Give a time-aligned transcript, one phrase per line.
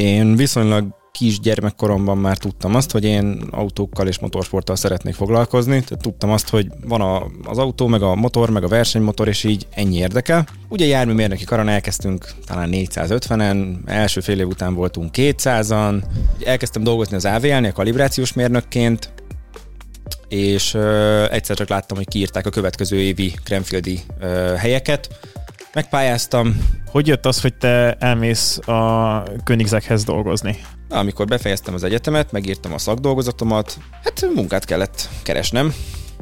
[0.00, 5.72] Én viszonylag kis gyermekkoromban már tudtam azt, hogy én autókkal és motorsporttal szeretnék foglalkozni.
[5.72, 9.44] Tehát tudtam azt, hogy van a, az autó, meg a motor, meg a versenymotor, és
[9.44, 10.46] így ennyi érdekel.
[10.68, 16.02] Ugye járműmérnöki karon elkezdtünk talán 450-en, első fél év után voltunk 200-an.
[16.44, 19.12] Elkezdtem dolgozni az AVL-nél kalibrációs mérnökként,
[20.28, 25.08] és uh, egyszer csak láttam, hogy kiírták a következő évi Krenfieldi uh, helyeket.
[25.74, 26.56] Megpályáztam.
[26.86, 30.56] Hogy jött az, hogy te elmész a Königzeghez dolgozni?
[30.88, 35.74] Amikor befejeztem az egyetemet, megírtam a szakdolgozatomat, hát munkát kellett keresnem.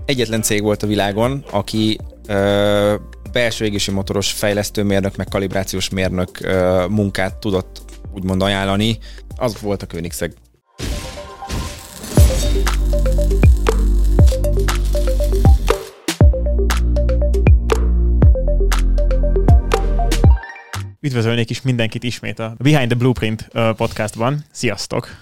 [0.04, 2.94] Egyetlen cég volt a világon, aki ö,
[3.32, 7.82] belső égési motoros fejlesztőmérnök, meg kalibrációs mérnök ö, munkát tudott
[8.14, 8.98] úgymond ajánlani.
[9.36, 10.34] Az volt a Königszeg.
[21.00, 24.44] Üdvözölnék is mindenkit ismét a Behind the Blueprint podcastban.
[24.50, 25.20] Sziasztok!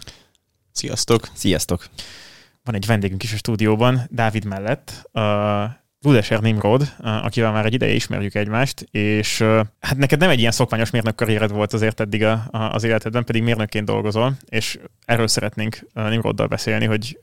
[0.72, 1.28] Sziasztok!
[1.32, 1.86] Sziasztok!
[2.64, 5.22] Van egy vendégünk is a stúdióban, Dávid mellett, uh,
[6.00, 10.38] Ludeser Nimrod, uh, akivel már egy ideje ismerjük egymást, és uh, hát neked nem egy
[10.38, 14.78] ilyen szokványos mérnök karriered volt azért eddig a, a, az életedben, pedig mérnökként dolgozol, és
[15.04, 17.18] erről szeretnénk uh, Nimroddal beszélni, hogy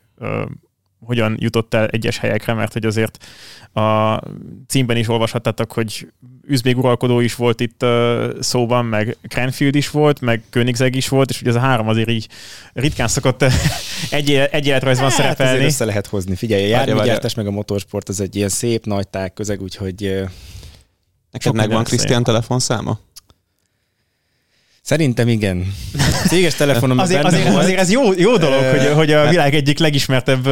[1.05, 3.25] hogyan jutott el egyes helyekre, mert hogy azért
[3.73, 4.19] a
[4.67, 6.07] címben is olvashattatok, hogy
[6.47, 11.29] üzbég uralkodó is volt itt uh, szóban, meg Cranfield is volt, meg Königzeg is volt,
[11.29, 12.27] és ugye ez a három azért így
[12.73, 13.45] ritkán szokott
[14.09, 15.65] egy, egy életrajzban hát, szerepelni.
[15.65, 16.35] össze lehet hozni.
[16.35, 20.23] Figyelj, a járműgyártás meg a motorsport az egy ilyen szép nagy tág közeg, úgyhogy...
[21.31, 22.99] Neked megvan Krisztián telefonszáma?
[24.83, 25.73] Szerintem igen.
[25.93, 27.63] A céges telefonom azért, azért, volt.
[27.63, 30.45] azért ez jó, jó dolog, hogy, hogy a világ egyik legismertebb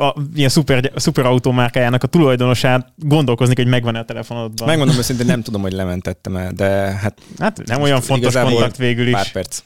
[0.00, 4.68] a, ilyen szuper, szuperautómárkájának a tulajdonosát gondolkozni, hogy megvan-e a telefonodban.
[4.68, 7.18] Megmondom őszintén, nem tudom, hogy lementettem el, de hát...
[7.38, 9.12] Hát nem olyan fontos kontakt végül is.
[9.12, 9.62] Pár perc.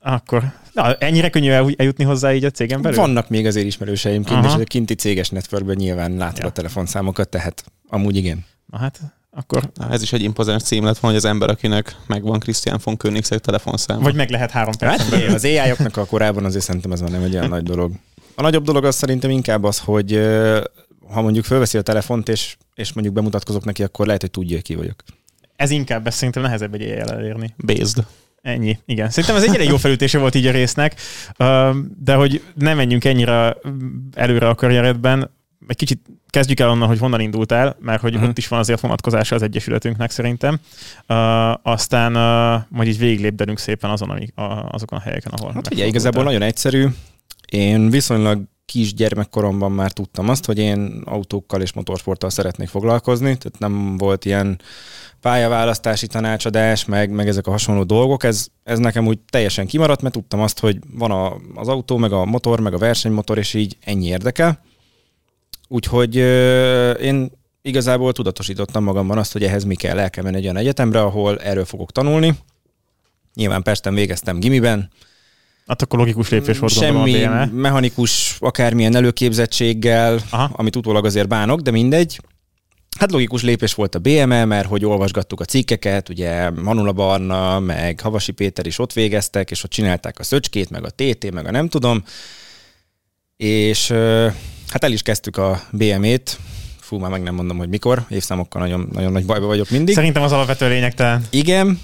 [0.00, 2.98] Akkor na, ennyire könnyű eljutni hozzá így a cégen belül?
[2.98, 4.56] Vannak még azért ismerőseim kint, Aha.
[4.56, 6.46] és a kinti céges networkben nyilván látok ja.
[6.46, 8.44] a telefonszámokat, tehát amúgy igen.
[8.66, 9.00] Na hát
[9.38, 9.70] akkor...
[9.74, 12.96] Na, ez is egy impozáns cím lett volna, hogy az ember, akinek megvan Christian von
[12.96, 14.00] Koenigsegg telefonszáma.
[14.00, 15.10] Vagy meg lehet három perc.
[15.10, 17.92] Hát, az ai a korában azért szerintem ez már nem egy olyan nagy dolog.
[18.34, 20.28] A nagyobb dolog az szerintem inkább az, hogy
[21.08, 24.74] ha mondjuk fölveszi a telefont, és, és mondjuk bemutatkozok neki, akkor lehet, hogy tudja, ki
[24.74, 25.02] vagyok.
[25.56, 27.54] Ez inkább, ez szerintem nehezebb egy AI elérni.
[27.64, 28.04] Based.
[28.42, 29.10] Ennyi, igen.
[29.10, 31.00] Szerintem ez egy elég jó felütése volt így a résznek,
[31.98, 33.56] de hogy nem menjünk ennyire
[34.14, 35.30] előre a karrieredben,
[35.66, 38.28] egy kicsit kezdjük el onnan, hogy honnan indultál, mert hogy uh-huh.
[38.28, 40.58] ott is van azért vonatkozása az Egyesületünknek szerintem.
[41.08, 45.72] Uh, aztán uh, majd így végiglépdelünk szépen azon, amik, a, azokon a helyeken, ahol Hát
[45.72, 46.86] ugye igazából nagyon egyszerű.
[47.46, 53.58] Én viszonylag kis gyermekkoromban már tudtam azt, hogy én autókkal és motorsporttal szeretnék foglalkozni, tehát
[53.58, 54.60] nem volt ilyen
[55.20, 60.14] pályaválasztási tanácsadás, meg, meg ezek a hasonló dolgok, ez, ez nekem úgy teljesen kimaradt, mert
[60.14, 63.76] tudtam azt, hogy van a, az autó, meg a motor, meg a versenymotor, és így
[63.80, 64.60] ennyi érdekel.
[65.68, 66.16] Úgyhogy
[67.02, 67.30] én
[67.62, 71.38] igazából tudatosítottam magamban azt, hogy ehhez mi kell, el kell menni egy olyan egyetemre, ahol
[71.38, 72.34] erről fogok tanulni.
[73.34, 74.90] Nyilván Pesten végeztem gimiben.
[75.66, 80.50] Hát akkor logikus lépés volt Semmi a mechanikus, akármilyen előképzettséggel, Aha.
[80.52, 82.20] amit utólag azért bánok, de mindegy.
[82.98, 88.00] Hát logikus lépés volt a BME, mert hogy olvasgattuk a cikkeket, ugye Manula Barna, meg
[88.00, 91.50] Havasi Péter is ott végeztek, és ott csinálták a szöcskét, meg a TT, meg a
[91.50, 92.04] nem tudom.
[93.36, 93.94] És
[94.68, 96.38] Hát el is kezdtük a BM-ét,
[96.80, 99.94] fú, már meg nem mondom, hogy mikor, évszámokkal nagyon, nagyon nagy bajba vagyok mindig.
[99.94, 101.26] Szerintem az alapvető lényegtelen.
[101.30, 101.80] Igen.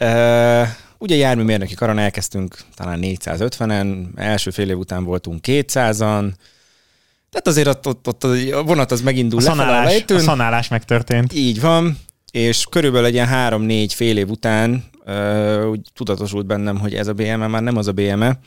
[0.00, 6.32] Uh, ugye járműmérnöki karon elkezdtünk talán 450-en, első fél év után voltunk 200-an,
[7.30, 11.32] tehát azért ott, ott, ott a vonat az megindul a szanálás, a, a szanálás megtörtént.
[11.32, 11.98] Így van,
[12.30, 17.12] és körülbelül egy ilyen három-négy fél év után uh, úgy tudatosult bennem, hogy ez a
[17.12, 18.38] BME már nem az a BME,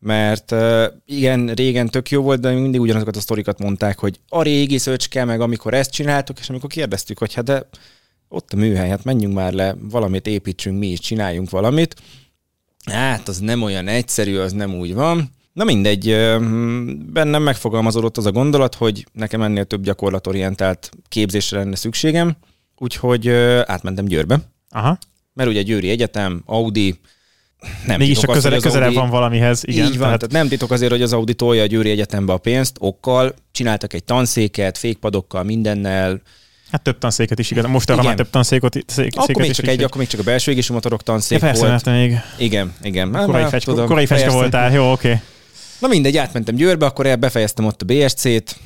[0.00, 4.42] mert uh, igen, régen tök jó volt, de mindig ugyanazokat a sztorikat mondták, hogy a
[4.42, 7.68] régi szöcske, meg amikor ezt csináltuk, és amikor kérdeztük, hogy hát de
[8.28, 11.94] ott a műhely, hát menjünk már le, valamit építsünk mi is, csináljunk valamit.
[12.84, 15.30] Hát az nem olyan egyszerű, az nem úgy van.
[15.52, 16.06] Na mindegy,
[17.12, 22.36] bennem megfogalmazódott az a gondolat, hogy nekem ennél több gyakorlatorientált képzésre lenne szükségem,
[22.78, 23.28] úgyhogy
[23.64, 24.40] átmentem Győrbe.
[24.70, 24.98] Aha.
[25.32, 27.00] Mert ugye Győri Egyetem, Audi,
[27.86, 28.98] nem Mégis csak közele, közelebb Audi...
[28.98, 29.62] van valamihez.
[29.64, 30.18] Igen, így van, tehát...
[30.18, 33.92] tehát nem titok azért, hogy az Audi tolja a Győri Egyetembe a pénzt, okkal, csináltak
[33.92, 36.20] egy tanszéket, fékpadokkal, mindennel,
[36.70, 37.64] Hát több tanszéket is igaz.
[37.64, 40.50] Most arra már több tanszékot szék, akkor még csak egy, akkor még csak a belső
[40.50, 41.84] égésű motorok tanszék ja, persze, volt.
[41.84, 42.20] még.
[42.38, 43.08] Igen, igen.
[43.08, 45.08] Már, korai, fegy, tudom, korai fecske voltál, jó, oké.
[45.08, 45.20] Okay.
[45.80, 48.56] Na mindegy, átmentem Győrbe, akkor befejeztem ott a BSC-t,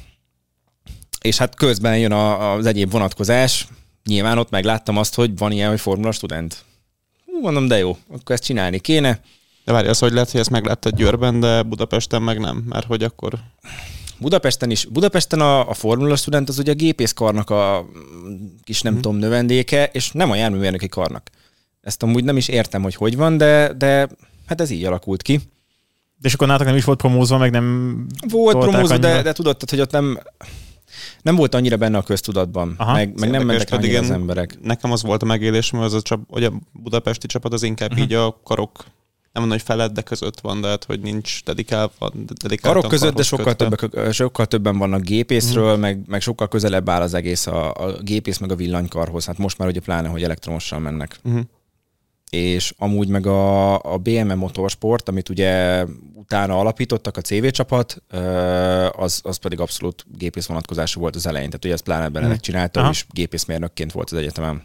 [1.20, 3.66] és hát közben jön a, az egyéb vonatkozás.
[4.04, 6.64] Nyilván ott megláttam azt, hogy van ilyen, hogy formula student
[7.42, 9.20] mondom, de jó, akkor ezt csinálni kéne.
[9.64, 13.02] De várj, az, hogy lehet, hogy ezt megláttad Győrben, de Budapesten meg nem, mert hogy
[13.02, 13.32] akkor...
[14.18, 14.84] Budapesten is.
[14.84, 17.86] Budapesten a, a Formula Student az ugye a gépészkarnak a
[18.64, 19.02] kis nem Mhm.
[19.02, 21.30] tudom növendéke, és nem a járműmérnöki karnak.
[21.80, 24.08] Ezt amúgy nem is értem, hogy hogy van, de, de
[24.46, 25.36] hát ez így alakult ki.
[26.16, 27.96] De és akkor nálatok nem is volt promózva, meg nem...
[28.28, 30.18] Volt promózó, de, de tudod, tehát, hogy ott nem,
[31.22, 32.92] nem volt annyira benne a köztudatban, Aha.
[32.92, 34.58] meg, meg nem mentek pedig annyira az én- emberek.
[34.62, 37.90] Nekem az volt a megélésem, hogy az a, csap, hogy a budapesti csapat az inkább
[37.92, 38.00] Mhm.
[38.00, 38.84] így a karok,
[39.32, 42.10] nem mondom, hogy felett, de között van, de hát, hogy nincs dedikálva.
[42.62, 45.80] Karok között, de sokkal, többek, sokkal többen vannak gépészről, Mhm.
[45.80, 49.24] meg, meg sokkal közelebb áll az egész a, a gépész meg a villanykarhoz.
[49.24, 51.18] Hát most már ugye pláne, hogy elektromossal mennek.
[51.22, 51.38] Mhm.
[52.34, 55.84] És amúgy meg a, a BMW Motorsport, amit ugye
[56.14, 58.02] utána alapítottak a CV csapat,
[58.92, 61.48] az, az pedig abszolút gépész vonatkozású volt az elején.
[61.48, 62.90] Tehát ugye ezt pláne Benedek csinálta, Aha.
[62.90, 64.62] és gépészmérnökként volt az egyetemen.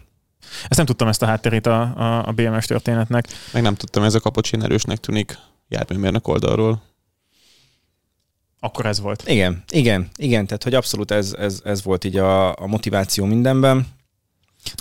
[0.68, 3.28] Ezt nem tudtam ezt a hátterét a, a, a BMS történetnek.
[3.54, 5.38] Meg nem tudtam, ez a kapocsin erősnek tűnik
[5.68, 6.82] járműmérnök oldalról.
[8.60, 9.24] Akkor ez volt.
[9.28, 13.88] Igen, igen, igen, tehát hogy abszolút ez, ez, ez volt így a, a motiváció mindenben.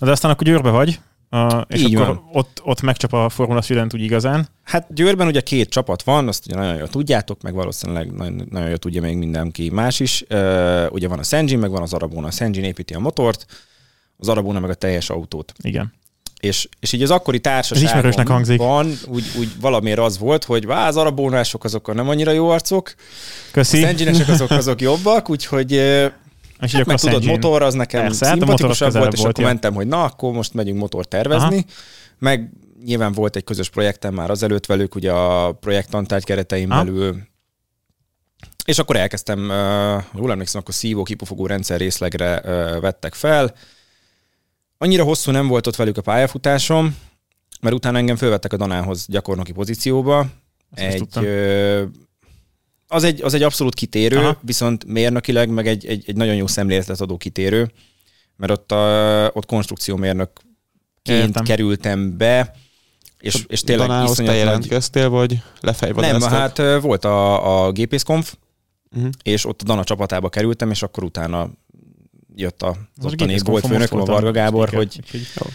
[0.00, 2.28] Na de aztán akkor Győrbe vagy, uh, és Így akkor van.
[2.32, 4.48] ott, ott megcsap a Formula Student úgy igazán.
[4.62, 8.68] Hát Győrben ugye két csapat van, azt ugye nagyon jól tudjátok, meg valószínűleg nagyon, nagyon
[8.68, 10.24] jól tudja még mindenki más is.
[10.30, 12.26] Uh, ugye van a Senjin, meg van az Arabona.
[12.26, 13.46] A Senjin építi a motort,
[14.16, 15.52] az Arabona meg a teljes autót.
[15.62, 15.92] Igen.
[16.40, 20.96] És, és így az akkori társaságban van, úgy, úgy valamiért az volt, hogy vá, az
[20.96, 23.80] arabónások azok nem annyira jó arcok, a Köszi.
[23.80, 25.80] Senjinesek azok, azok jobbak, úgyhogy
[26.60, 27.30] és hát meg tudod, Senjin.
[27.30, 29.50] motor az nekem Persze, hát a szimpatikusabb volt, és volt, akkor ja.
[29.50, 31.64] mentem, hogy na, akkor most megyünk motor tervezni,
[32.18, 32.50] meg
[32.84, 36.84] nyilván volt egy közös projektem már azelőtt velük, ugye a projektantárgy keretein Aha.
[36.84, 37.16] belül,
[38.64, 43.54] és akkor elkezdtem, uh, jól emlékszem, akkor szívó kipufogó rendszer részlegre uh, vettek fel.
[44.78, 46.96] Annyira hosszú nem volt ott velük a pályafutásom,
[47.60, 50.26] mert utána engem fölvettek a Danához gyakornoki pozícióba.
[50.74, 51.28] Ezt Egy,
[52.88, 54.38] az, egy, az egy abszolút kitérő, Aha.
[54.40, 57.72] Viszont mérnökileg meg egy, egy, egy nagyon jó szemléletet adó kitérő,
[58.36, 60.46] mert ott, a, ott konstrukciómérnökként
[61.26, 61.44] Értem.
[61.44, 62.54] kerültem be,
[63.18, 64.46] és, és tényleg Danához te iszonyat nagy...
[64.46, 66.30] jelentkeztél, vagy Nem, lefejvadásztak?
[66.32, 68.34] hát volt a, a gépészkonf,
[68.96, 69.10] Uh-huh.
[69.22, 71.50] és ott a Dana csapatába kerültem, és akkor utána
[72.34, 74.04] jött a, az ottani volt főnököm, a.
[74.04, 75.46] Varga Gábor, hogy Jó.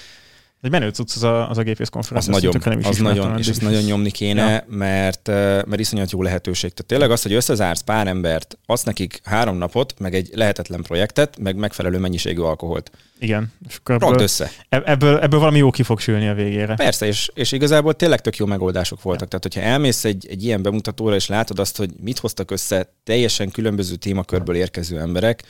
[0.64, 2.34] Egy menő cucc az a, az a gépész az konferencia.
[2.34, 4.66] nagyon, tökre nem is az nagyon, és ezt nagyon nyomni kéne, ja.
[4.68, 5.28] mert,
[5.68, 6.74] mert iszonyat jó lehetőség.
[6.74, 11.38] Tehát tényleg az, hogy összezársz pár embert, azt nekik három napot, meg egy lehetetlen projektet,
[11.40, 12.92] meg megfelelő mennyiségű alkoholt.
[13.20, 13.52] Igen.
[13.68, 14.52] És akkor ebből, össze.
[14.70, 16.76] ebből, ebből valami jó ki fog sülni a végére.
[16.76, 19.28] Persze, és, és igazából tényleg tök jó megoldások voltak.
[19.28, 23.52] Tehát, hogyha elmész egy, egy ilyen bemutatóra, és látod azt, hogy mit hoztak össze teljesen
[23.52, 25.44] különböző témakörből érkező emberek,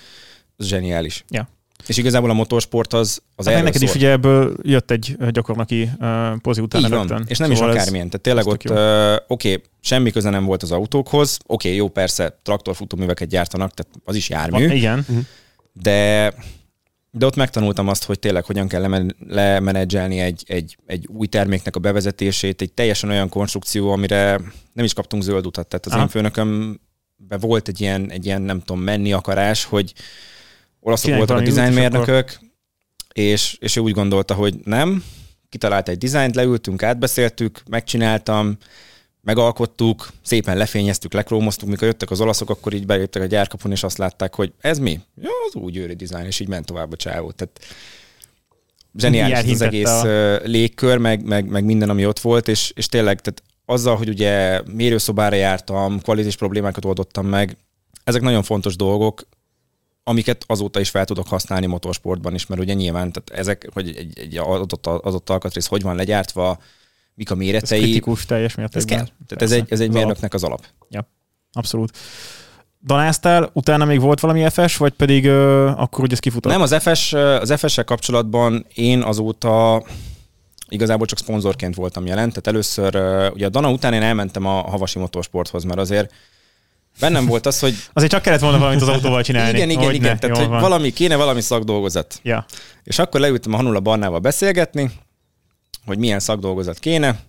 [0.58, 1.24] az zseniális.
[1.30, 1.50] Ja.
[1.88, 3.98] És igazából a motorsport az, az Hát erről neked is szól.
[3.98, 7.26] ugye ebből jött egy gyakornoki uh, pozi utána Így van, rögtön.
[7.28, 8.08] és nem is Szóval ez- akármilyen.
[8.10, 11.88] Tehát tényleg ott, uh, oké, okay, semmi köze nem volt az autókhoz, oké, okay, jó,
[11.88, 15.06] persze, traktorfutóműveket gyártanak, tehát az is jármű, Van, igen.
[15.74, 16.34] de
[17.16, 21.76] de ott megtanultam azt, hogy tényleg hogyan kell lemen- lemenedzselni egy, egy, egy új terméknek
[21.76, 24.42] a bevezetését, egy teljesen olyan konstrukció, amire
[24.74, 25.68] nem is kaptunk zöld utat.
[25.68, 26.02] Tehát az Aha.
[26.02, 26.80] én főnökömben
[27.40, 29.94] volt egy ilyen, egy ilyen, nem tudom, menni akarás, hogy
[30.84, 32.40] olaszok voltak a és dizájnmérnökök,
[33.14, 35.04] és, és ő úgy gondolta, hogy nem,
[35.50, 38.58] kitalált egy dizájnt, leültünk, átbeszéltük, megcsináltam,
[39.22, 43.98] megalkottuk, szépen lefényeztük, lekrómoztuk, mikor jöttek az olaszok, akkor így beléptek a gyárkapun, és azt
[43.98, 45.00] látták, hogy ez mi?
[45.22, 47.32] Ja, az új győri dizájn, és így ment tovább a csávó.
[47.32, 47.60] Tehát
[48.98, 50.38] zseniális az egész a...
[50.44, 54.62] légkör, meg, meg, meg, minden, ami ott volt, és, és tényleg, tehát azzal, hogy ugye
[54.66, 57.58] mérőszobára jártam, kvalitás problémákat oldottam meg,
[58.04, 59.28] ezek nagyon fontos dolgok,
[60.04, 64.20] amiket azóta is fel tudok használni motorsportban is, mert ugye nyilván tehát ezek, hogy egy,
[64.20, 66.58] egy adott, adott alkatrész hogy van legyártva,
[67.16, 68.98] mik a Ez méretei, kritikus teljes ez mértékben.
[68.98, 69.06] kell.
[69.28, 70.06] Tehát ez egy, ez egy Az alap.
[70.06, 70.66] mérnöknek az alap.
[71.56, 71.98] Abszolút.
[72.86, 76.52] Danáztál, utána még volt valami FS, vagy pedig ö, akkor ugye ez kifutott?
[76.52, 79.84] Nem, az FS, az FS-sel kapcsolatban én azóta
[80.70, 82.30] igazából csak szponzorként voltam jelen.
[82.30, 82.96] Tehát először,
[83.34, 86.14] ugye a Dana után én elmentem a Havasi Motorsporthoz, mert azért
[87.00, 89.58] bennem volt az, hogy Azért csak kellett volna valamit az autóval csinálni.
[89.58, 90.62] igen, igen, Hogy igen, ne, tehát hogy van.
[90.62, 92.20] valami, kéne valami szakdolgozat.
[92.24, 92.46] Ja.
[92.84, 94.92] És akkor leültem a Hanula Barnával beszélgetni,
[95.86, 97.20] hogy milyen szakdolgozat kéne.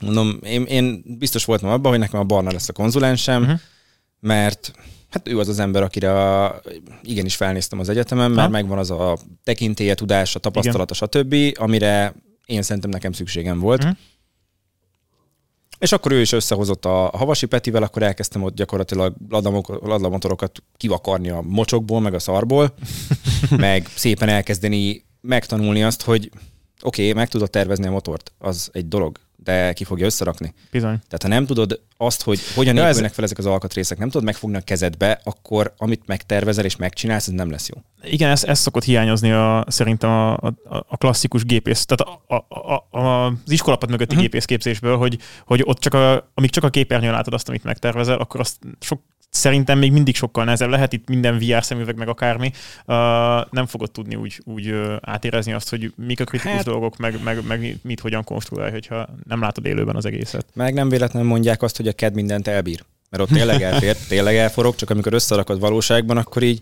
[0.00, 3.58] Mondom, én, én biztos voltam abban, hogy nekem a Barna lesz a konzulensem, uh-huh.
[4.20, 4.72] mert
[5.10, 6.60] hát ő az az ember, akire a,
[7.02, 8.48] igenis felnéztem az egyetemen, mert Aha.
[8.48, 12.14] megvan az a tekintélye, tudása, tapasztalata, stb., amire
[12.46, 13.84] én szerintem nekem szükségem volt.
[13.84, 13.98] Uh-huh.
[15.84, 19.14] És akkor ő is összehozott a Havasi Petivel, akkor elkezdtem ott gyakorlatilag
[19.82, 22.74] ladlamotorokat kivakarni a mocsokból, meg a szarból,
[23.56, 26.30] meg szépen elkezdeni megtanulni azt, hogy
[26.82, 30.54] oké, okay, meg tudod tervezni a motort, az egy dolog, de ki fogja összerakni.
[30.70, 30.98] Bizony.
[31.08, 34.08] Tehát ha nem tudod azt, hogy hogyan Ja, ez- épülnek fel ezek az alkatrészek, nem
[34.08, 37.82] tudod megfogni a kezedbe, akkor amit megtervezel és megcsinálsz, ez nem lesz jó.
[38.10, 42.70] Igen, ez, ez szokott hiányozni a, szerintem a, a, a klasszikus gépész, tehát a, a,
[42.72, 44.22] a, a, az iskolapad mögötti uh-huh.
[44.22, 48.40] gépészképzésből, hogy, hogy ott csak a, amíg csak a képernyőn látod azt, amit megtervezel, akkor
[48.40, 49.00] azt sok,
[49.34, 52.94] szerintem még mindig sokkal nehezebb lehet, itt minden VR szemüveg meg akármi, uh,
[53.50, 57.22] nem fogod tudni úgy, úgy uh, átérezni azt, hogy mik a kritikus Hát- dolgok, meg,
[57.22, 60.46] meg, meg mit hogyan konstruálj, hogyha nem látod élőben az egészet.
[60.52, 62.84] Meg nem véletlenül mondják azt, hogy a KED mindent elbír.
[63.10, 66.60] Mert ott tényleg elfér, tényleg elforog, csak amikor összerakod valóságban, akkor így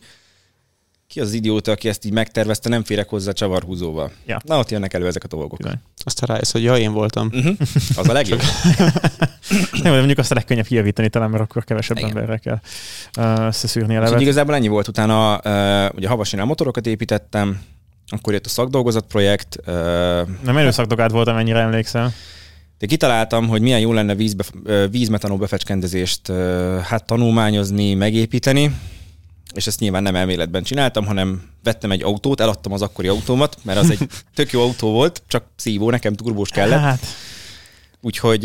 [1.07, 4.13] ki az idióta, aki ezt így megtervezte, nem férek hozzá csavarhúzóval.
[4.27, 4.41] Ja.
[4.45, 5.59] Na, ott jönnek elő ezek a dolgok.
[5.59, 5.81] Bizony.
[6.05, 7.31] Aztán rájössz, hogy ja, én voltam.
[7.33, 7.57] Uh-huh.
[7.97, 8.41] Az a legjobb.
[9.83, 12.09] Nem, mondjuk azt a legkönnyebb kijavítani talán, mert akkor kevesebb Igen.
[12.09, 12.61] emberre kell
[13.19, 14.23] uh, összeszűrni a Úgyhogy levet.
[14.23, 14.89] igazából ennyi volt.
[14.89, 17.61] Utána uh, ugye Havasinál motorokat építettem,
[18.07, 19.75] akkor jött a szakdolgozat projekt, uh,
[20.45, 22.13] Nem erőszakdogád volt, amennyire emlékszem.
[22.79, 26.33] de kitaláltam, hogy milyen jó lenne vízbe, ö, vízmetanol befecskendezést
[26.83, 28.75] hát tanulmányozni, megépíteni,
[29.55, 33.79] és ezt nyilván nem elméletben csináltam, hanem vettem egy autót, eladtam az akkori autómat, mert
[33.79, 33.99] az egy
[34.35, 37.05] tök jó autó volt, csak szívó, nekem turbós kellett, Hát,
[38.01, 38.43] úgyhogy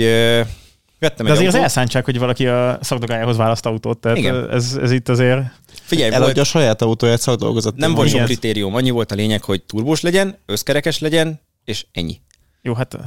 [0.99, 1.61] vettem de egy azért az autót.
[1.61, 4.49] elszántság, hogy valaki a szakdogájához választ autót, tehát Igen.
[4.51, 5.41] ez, ez itt azért...
[5.83, 7.75] Figyelj, Eladja volt, a saját autóját szakdolgozat.
[7.75, 12.21] nem volt sok kritérium, annyi volt a lényeg, hogy turbós legyen, összkerekes legyen, és ennyi.
[12.61, 12.97] Jó, hát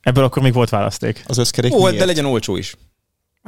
[0.00, 1.24] ebből akkor még volt választék.
[1.26, 1.98] Az összkerék Volt, miért?
[1.98, 2.74] de legyen olcsó is.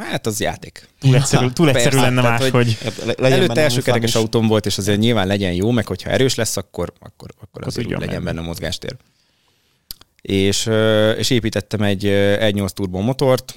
[0.05, 0.89] Hát az játék.
[1.01, 3.15] Túl egyszerű, túl Persze, egyszerű lenne tehát, más, hogy- hogy...
[3.19, 6.57] Le- Előtte első kerekes autóm volt, és azért nyilván legyen jó, meg hogyha erős lesz,
[6.57, 8.97] akkor, akkor, akkor azért úgy legyen benne mozgástér.
[10.23, 10.71] És,
[11.17, 13.55] és építettem egy ö, 1.8 turbo motort,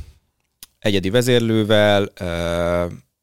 [0.79, 2.11] egyedi vezérlővel,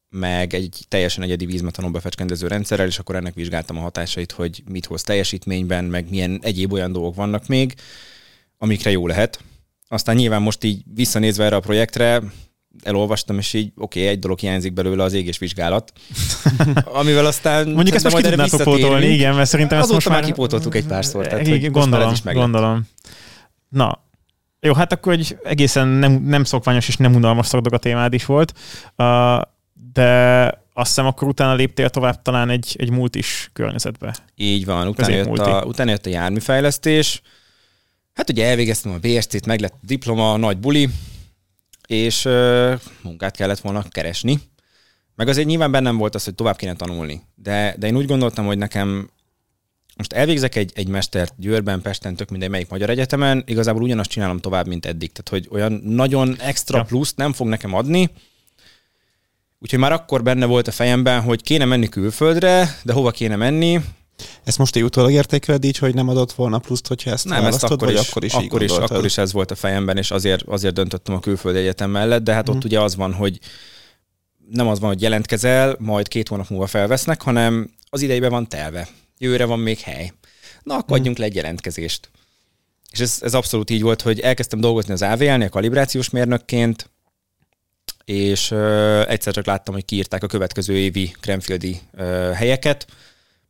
[0.09, 4.85] meg egy teljesen egyedi vízmetanol befecskendező rendszerrel, és akkor ennek vizsgáltam a hatásait, hogy mit
[4.85, 7.73] hoz teljesítményben, meg milyen egyéb olyan dolgok vannak még,
[8.57, 9.39] amikre jó lehet.
[9.87, 12.21] Aztán nyilván most így visszanézve erre a projektre,
[12.81, 15.93] elolvastam, és így oké, okay, egy dolog hiányzik belőle, az égés vizsgálat,
[16.99, 20.25] amivel aztán Mondjuk ezt most ki tudnátok pótolni, igen, mert szerintem ezt most már már...
[20.25, 22.43] kipótoltuk egy párszor, tehát, Igen, gondolom, is meglett.
[22.43, 22.87] gondolom.
[23.69, 24.03] Na,
[24.59, 28.25] jó, hát akkor egy egészen nem, nem szokványos és nem unalmas szakdog a témád is
[28.25, 28.53] volt,
[28.97, 29.41] uh,
[29.93, 34.15] de azt hiszem akkor utána léptél tovább talán egy, egy multis környezetbe.
[34.35, 37.21] Így van, utána jött, a, utána jött a járműfejlesztés.
[38.13, 40.89] Hát ugye elvégeztem a BSC-t, meg lett a diploma, nagy buli,
[41.87, 44.39] és ö, munkát kellett volna keresni.
[45.15, 47.21] Meg azért nyilván bennem volt az, hogy tovább kéne tanulni.
[47.35, 49.09] De, de én úgy gondoltam, hogy nekem
[49.97, 54.39] most elvégzek egy, egy mestert Győrben, Pesten, tök mindegy melyik magyar egyetemen, igazából ugyanazt csinálom
[54.39, 55.11] tovább, mint eddig.
[55.11, 56.83] Tehát, hogy olyan nagyon extra Ja.
[56.83, 58.09] pluszt nem fog nekem adni,
[59.63, 63.79] Úgyhogy már akkor benne volt a fejemben, hogy kéne menni külföldre, de hova kéne menni,
[64.43, 67.63] Ezt most így utólag értékeled így, hogy nem adott volna pluszt, hogyha ezt Nem, ezt
[67.63, 70.43] akkor vagy is, akkor is, akkor, is, akkor is ez volt a fejemben, és azért,
[70.47, 72.55] azért döntöttem a külföldi egyetem mellett, de hát Mhm.
[72.57, 73.39] ott ugye az van, hogy
[74.49, 78.87] nem az van, hogy jelentkezel, majd két hónap múlva felvesznek, hanem az idejében van telve.
[79.17, 80.11] Jövőre van még hely.
[80.63, 80.99] Na, akkor Mhm.
[80.99, 82.09] adjunk le egy jelentkezést.
[82.91, 86.89] És ez, ez abszolút így volt, hogy elkezdtem dolgozni az AVL-nél kalibrációs mérnökként,
[88.05, 92.03] és ö, egyszer csak láttam, hogy kiírták a következő évi Krenfieldi ö,
[92.33, 92.87] helyeket.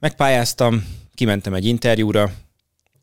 [0.04, 2.32] Megpályáztam, kimentem egy interjúra,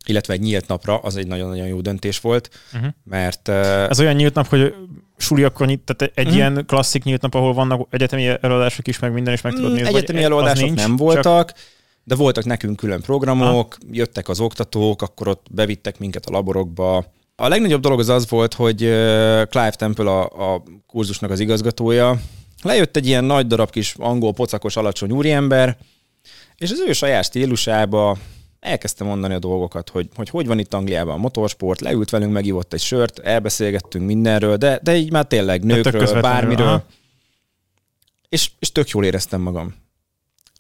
[0.07, 2.91] illetve egy nyílt napra, az egy nagyon-nagyon jó döntés volt, Uh-huh.
[3.05, 4.75] mert ö, Ez olyan nyílt nap, hogy
[5.17, 6.35] suli akkor nyit, tehát egy Mhm.
[6.37, 9.75] ilyen klasszik nyílt nap, ahol vannak egyetemi előadások is, meg minden is meg tudod Mm,
[9.75, 9.89] nézni.
[9.89, 11.53] Egyetemi előadások nincs, nem voltak,
[12.05, 17.05] de voltak nekünk külön programok, jöttek az oktatók, akkor ott bevittek minket a laborokba.
[17.37, 18.77] A legnagyobb dolog az az volt, hogy
[19.51, 22.21] Clive Temple a, a kurzusnak az igazgatója,
[22.63, 25.77] lejött egy ilyen nagy darab kis angol, pocakos, alacsony úriember,
[26.61, 28.19] és az ő saját stílusába
[28.61, 32.73] elkezdte mondani a dolgokat, hogy, hogy hogy van itt Angliában a motorsport, leült velünk, megivott
[32.73, 36.67] egy sört, elbeszélgettünk mindenről, de, de így már tényleg nőkről, bármiről.
[36.67, 36.85] aha.
[38.29, 39.75] És, és tök jól éreztem magam.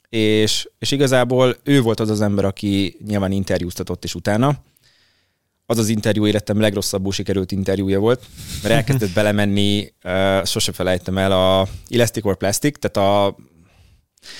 [0.09, 4.59] És, és igazából ő volt az az ember, aki nyilván interjúztatott is utána.
[5.66, 8.26] Az az interjú életem legrosszabbul sikerült interjúja volt,
[8.62, 13.37] mert elkezdett belemenni, uh, sose felejtem el, a elastic or plastic, tehát a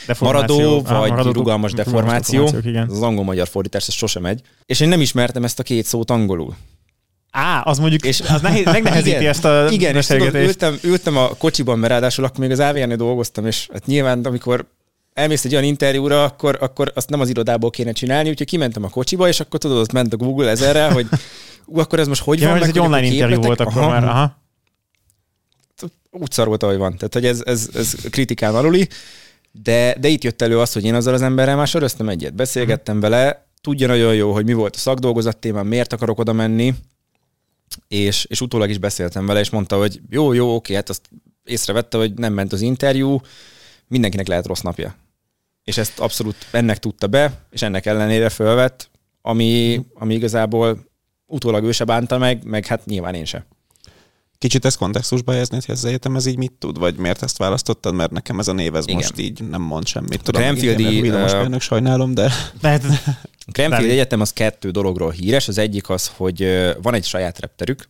[0.07, 0.57] Deformáció.
[0.57, 2.89] maradó vagy maradó- rugalmas deformáció, deformációk, Igen.
[2.91, 4.41] az angol magyar fordítás, ez sose megy.
[4.67, 6.57] És én nem ismertem ezt a két szót angolul.
[7.31, 11.17] Á, az mondjuk, És- az nehéz, megnehezíti Igen, ezt a Igen, és tudod, ültem, ültem
[11.17, 14.67] a kocsiban, mert ráadásul akkor még az AVN-nél dolgoztam, és hát nyilván, amikor
[15.13, 18.89] elmész egy olyan interjúra, akkor, akkor azt nem az irodából kéne csinálni, úgyhogy kimentem a
[18.89, 21.07] kocsiba, és akkor tudod, ott ment a Google ezerrel, hogy
[21.65, 23.83] ú, akkor ez most hogy Ja, van, ez meg egy hogy online interjú volt akkor
[23.83, 24.05] Aha, már.
[24.05, 24.39] Aha.
[26.11, 26.97] Úgy szar volt, ahogy van.
[26.97, 28.89] Tehát, hogy ez, ez, ez kritikán aluli.
[29.53, 32.35] De, de itt jött elő az, hogy én azzal az emberrel már söröztem egyet.
[32.35, 36.75] Beszélgettem vele, tudja nagyon jó, hogy mi volt a szakdolgozat témám, miért akarok oda menni,
[37.89, 41.09] és, és utólag is beszéltem vele, és mondta, hogy jó, jó, oké, hát azt
[41.45, 43.21] észrevette, hogy nem ment az interjú,
[43.87, 44.95] mindenkinek lehet rossz napja.
[45.65, 48.91] És ezt abszolút ennek tudta be, és ennek ellenére fölvett,
[49.23, 50.89] ami, ami igazából
[51.27, 53.45] utólag ő se bánta meg, meg hát nyilván én sem.
[54.41, 57.95] Kicsit ezt kontextusba helyezni, hogy ez egyetem ez így mit tud, vagy miért ezt választottad,
[57.95, 58.97] mert nekem ez a név ez Igen.
[58.97, 60.23] most így nem mond semmit.
[60.23, 62.33] Tudom, Cranfieldi, igen, villamosmérnök, sajnálom, de
[63.53, 63.91] Cranfield Nem.
[63.91, 65.49] Egyetem az kettő dologról híres.
[65.49, 66.47] Az egyik az, hogy
[66.83, 67.89] van egy saját repterük,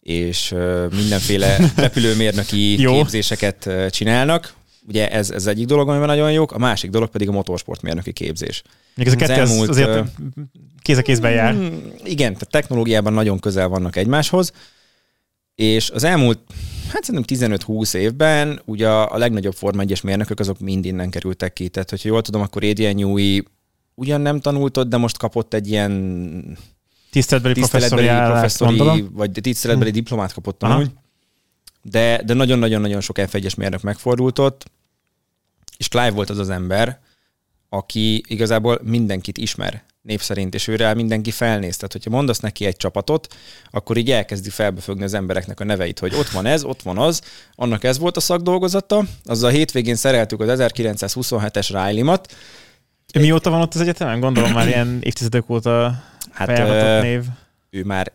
[0.00, 0.54] és
[0.96, 2.92] mindenféle repülőmérnöki Jó.
[2.92, 4.54] képzéseket csinálnak.
[4.88, 8.62] Ugye ez, ez egyik dolog, amiben nagyon jók, a másik dolog pedig a motorsportmérnöki képzés.
[8.94, 10.02] még ez a Az kettő az elmúlt, azért
[10.82, 11.54] kéz a kézben jár.
[11.54, 11.66] Mm,
[12.04, 14.52] igen, tehát technológiában nagyon közel vannak egymáshoz,
[15.60, 16.38] és az elmúlt,
[16.92, 21.68] hát szerintem 15-20 évben ugye a, legnagyobb Forma 1-es mérnökök azok mind innen kerültek ki.
[21.68, 23.42] Tehát, hogyha jól tudom, akkor Adrian Newey
[23.94, 26.58] ugyan nem tanult ott, de most kapott egy ilyen
[27.10, 29.10] Tiszteletbeli professzori tiszteletbeli professzori, gondolom.
[29.12, 30.90] vagy tiszteletbeli diplomát kapott amúgy.
[31.82, 34.70] De, de nagyon-nagyon-nagyon sok F1-es mérnök megfordult ott,
[35.76, 37.00] és Clive volt az az ember,
[37.68, 41.76] aki igazából mindenkit ismer név szerint, és őre mindenki felnéz.
[41.76, 43.34] Tehát, hogyha mondasz neki egy csapatot,
[43.70, 47.22] akkor így elkezdi felbefögni az embereknek a neveit, hogy ott van ez, ott van az,
[47.54, 52.34] annak ez volt a szakdolgozata, azzal a hétvégén szereltük az 1927-es Riley-mat.
[53.18, 54.20] Mióta van ott az egyetemen?
[54.20, 57.24] Gondolom már ilyen évtizedek óta Hát név.
[57.70, 58.12] ő már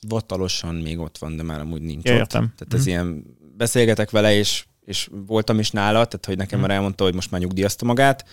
[0.00, 2.18] hivatalosan még ott van, de már amúgy nincs Ja, ott.
[2.18, 2.52] értem.
[2.56, 2.88] Tehát ez Mhm.
[2.88, 3.24] ilyen,
[3.56, 6.68] beszélgetek vele, és, és voltam is nála, tehát hogy nekem Mhm.
[6.68, 8.24] már elmondta, hogy most már nyugdíjazta magát.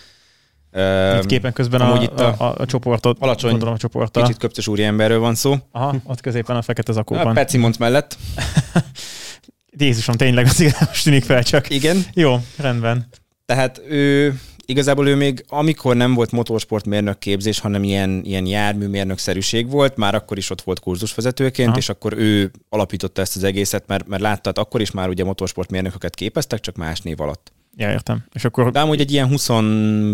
[1.20, 4.22] Itt képen közben a, itt a, a- a, a csoportot, alacsony, gondolom a csoporttal.
[4.22, 5.56] Kicsit köpces úri emberről van szó.
[5.72, 7.34] Aha, ott középen a fekete A zakóban.
[7.34, 8.16] Pet Simons mellett.
[9.78, 11.70] Jézusom, tényleg az igen, most tűnik fel csak.
[11.70, 12.04] Igen.
[12.14, 13.06] Jó, rendben.
[13.46, 14.34] Tehát ő
[14.66, 20.38] igazából ő még amikor nem volt motorsportmérnök képzés, hanem ilyen, ilyen járműmérnökszerűség volt, már akkor
[20.38, 21.78] is ott volt kurzusvezetőként, Aha.
[21.78, 25.24] és akkor ő alapította ezt az egészet, mert, mert látta, hát akkor is már ugye
[25.24, 27.52] motorsportmérnököket képeztek, csak más név alatt.
[27.76, 28.24] Ja, értem.
[28.32, 29.48] És akkor De amúgy egy ilyen 20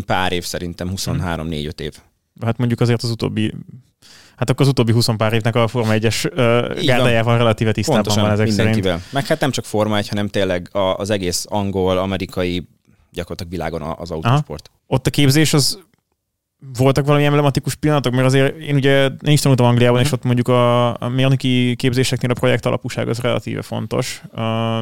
[0.06, 1.98] pár év szerintem, 23-4-5 év.
[2.40, 3.54] hát mondjuk azért az utóbbi
[4.36, 8.02] Hát akkor az utóbbi 20 pár évnek a Forma 1-es uh, Így gárdájával relatíve tisztában
[8.02, 8.64] Pontosan, van ezek szerint.
[8.74, 9.02] mindenkivel.
[9.12, 12.68] Meg hát nem csak Forma 1, hanem tényleg a, az egész angol, amerikai,
[13.12, 14.70] gyakorlatilag világon az autósport.
[14.86, 15.78] Ott a képzés az
[16.78, 20.06] voltak valami emblematikus pillanatok, mert azért én ugye én is tanultam Angliában, Mhm.
[20.06, 24.22] és ott mondjuk a, a mérnöki képzéseknél a projekt alapúság az relatíve fontos.
[24.32, 24.38] Uh,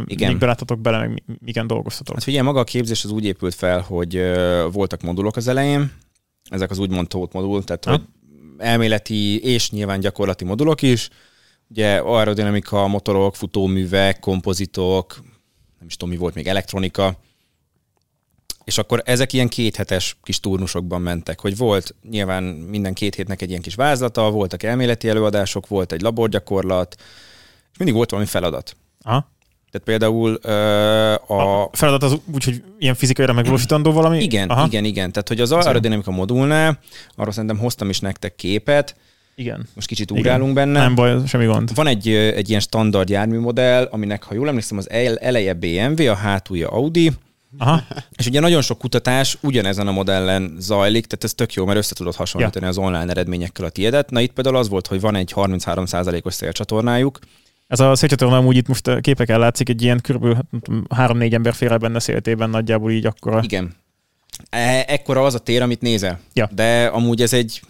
[0.07, 0.29] Igen.
[0.31, 2.15] Még beláttatok bele, meg miken dolgoztatok.
[2.15, 5.93] Hát figyelj, maga a képzés az úgy épült fel, hogy ö, voltak modulok az elején,
[6.51, 7.91] ezek az úgymond tót modul, tehát Ha.
[7.91, 8.01] hogy
[8.59, 11.09] elméleti és nyilván gyakorlati modulok is.
[11.71, 15.17] Ugye aerodinamika, motorok, futóművek, kompozitok,
[15.79, 17.19] nem is tudom mi volt még, elektronika,
[18.69, 23.49] és akkor ezek ilyen kéthetes kis turnusokban mentek, hogy volt nyilván minden két hétnek egy
[23.49, 26.95] ilyen kis vázlata, voltak elméleti előadások, volt egy laborgyakorlat,
[27.73, 28.77] és mindig volt valami feladat.
[29.03, 29.31] Aha.
[29.71, 30.53] Tehát például ö,
[31.27, 34.23] a, A feladat az úgy, hogy ilyen fizikailag megvalósítandó valami?
[34.23, 34.67] igen, Aha.
[34.67, 35.13] igen, igen.
[35.13, 36.79] Tehát, hogy az aerodinamika modulnál,
[37.17, 38.97] arról szerintem hoztam is nektek képet,
[39.35, 39.67] igen.
[39.75, 40.23] most kicsit Igen.
[40.23, 40.79] ugrálunk benne.
[40.81, 41.75] Nem baj, semmi gond.
[41.75, 46.15] Van egy, egy ilyen standard járműmodell, aminek, ha jól emlékszem, az el- eleje BMW, a
[46.15, 47.13] hátulja Audi,
[47.59, 47.83] Aha.
[48.17, 51.95] és ugye nagyon sok kutatás ugyanezen a modellen zajlik, tehát ez tök jó, mert össze
[51.95, 52.71] tudod hasonlítani ja.
[52.71, 54.11] az online eredményekkel a tiédet.
[54.11, 57.19] Na itt például az volt, hogy van egy 33%-os szélcsatornájuk,
[57.67, 60.25] Ez a szélcsatorna amúgy itt most a képeken látszik, egy ilyen kb.
[60.25, 63.41] hát, nem tudom, három-négy ember fél el benne széltében nagyjából így akkora.
[63.43, 63.75] Igen.
[64.51, 66.21] E- ekkora az a tér, amit nézel.
[66.33, 66.49] Ja.
[66.53, 67.61] De amúgy ez egy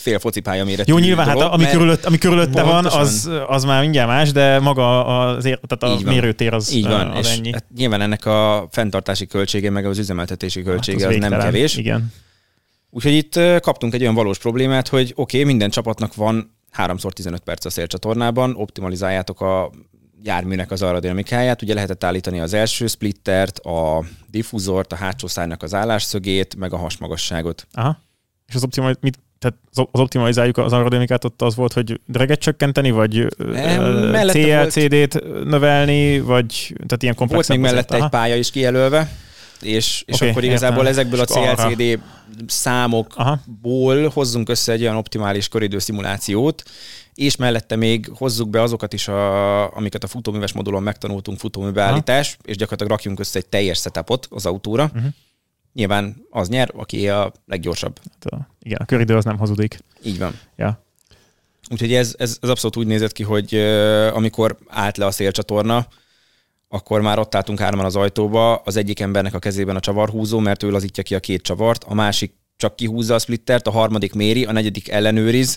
[0.00, 3.64] fél focipálya méretű Jó, nyilván, hát dolog, ami, mert- körülött, ami körülötte van, az, az
[3.64, 7.36] már mindjárt más, de maga az, ér, tehát a mérőtér az, Így van, az és
[7.36, 7.52] ennyi.
[7.52, 11.52] hát nyilván ennek a fenntartási költsége, meg az üzemeltetési költsége Hát az, nem végtelen.
[11.52, 11.76] kevés.
[11.76, 12.12] Igen.
[12.90, 17.64] Úgyhogy itt kaptunk egy olyan valós problémát, hogy oké, okay, minden csapatnak van 3x15 perc
[17.64, 19.70] a szélcsatornában, optimalizáljátok a
[20.22, 25.74] járműnek az aerodinamikáját, ugye lehetett állítani az első splittert, a diffúzort, a hátsó szárnak az
[25.74, 27.66] állásszögét, meg a hasmagasságot.
[27.72, 27.98] Aha.
[28.46, 32.90] És az optimaliz, mit, tehát az optimalizáljuk az aerodinamikát ott az volt, hogy dreget csökkenteni,
[32.90, 33.26] vagy
[34.26, 37.48] CLCD-t növelni, vagy tehát ilyen Volt komplex.
[37.48, 39.10] még mellette egy pálya is kijelölve,
[39.60, 40.92] és, és Oké, akkor igazából értem.
[40.92, 41.54] ezekből a arra.
[41.54, 42.00] CLCD
[42.46, 46.62] számokból hozzunk össze egy olyan optimális koridő szimulációt,
[47.14, 52.56] és mellette még hozzuk be azokat is, a, amiket a futóműves modulon megtanultunk futóműbeállítás, és
[52.56, 54.84] gyakorlatilag rakjunk össze egy teljes setupot az autóra.
[54.94, 55.10] Uh-huh.
[55.72, 58.00] Nyilván az nyer, aki a leggyorsabb.
[58.10, 59.78] Hát, a- igen, a köridő az nem hazudik.
[60.02, 60.38] Így van.
[60.56, 60.84] Ja.
[61.70, 65.86] Úgyhogy ez, ez, ez abszolút úgy nézett ki, hogy ö, amikor állt le a szélcsatorna,
[66.68, 70.62] akkor már ott álltunk hárman az ajtóba, az egyik embernek a kezében a csavarhúzó, mert
[70.62, 74.44] ő lazítja ki a két csavart, a másik csak kihúzza a splittert, a harmadik méri,
[74.44, 75.56] a negyedik ellenőriz,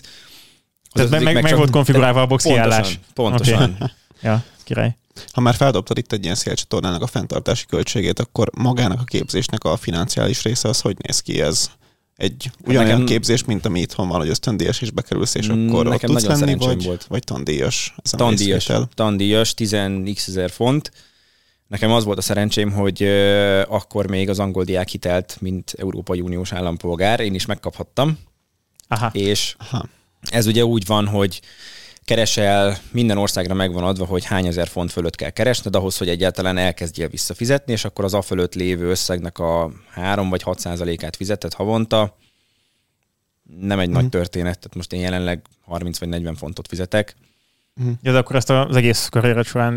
[0.92, 2.98] Tehát meg, meg, meg volt konfigurálva a box Pontosan, kiállás.
[3.14, 3.76] pontosan.
[3.80, 3.92] Oké.
[4.28, 4.96] Ja, király.
[5.32, 9.76] Ha már feldobtad itt egy ilyen szélcsatornának a fenntartási költségét, akkor magának a képzésnek a
[9.76, 11.70] financiális része az hogy néz ki ez?
[12.16, 15.86] Egy ugyanolyan nekem- képzés, mint ami itthon van, hogy ösztöndíjas is bekerülsz, és Mm, akkor
[15.86, 17.04] ott nekem tudsz nagyon venni, szerencsém vagy, volt.
[17.04, 17.94] vagy tandíjas?
[18.04, 20.92] ezen a Tandíjas, tandíjas, 10x ezer font.
[21.66, 23.02] Nekem az volt a szerencsém, hogy
[23.68, 28.18] akkor még az angol diák hitelt, mint Európai Uniós állampolgár, én is megkaphattam,
[28.88, 29.10] Aha.
[29.12, 29.86] és Aha.
[30.30, 31.40] ez ugye úgy van, hogy
[32.04, 36.56] keresel, minden országra megvan adva, hogy hány ezer font fölött kell keresned ahhoz, hogy egyáltalán
[36.56, 41.52] elkezdjél visszafizetni, és akkor az a fölött lévő összegnek a 3 vagy 6 százalékát fizeted
[41.52, 42.16] havonta.
[43.60, 43.96] Nem egy Mhm.
[43.96, 47.16] nagy történet, tehát most én jelenleg 30 vagy 40 fontot fizetek.
[48.02, 49.74] Ja, de akkor ezt az egész karriered során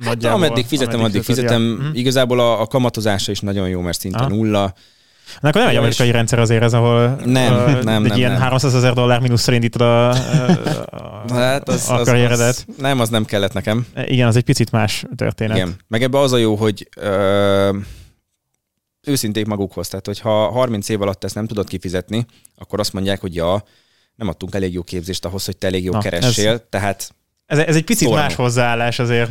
[0.00, 0.44] Hát nagyjából...
[0.44, 1.82] ameddig fizetem, ameddig addig fizeted, fizetem.
[1.82, 1.88] ja.
[1.88, 1.96] Mhm.
[1.96, 4.28] Igazából a, a kamatozása is nagyon jó, mert szinte Aha.
[4.28, 4.74] nulla.
[5.40, 8.18] Na, akkor nem egy amerikai és- rendszer azért ez, ahol Nem, ö, nem, egy nem,
[8.18, 8.40] ilyen nem.
[8.40, 12.48] 300 ezer dollár mínuszra indítod a, a, Hát az, a az, karrieredet.
[12.48, 13.86] az, nem, az nem kellett nekem.
[14.06, 15.56] Igen, az egy picit más történet.
[15.56, 15.74] Igen.
[15.88, 17.76] Meg ebbe az a jó, hogy ö,
[19.06, 19.88] őszinték magukhoz.
[19.88, 22.26] Tehát, hogyha 30 év alatt ezt nem tudod kifizetni,
[22.58, 23.62] akkor azt mondják, hogy ja,
[24.14, 27.14] nem adtunk elég jó képzést ahhoz, hogy te elég jó Na, keressél, tehát
[27.46, 28.22] Ez, ez egy picit Szorma.
[28.22, 29.30] más hozzáállás azért.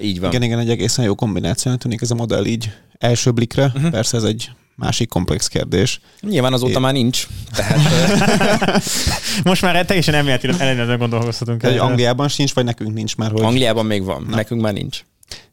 [0.00, 0.30] így van.
[0.30, 3.64] Igen, igen, egy egészen jó kombinációnak tűnik ez a modell így első blikre.
[3.74, 3.90] Uh-huh.
[3.90, 6.00] Persze ez egy másik komplex kérdés.
[6.20, 7.26] Nyilván azóta É- már nincs.
[7.52, 8.82] Tehát
[9.44, 11.62] Most már teljesen elméletileg ellenőrzően gondolkozhatunk.
[11.62, 11.80] Erről.
[11.80, 13.42] Angliában sincs, vagy nekünk nincs már, hogy...
[13.42, 15.04] Angliában még van, nekünk már nincs.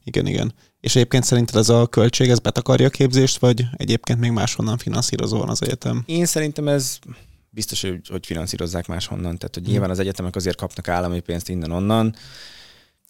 [0.04, 0.54] Igen, igen.
[0.82, 5.38] És egyébként szerinted ez a költség, ez betakarja a képzést, vagy egyébként még máshonnan finanszírozó
[5.38, 6.04] van az egyetem?
[6.06, 7.00] Én szerintem ez
[7.50, 9.38] biztos, hogy, hogy finanszírozzák máshonnan.
[9.38, 12.16] Tehát, hogy nyilván az egyetemek azért kapnak állami pénzt innen-onnan.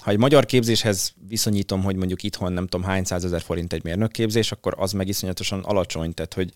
[0.03, 4.51] Ha egy magyar képzéshez viszonyítom, hogy mondjuk itthon nem tudom hány százezer forint egy mérnökképzés,
[4.51, 6.13] akkor az meg iszonyatosan alacsony.
[6.13, 6.51] Tehát, hogy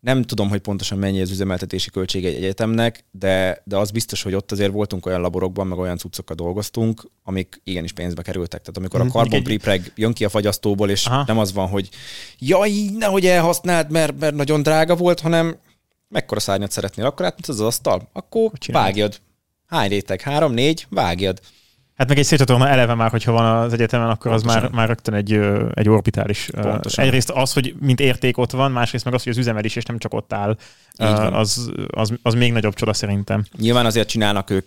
[0.00, 4.34] nem tudom, hogy pontosan mennyi az üzemeltetési költség egy egyetemnek, de, de az biztos, hogy
[4.34, 8.60] ott azért voltunk olyan laborokban, meg olyan cuccokkal dolgoztunk, amik igenis pénzbe kerültek.
[8.60, 9.12] Tehát amikor a Mhm.
[9.12, 11.24] carbon Egy- prepreg jön ki a fagyasztóból, és Aha.
[11.26, 11.88] nem az van, hogy
[12.38, 15.56] jaj, nehogy elhasználd, mert, mert nagyon drága volt, hanem
[16.08, 19.20] mekkora szárnyat szeretnél, akkor át az asztal, akkor vágjad.
[19.66, 20.20] Hány réteg?
[20.20, 20.86] Három, négy?
[20.90, 21.40] Vágjad.
[21.98, 24.62] Hát meg egy szétcsatorna eleve már, hogyha van az egyetemen, akkor az Pontosan.
[24.62, 25.40] már, már rögtön egy,
[25.74, 26.48] egy orbitális.
[26.60, 27.04] Pontosan.
[27.04, 29.98] Egyrészt az, hogy mint érték ott van, másrészt meg az, hogy az üzemelés és nem
[29.98, 30.56] csak ott áll,
[31.32, 33.44] az, az, az még nagyobb csoda szerintem.
[33.58, 34.66] Nyilván azért csinálnak ők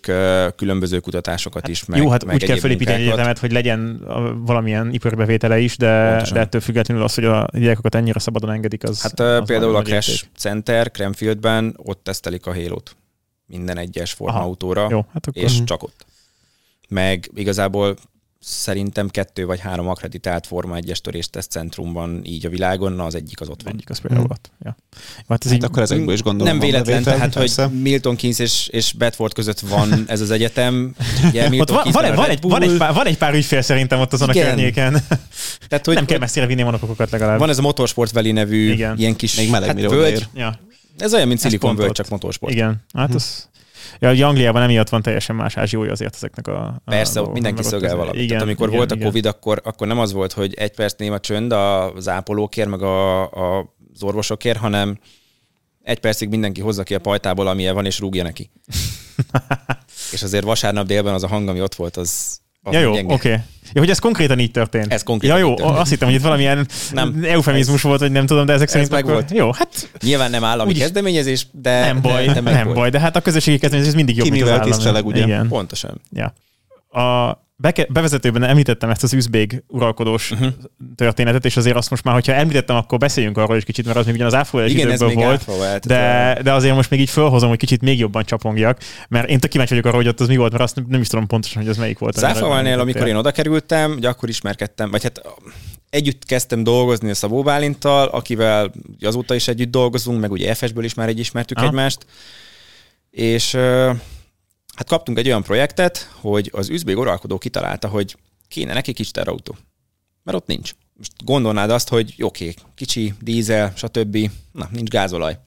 [0.56, 4.04] különböző kutatásokat is, meg, Jó, hát meg úgy kell egyéb felépíteni egy egyetemet, hogy legyen
[4.44, 6.34] valamilyen iparibevétele is, de, Pontosan.
[6.34, 9.82] de ettől függetlenül az, hogy a diákokat ennyire szabadon engedik, az Hát az például a
[9.82, 10.28] Crash érték.
[10.36, 12.96] Center Cranfieldben ott tesztelik a Halo-t
[13.46, 15.64] minden egyes formautóra, Jó, hát akkor és Mhm.
[15.64, 16.01] csak ott.
[16.92, 17.96] Meg igazából
[18.44, 23.14] szerintem kettő vagy három akreditált Forma 1-es törésteszt centrum van így a világon, na az
[23.14, 23.72] egyik az ott van.
[23.72, 24.32] egyik az például Mhm.
[24.32, 24.50] ott.
[24.64, 24.76] Ja.
[25.28, 27.64] Hát ez Hát így, akkor ezekből is gondolom nem véletlen, bevétel, tehát, persze.
[27.64, 30.94] hogy Milton Keynes és, és Bedford között van ez az egyetem.
[31.28, 34.00] Ugye ott Milton van, van, van, egy, van, egy pár, van egy pár ügyfél szerintem
[34.00, 34.44] ott azon Igen.
[34.44, 34.92] a környéken.
[35.68, 37.38] tehát, hogy nem kell messzire vinni monokokokat legalább.
[37.38, 38.98] Van ez a Motorsport Valley nevű Igen.
[38.98, 40.26] ilyen kis Még meleg, hát, völgy.
[40.34, 40.58] Ja,
[40.98, 41.96] Ez olyan, mint Ez Silicon pont völgy, ott.
[41.96, 42.52] csak motorsport.
[42.52, 42.84] igen.
[42.94, 43.16] Hát Mhm.
[43.16, 43.48] az...
[43.98, 46.64] Ja, ugye Angliában emiatt van teljesen más ázsiója azért ezeknek a...
[46.64, 48.20] a Persze, ott dolgoknak, mindenki ott szögel valamit.
[48.20, 48.96] Igen, Tehát amikor igen, volt a.
[48.96, 53.22] Covid, akkor, akkor nem az volt, hogy egy perc néma csönd az ápolókért, meg a,
[53.22, 54.98] a, az orvosokért, hanem
[55.82, 58.50] egy percig mindenki hozza ki a pajtából, amilyen van, és rúgja neki.
[60.12, 63.02] és azért vasárnap délben az a hang, ami ott volt, az, az Ja, jó, oké.
[63.12, 63.36] Okay.
[63.72, 64.92] Ja, hogy ez konkrétan így történt.
[64.92, 65.78] Ez konkrétan Ja, jó, történt.
[65.78, 67.24] azt hittem, hogy itt valamilyen Nem.
[67.24, 69.30] eufemizmus volt, hogy nem tudom, de ezek szerint meg volt.
[69.30, 72.76] Jó, hát Nyilván nem állami Úgyis- kezdeményezés, de nem baj, de, de nem volt.
[72.76, 74.70] baj, de hát a közösségi kezdeményezés mindig jobb, Ki mint az állami.
[74.70, 75.22] tiszteleg, ugye?
[75.22, 75.48] Igen.
[75.48, 76.00] Pontosan.
[76.12, 76.32] Ja.
[77.00, 80.48] A beke, bevezetőben említettem ezt az üzbég uralkodós uh-huh.
[80.96, 84.06] történetet, és azért azt most már, hogyha említettem, akkor beszéljünk arról is kicsit, mert az
[84.06, 85.44] még ugyan az ez még volt.
[85.44, 85.86] volt.
[85.86, 89.50] De, de azért most még így felhozom, hogy kicsit még jobban csapongjak, mert én tök
[89.50, 91.62] kíváncsi vagyok arra, hogy ott az mi volt, mert azt nem, nem is tudom pontosan,
[91.62, 92.16] hogy az melyik volt.
[92.16, 95.22] Záfalnél, amikor én oda kerültem, ugye akkor ismerkedtem, vagy hát
[95.90, 100.94] együtt kezdtem dolgozni a Szabó Bálinttal, akivel azóta is együtt dolgozunk, meg ugye FS-ből is
[100.94, 101.66] már egy ismertük Aha.
[101.66, 102.06] egymást,
[103.10, 103.56] és
[104.76, 108.16] hát kaptunk egy olyan projektet, hogy az üzbég uralkodó kitalálta, hogy
[108.48, 109.56] kéne neki kis terautó,
[110.22, 110.72] mert ott nincs.
[110.96, 114.30] Most gondolnád azt, hogy oké, kicsi, dízel, stb.
[114.52, 115.38] Na, nincs gázolaj.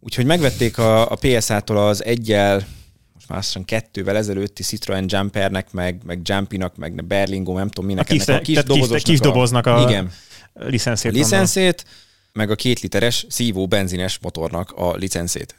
[0.00, 2.66] Úgyhogy megvették a, a PSA-tól az egyel,
[3.14, 7.86] most már azt hiszem kettővel ezelőtti Citroen Jumpernek, meg, meg Jumpinak, meg Berlingo, nem tudom
[7.86, 10.12] minek, A kis- ennek a kis tehát kis- dobozosnak kis doboznak a- igen,
[10.54, 11.10] licenszét.
[11.10, 11.84] a licenszét,
[12.32, 15.54] meg a két literes szívó benzines motornak a licenszét.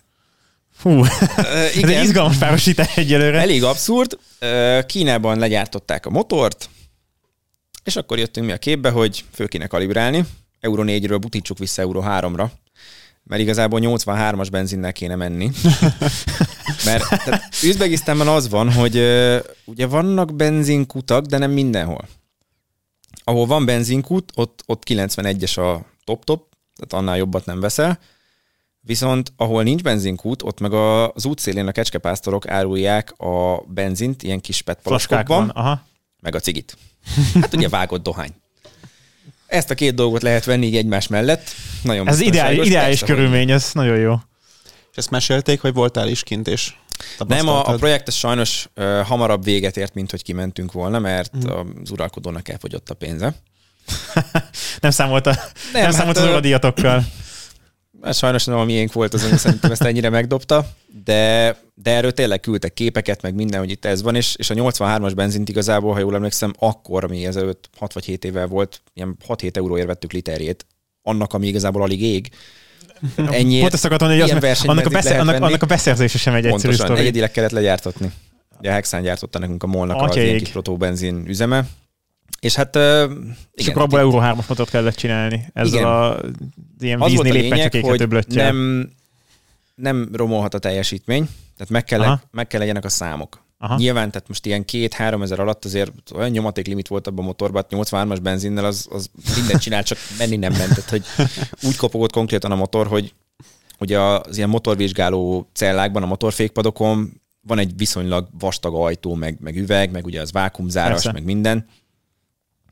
[0.75, 1.05] Fú, Ö,
[1.81, 3.39] ez egy izgalmas párosítás egyelőre.
[3.39, 4.17] Elég abszurd.
[4.85, 6.69] Kínában legyártották a motort,
[7.83, 10.25] és akkor jöttünk mi a képbe, hogy föl kéne kalibrálni.
[10.59, 12.49] Euro 4-ről butítsuk vissza Euro 3-ra.
[13.23, 15.51] mert igazából 83-as benzinnel kéne menni.
[16.85, 22.07] mert tehát Üzbegisztánban az van, hogy uh, ugye vannak benzinkutak, de nem mindenhol.
[23.23, 27.99] Ahol van benzinkút, ott, ott 91-es a top-top, tehát annál jobbat nem veszel.
[28.86, 34.62] Viszont ahol nincs benzinkút, ott meg az útszélén a kecskepásztorok árulják a benzint ilyen kis
[34.62, 35.86] petpalaskokban, aha.
[36.21, 36.78] meg a cigit.
[37.41, 38.32] Hát ugye vágott dohány.
[39.48, 41.50] Ezt a két dolgot lehet venni így egymás mellett.
[41.84, 44.15] Nagyon Ez ideális, ideális körülmény, ez nagyon jó.
[44.91, 46.74] És ezt mesélték, hogy voltál is kint, és
[47.28, 51.32] Nem, a, a projekt az sajnos uh, hamarabb véget ért, mint hogy kimentünk volna, mert
[51.34, 51.52] Mhm.
[51.52, 51.82] mm.
[51.84, 53.34] az uralkodónak elfogyott a pénze.
[54.82, 57.04] Nem számolt, a, nem, nem hát, számolt az ö, óradíjatokkal.
[58.11, 60.67] Sajnos nem a miénk volt, azon szerintem ezt ennyire megdobta,
[61.03, 64.53] de, de erről tényleg küldtek képeket, meg minden, hogy itt ez van, és, és a
[64.53, 69.17] 83-as benzint igazából, ha jól emlékszem, akkor, ami ezelőtt 6 vagy 7 évvel volt, ilyen
[69.27, 70.65] 6-7 euróért vettük literjét,
[71.01, 72.29] annak, ami igazából alig ég.
[73.31, 73.59] Ennyi.
[73.59, 76.61] Pont ezt akartam hogy az, annak, a besze, annak, annak a beszerzése sem egy egyszerű
[76.61, 77.01] Pontosan, sztori.
[77.01, 78.11] egyedileg kellett legyártatni.
[78.59, 80.27] Ugye a Hexán gyártotta nekünk a molnak az Atyaig.
[80.27, 81.65] ilyen kis protobenzin üzeme.
[82.39, 83.11] És hát uh,
[83.53, 85.45] És akkor abból Euro 3-as motort kellett csinálni.
[85.53, 85.88] Ezzel Igen.
[85.88, 86.19] a
[86.79, 88.45] ilyen az lépecsekéket hogy öblöttyel.
[88.45, 88.89] nem,
[89.75, 92.21] nem romolhat a teljesítmény, tehát meg kell, Aha.
[92.31, 93.43] meg kell legyenek a számok.
[93.57, 93.75] Aha.
[93.75, 98.19] Nyilván, tehát most ilyen két-három ezer alatt azért olyan nyomatéklimit volt abban a motorban, 83-as
[98.21, 100.67] benzinnel az, az mindent csinált, csak menni nem ment.
[100.67, 101.05] Tehát, hogy
[101.61, 103.13] úgy kopogott konkrétan a motor, hogy
[103.79, 109.91] ugye az ilyen motorvizsgáló cellákban, a motorfékpadokon van egy viszonylag vastag ajtó, meg, meg üveg,
[109.91, 111.11] meg ugye az vákumzáras, Persze.
[111.11, 111.65] meg minden.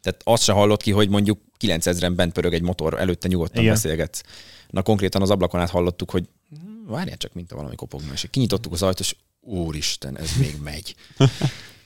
[0.04, 3.74] Tehát azt se hallott ki, hogy mondjuk 9000-en bent pörög egy motor, előtte nyugodtan Igen.
[3.74, 4.22] Beszélgetsz.
[4.70, 8.28] Na konkrétan az ablakon át hallottuk, hogy "Hm, várjál csak, mint a valami kopogna, és
[8.30, 10.96] kinyitottuk az ajtót, és úristen, ez még megy.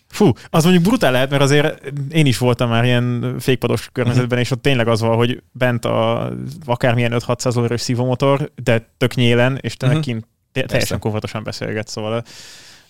[0.09, 4.51] Fú, az mondjuk brutál lehet, mert azért én is voltam már ilyen fékpados környezetben, és
[4.51, 6.31] ott tényleg az van, hogy bent a
[6.65, 11.91] akármilyen 5-600 lóerős szívómotor, de tök nyélen, és te meg kint te- teljesen komfortosan beszélgetsz,
[11.91, 12.23] szóval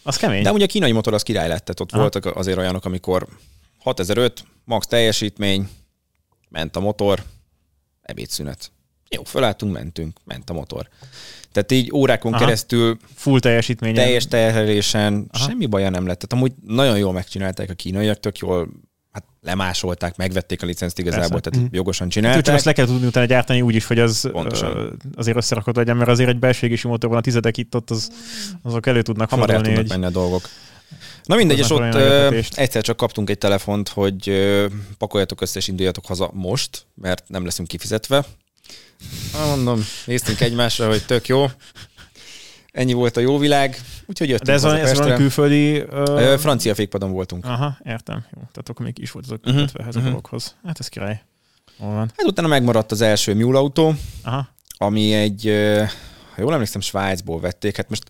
[0.03, 0.43] az kemény.
[0.43, 2.01] De ugye a kínai motor az király lett, tehát ott Aha.
[2.01, 3.27] voltak azért olyanok, amikor
[3.77, 5.69] 6005, max teljesítmény,
[6.49, 7.23] ment a motor,
[8.01, 8.71] ebédszünet.
[9.09, 10.87] Jó, fölálltunk, mentünk, ment a motor.
[11.51, 12.43] Tehát így órákon Aha.
[12.43, 13.93] Keresztül Full teljesítmény.
[13.93, 15.43] teljes terhelésen Aha.
[15.47, 16.19] semmi baja nem lett.
[16.19, 18.69] Tehát amúgy nagyon jól megcsinálták a kínaiak, tök jól
[19.11, 21.49] hát lemásolták, megvették a licenzt igazából, Persze.
[21.49, 21.75] tehát Mhm.
[21.75, 22.55] jogosan csak csinálták.
[22.55, 24.97] azt le kell tudni utána gyártani úgy is, hogy az Pontosan.
[25.15, 28.11] azért összerakott legyen, mert azért egy belségési motorban a tizedek itt ott az,
[28.61, 29.77] azok elő tudnak Hamar el fordulni.
[29.79, 30.41] tudnak Egy, menni a dolgok.
[31.23, 31.95] Na mindegy, és ott
[32.55, 34.31] egyszer csak kaptunk egy telefont, hogy
[34.97, 38.25] pakoljatok össze és induljatok haza most, mert nem leszünk kifizetve.
[39.33, 41.45] Na, mondom, néztünk egymásra, hogy tök jó.
[42.71, 45.15] Ennyi volt a jó világ, úgyhogy jöttünk de ez, haza ez Pestre.
[45.15, 45.77] külföldi...
[45.89, 47.45] Ö, Francia fékpadon voltunk.
[47.45, 48.25] Aha, értem.
[48.35, 50.55] Jó, tehát akkor még is volt azok Mhm, kötve ehhez a dologhoz.
[50.65, 51.23] Hát ez király.
[51.77, 52.11] Hol van?
[52.17, 54.47] Hát utána megmaradt az első mule autó, Aha.
[54.77, 55.43] ami egy,
[56.35, 57.75] ha jól emlékszem, Svájcból vették.
[57.77, 58.03] Hát most,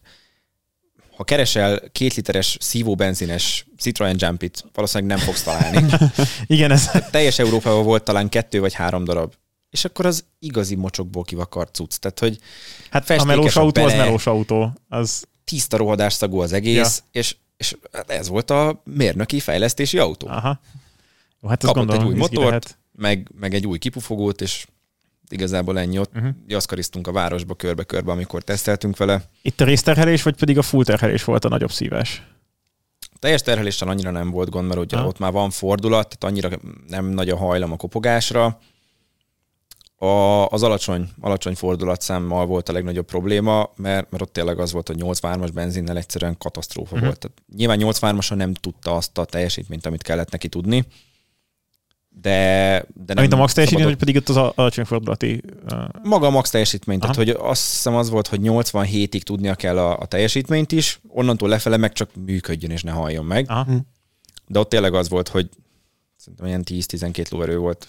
[1.17, 5.85] ha keresel két literes szívóbenzines Citroen Jumpit, valószínűleg nem fogsz találni.
[6.45, 9.33] Igen, ez teljes Európában volt talán kettő vagy három darab.
[9.69, 11.95] És akkor az igazi mocsokból kivakart cucc.
[11.95, 12.39] Tehát, hogy
[12.89, 14.03] hát a melós a autó az bele.
[14.03, 14.73] melós autó.
[14.89, 17.19] Az, tiszta rohadás szagú az egész, ja.
[17.19, 17.77] és, és
[18.07, 20.27] ez volt a mérnöki fejlesztési autó.
[20.27, 20.59] aha.
[21.41, 22.77] Jó, hát Kapott gondolom, egy új motort, lehet.
[22.91, 24.65] meg, meg egy új kipufogót, és
[25.29, 26.15] igazából ennyi ott.
[26.15, 26.31] Uh-huh.
[26.47, 29.23] Jaszkariztunk a városba körbe-körbe, amikor teszteltünk vele.
[29.41, 32.23] Itt a részterhelés, vagy pedig a full terhelés volt a nagyobb szívás?
[33.19, 35.07] Teljes terheléssel annyira nem volt gond, mert ugye Aha.
[35.07, 38.59] ott már van fordulat, tehát annyira nem nagy a hajlam a kopogásra.
[39.99, 40.05] A,
[40.47, 44.97] az alacsony, alacsony fordulatszámmal volt a legnagyobb probléma, mert, mert ott tényleg az volt, hogy
[44.99, 47.03] 83-as benzinnel egyszerűen katasztrófa Mhm.
[47.05, 47.17] uh-huh.
[47.19, 47.19] volt.
[47.19, 50.85] Tehát nyilván 83-ason nem tudta azt a teljesítményt, amit kellett neki tudni,
[52.21, 55.41] de, de nem Amit a max teljesítmény, vagy pedig ott az a- alacsony fordulati...
[55.71, 59.77] Uh, Maga a max teljesítmény, tehát hogy azt hiszem az volt, hogy 87-ig tudnia kell
[59.77, 63.45] a, a teljesítményt is, onnantól lefele meg csak működjön és ne halljon meg.
[63.49, 63.65] aha.
[64.47, 65.49] De ott tényleg az volt, hogy
[66.15, 67.87] szerintem ilyen 10-12 lóerő volt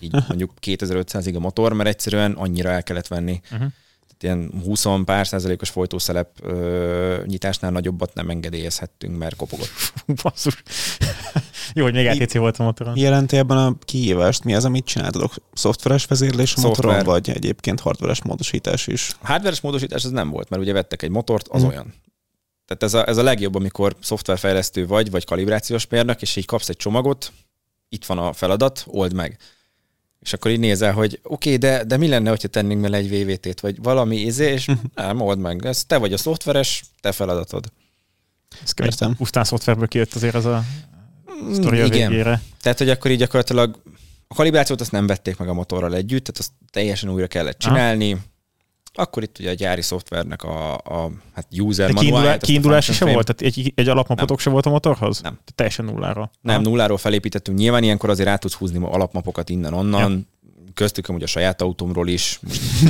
[0.00, 3.40] így mondjuk 2500-ig a motor, mert egyszerűen annyira el kellett venni.
[3.52, 3.68] Uh-huh.
[4.18, 9.68] Tehát ilyen 20 pár százalékos folytószelep ö, nyitásnál nagyobbat nem engedélyezhettünk, mert kopogott.
[10.22, 10.62] Basszus.
[11.74, 12.96] Jó, hogy még LTC volt a motoron.
[12.96, 14.44] Jelenti ebben a kihívást?
[14.44, 15.34] Mi az, amit csináltatok?
[15.52, 16.84] Szoftveres vezérlés a Szoftver.
[16.86, 19.16] motoron, vagy egyébként hardveres módosítás is?
[19.22, 21.70] Hardveres módosítás az nem volt, mert ugye vettek egy motort, az Mhm.
[21.70, 21.94] olyan.
[22.66, 26.68] Tehát ez a, ez a legjobb, amikor szoftverfejlesztő vagy, vagy kalibrációs mérnök, és így kapsz
[26.68, 27.32] egy csomagot,
[27.88, 29.38] itt van a feladat, old meg.
[30.24, 33.08] És akkor így nézel, hogy oké, okay, de, de mi lenne, hogyha tennénk bele egy
[33.10, 35.66] VVT-t, vagy valami izé, és nem, old meg.
[35.66, 37.72] Ez te vagy a szoftveres, te feladatod.
[38.62, 38.92] Ez kemény.
[38.92, 39.16] Értem.
[39.16, 40.64] Pusztán szoftverből kijött azért az a
[41.52, 42.08] sztori a Mm, Igen.
[42.10, 42.42] végére.
[42.60, 43.82] Tehát, hogy akkor így gyakorlatilag
[44.28, 48.16] a kalibrációt azt nem vették meg a motorral együtt, tehát azt teljesen újra kellett csinálni.
[48.96, 53.14] Akkor itt ugye a gyári szoftvernek a, a hát user De kiindulá, kiindulási se frame-
[53.14, 53.34] volt?
[53.34, 55.20] Tehát egy, egy alapmapotok se volt a motorhoz?
[55.20, 55.32] Nem.
[55.32, 56.30] Tehát teljesen nullára.
[56.40, 56.64] Nem, Aha.
[56.64, 57.58] nulláról felépítettünk.
[57.58, 60.12] Nyilván ilyenkor azért át tudsz húzni alapmapokat innen-onnan.
[60.12, 60.18] Ja.
[60.74, 62.40] Köztük amúgy a saját autómról is.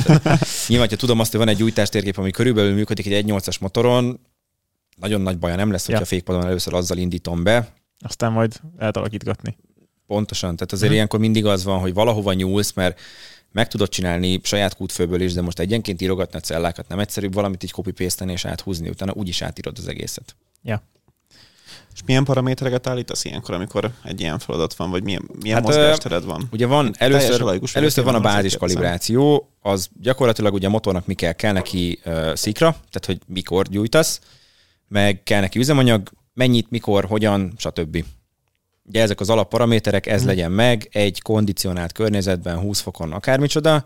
[0.67, 4.19] Nyilván, ha tudom azt, hogy van egy gyújtástérkép, ami körülbelül működik egy 1.8-as motoron,
[4.97, 6.05] nagyon nagy baja nem lesz, hogyha Ja.
[6.07, 7.67] fékpadon először azzal indítom be.
[7.99, 9.57] Aztán majd lehet alakítgatni.
[10.07, 10.55] Pontosan.
[10.55, 10.93] Tehát azért Mhm.
[10.93, 12.99] ilyenkor mindig az van, hogy valahova nyúlsz, mert
[13.55, 17.63] meg tudod csinálni saját kútfőből is, de most egyenként írogatni a cellákat nem egyszerűbb valamit
[17.63, 20.35] így copy paste és áthúzni, utána úgyis átírod az egészet.
[21.93, 26.25] És milyen paramétereket állítasz ilyenkor, amikor egy ilyen feladat van, vagy milyen, milyen Hát, mozgástered
[26.25, 26.47] van?
[26.51, 31.33] Ugye van, először, először van a bázis kalibráció, az gyakorlatilag ugye a motornak mi kell,
[31.33, 34.19] kell neki uh, szikra, tehát hogy mikor gyújtasz,
[34.87, 38.05] meg kell neki üzemanyag, mennyit, mikor, hogyan, stb.
[38.87, 40.29] Ugye ezek az alapparaméterek, ez Mhm.
[40.29, 43.83] legyen meg egy kondicionált környezetben, 20 fokon, akármicsoda,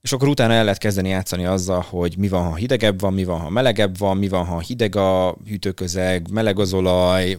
[0.00, 3.24] és akkor utána el lehet kezdeni játszani azzal, hogy mi van, ha hidegebb van, mi
[3.24, 7.38] van, ha melegebb van, mi van, ha hideg a hűtőközeg, meleg az olaj,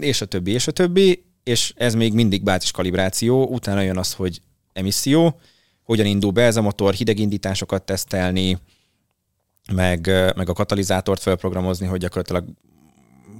[0.00, 4.12] és a többi, és a többi, és ez még mindig bázis kalibráció, utána jön az,
[4.12, 4.40] hogy
[4.72, 5.40] emisszió,
[5.82, 8.58] hogyan indul be ez a motor, hidegindításokat tesztelni,
[9.72, 10.06] meg,
[10.36, 12.44] meg a katalizátort felprogramozni, hogy gyakorlatilag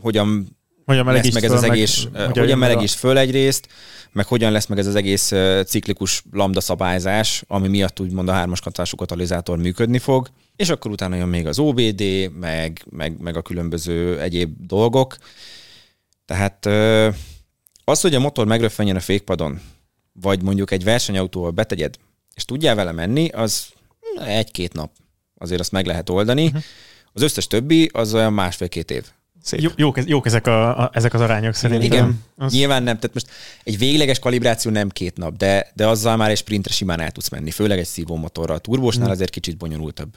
[0.01, 0.59] hogyan
[0.91, 3.69] Hogyan lesz melegíts meg ez az egész, meg, hogyan, meg a- melegíts föl egyrészt,
[4.13, 5.33] meg hogyan lesz meg ez az egész
[5.67, 11.17] ciklikus lambda szabályzás, ami miatt úgymond a hármas katású katalizátor működni fog, és akkor utána
[11.17, 12.03] jön még az OBD,
[12.39, 15.17] meg, meg, meg a különböző egyéb dolgok.
[16.25, 16.67] Tehát
[17.85, 19.61] az, hogy a motor megröffenjen a fékpadon,
[20.13, 21.95] vagy mondjuk egy versenyautóval betegyed,
[22.35, 23.67] és tudjál vele menni, az
[24.27, 24.91] egy-két nap.
[25.39, 26.47] Azért azt meg lehet oldani.
[26.49, 26.57] Mhm.
[27.13, 29.05] Az összes többi az olyan másfél-két év.
[29.43, 29.61] Szép.
[29.61, 31.87] Jó, jók, jók ezek, a, a, ezek az arányok szerintem.
[31.87, 32.25] Igen.
[32.37, 33.29] Az, Nyilván nem, tehát most
[33.65, 37.29] egy végleges kalibráció nem két nap, de, de azzal már egy sprintre simán el tudsz
[37.29, 38.57] menni, főleg egy szívómotorral.
[38.57, 39.11] A turbósnál Mm.
[39.11, 40.17] azért kicsit bonyolultabb.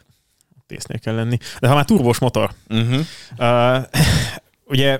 [0.68, 1.38] Észnél kell lenni.
[1.60, 3.00] De ha már turbós motor, Uh-huh.
[3.38, 3.84] Uh,
[4.66, 5.00] ugye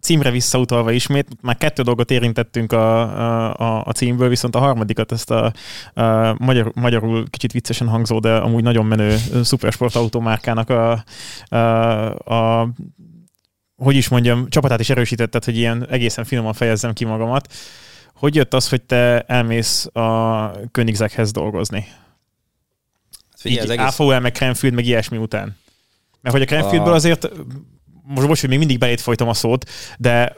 [0.00, 3.02] címre visszautalva ismét, már kettő dolgot érintettünk a,
[3.52, 5.52] a, a címből, viszont a harmadikat, ezt a,
[6.00, 11.04] a magyar, magyarul kicsit viccesen hangzó, de amúgy nagyon menő szupersportautó márkának a,
[11.56, 12.70] a, a
[13.78, 17.52] hogy is mondjam, csapatát is erősítetted, hogy ilyen egészen finoman fejezzem ki magamat.
[18.14, 21.88] Hogy jött az, hogy te elmész a Königséghez dolgozni?
[23.36, 25.56] Figyelj, az Így egész, AVL, meg Cranfield, meg ilyesmi után.
[26.20, 27.28] Mert hogy a Cranfieldből azért,
[28.02, 30.34] most bocs, hogy még mindig belét folytam a szót, de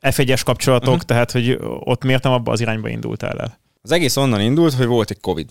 [0.00, 1.06] F1-es kapcsolatok, uh-huh.
[1.06, 3.58] tehát hogy ott miért nem abba az irányba indultál el?
[3.84, 5.50] az egész onnan indult, hogy volt egy Covid.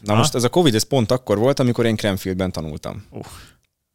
[0.00, 0.18] Na Aha.
[0.18, 3.06] most ez a Covid, ez pont akkor volt, amikor én Cranfieldben tanultam.
[3.10, 3.24] Uh.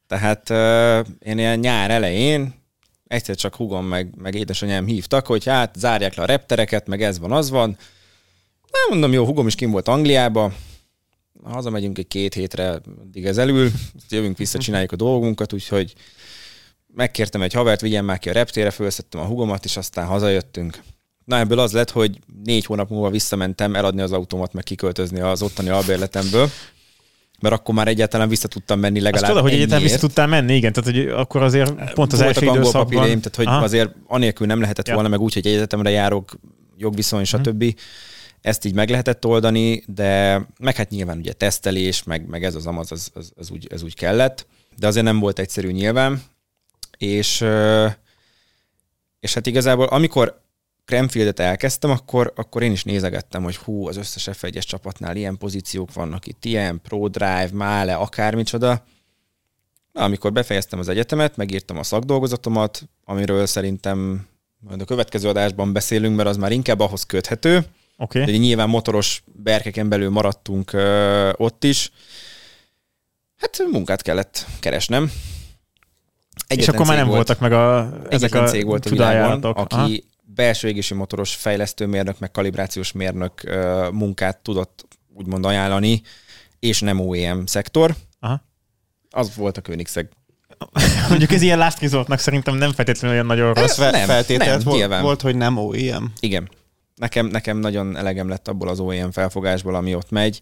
[0.08, 2.62] Tehát uh, én ilyen nyár elején
[3.08, 7.20] egyszer csak hugom meg, meg édesanyám hívtak, hogy hát zárják le a reptereket, meg ez
[7.20, 7.78] van, az van.
[8.72, 10.54] Nem mondom, jó, hugom is kim volt Angliába,
[11.44, 12.70] hazamegyünk egy két hétre,
[13.02, 13.72] addig ez elül,
[14.10, 15.94] jövünk vissza, csináljuk a dolgunkat, úgyhogy
[16.88, 20.82] megkértem egy havert, vigyen már ki a reptére, felszettem a hugomat, és aztán hazajöttünk.
[21.26, 25.42] Na ebből az lett, hogy négy hónap múlva visszamentem eladni az autómat, meg kiköltözni az
[25.42, 26.50] ottani albérletemből,
[27.44, 30.56] mert akkor már egyáltalán vissza tudtam menni Azt legalább tudod, hogy egyáltalán vissza tudtál menni,
[30.56, 32.84] igen, tehát hogy akkor azért pont az Voltak első időszakban...
[32.84, 33.64] papírjaim, tehát hogy Aha.
[33.64, 34.94] azért anélkül nem lehetett Ja.
[34.94, 36.40] volna, meg úgy, hogy egyetemre járok,
[36.78, 37.76] jogviszony, stb.
[38.42, 42.66] Ezt így meg lehetett oldani, de meg hát nyilván ugye tesztelés, meg, meg ez az
[42.66, 46.22] amaz, az, az, az, úgy, ez úgy kellett, de azért nem volt egyszerű nyilván,
[46.98, 47.46] és,
[49.20, 50.43] és hát igazából amikor
[50.86, 55.94] Cranfieldet elkezdtem, akkor, akkor én is nézegettem, hogy hú, az összes F1-es csapatnál ilyen pozíciók
[55.94, 58.84] vannak itt, ilyen Pro Drive, Mále, akármicsoda.
[59.92, 64.28] Na, amikor befejeztem az egyetemet, megírtam a szakdolgozatomat, amiről szerintem
[64.60, 67.66] majd a következő adásban beszélünk, mert az már inkább ahhoz köthető.
[67.98, 68.22] Okay.
[68.22, 71.92] Ugye nyilván motoros berkeken belül maradtunk ö, ott is.
[73.38, 75.04] Hát munkát kellett keresnem.
[75.04, 79.44] És Egyetlen akkor már nem volt, voltak meg a, ezek a cég volt a világon,
[79.44, 79.90] aki Aha.
[80.36, 83.42] Belső égési motoros fejlesztőmérnök, meg kalibrációs mérnök
[83.92, 86.02] munkát tudott úgymond ajánlani,
[86.60, 87.96] és nem OEM szektor.
[88.20, 88.42] Aha.
[89.10, 90.06] Az volt a Koenigsegg.
[91.10, 93.76] Mondjuk ez ilyen last resortnak szerintem nem feltétlenül olyan nagyon rossz.
[93.76, 96.14] Fe- nem, feltételt nem, volt, volt, hogy nem OEM.
[96.20, 96.50] Igen.
[96.96, 100.42] Nekem, nekem nagyon elegem lett abból az OEM felfogásból, ami ott megy,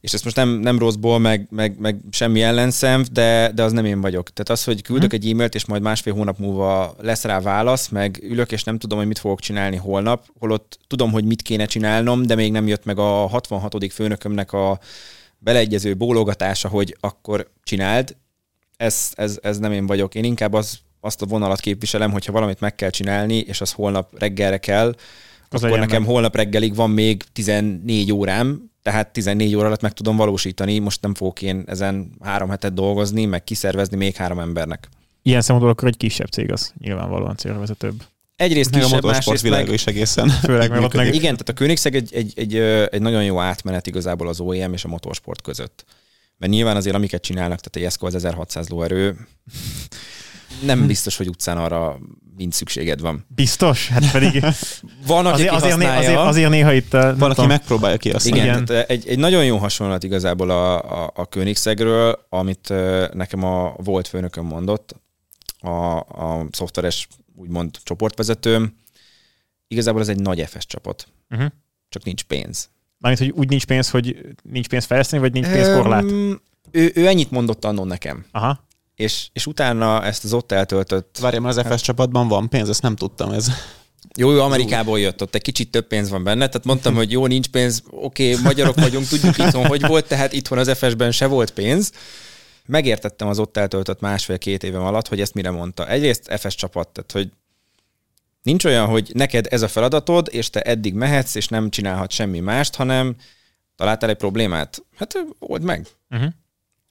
[0.00, 3.84] és ezt most nem, nem rosszból, meg, meg, meg semmi ellenszem, de, de az nem
[3.84, 4.30] én vagyok.
[4.30, 8.18] Tehát az, hogy küldök egy e-mailt, és majd másfél hónap múlva lesz rá válasz, meg
[8.22, 12.22] ülök, és nem tudom, hogy mit fogok csinálni holnap, holott tudom, hogy mit kéne csinálnom,
[12.22, 13.92] de még nem jött meg a 66.
[13.92, 14.78] főnökömnek a
[15.38, 18.16] beleegyező bólogatása, hogy akkor csináld.
[18.76, 20.14] Ez, ez, ez nem én vagyok.
[20.14, 24.18] Én inkább az, azt a vonalat képviselem, hogyha valamit meg kell csinálni, és az holnap
[24.18, 24.94] reggelre kell,
[25.48, 26.10] Az akkor nekem meg.
[26.10, 31.14] holnap reggelig van még 14 órám, tehát 14 óra alatt meg tudom valósítani, most nem
[31.14, 34.88] fogok én ezen három hetet dolgozni, meg kiszervezni még három embernek.
[35.22, 38.02] Ilyen szempontból akkor egy kisebb cég az nyilvánvalóan célvezetőbb.
[38.36, 40.28] Egyrészt Meg a kisebb, motorsport másrészt meg, is egészen.
[40.46, 42.56] Főleg, mert ott meg igen, tehát a Koenigsegg egy, egy, egy,
[42.90, 45.84] egy nagyon jó átmenet igazából az OEM és a motorsport között.
[46.38, 49.16] Mert nyilván azért, amiket csinálnak, tehát a Jesko az 1600 lóerő,
[50.62, 51.98] nem biztos, hogy utcán arra
[52.36, 53.24] mind szükséged van.
[53.28, 54.44] biztos, hát pedig
[55.06, 55.98] Van, aki azért, azért, né- használja.
[55.98, 56.92] azért, azért néha itt...
[56.92, 58.38] nem Van, aki tudom, megpróbálja kihasználni.
[58.40, 58.64] Igen, Igen.
[58.64, 63.74] Tehát egy, egy nagyon jó hasonlat igazából a, a, a Koenigseggről, amit ö, nekem a
[63.76, 64.94] volt főnököm mondott,
[65.60, 68.76] a, a szoftveres úgymond csoportvezetőm.
[69.68, 71.48] Igazából ez egy nagy FS csapat, Uh-huh.
[71.88, 72.70] csak nincs pénz.
[72.98, 76.04] Mármint, hogy úgy nincs pénz, hogy nincs pénz fejleszteni, vagy nincs pénz korlát.
[76.70, 78.64] Ő, ő ennyit mondott annól nekem, Aha.
[79.00, 82.82] És, és utána ezt az ott eltöltött, Várjál, mert az FS csapatban van pénz, ezt
[82.82, 83.30] nem tudtam.
[83.32, 83.48] Ez.
[84.16, 87.26] jó, ő Amerikából jött, ott egy kicsit több pénz van benne, tehát mondtam, hogy jó,
[87.26, 91.50] nincs pénz, oké, magyarok vagyunk, tudjuk itthon, hogy volt, tehát itthon az FS-ben se volt
[91.50, 91.92] pénz.
[92.66, 95.88] Megértettem az ott eltöltött másfél-két évem alatt, hogy ezt mire mondta.
[95.88, 97.30] Egyrészt FS csapat, tehát hogy
[98.42, 102.40] nincs olyan, hogy neked ez a feladatod, és te eddig mehetsz, és nem csinálhat semmi
[102.40, 103.16] mást, hanem
[103.76, 104.82] találtál egy problémát?
[104.96, 105.86] Hát old meg.
[106.10, 106.30] Uh-huh.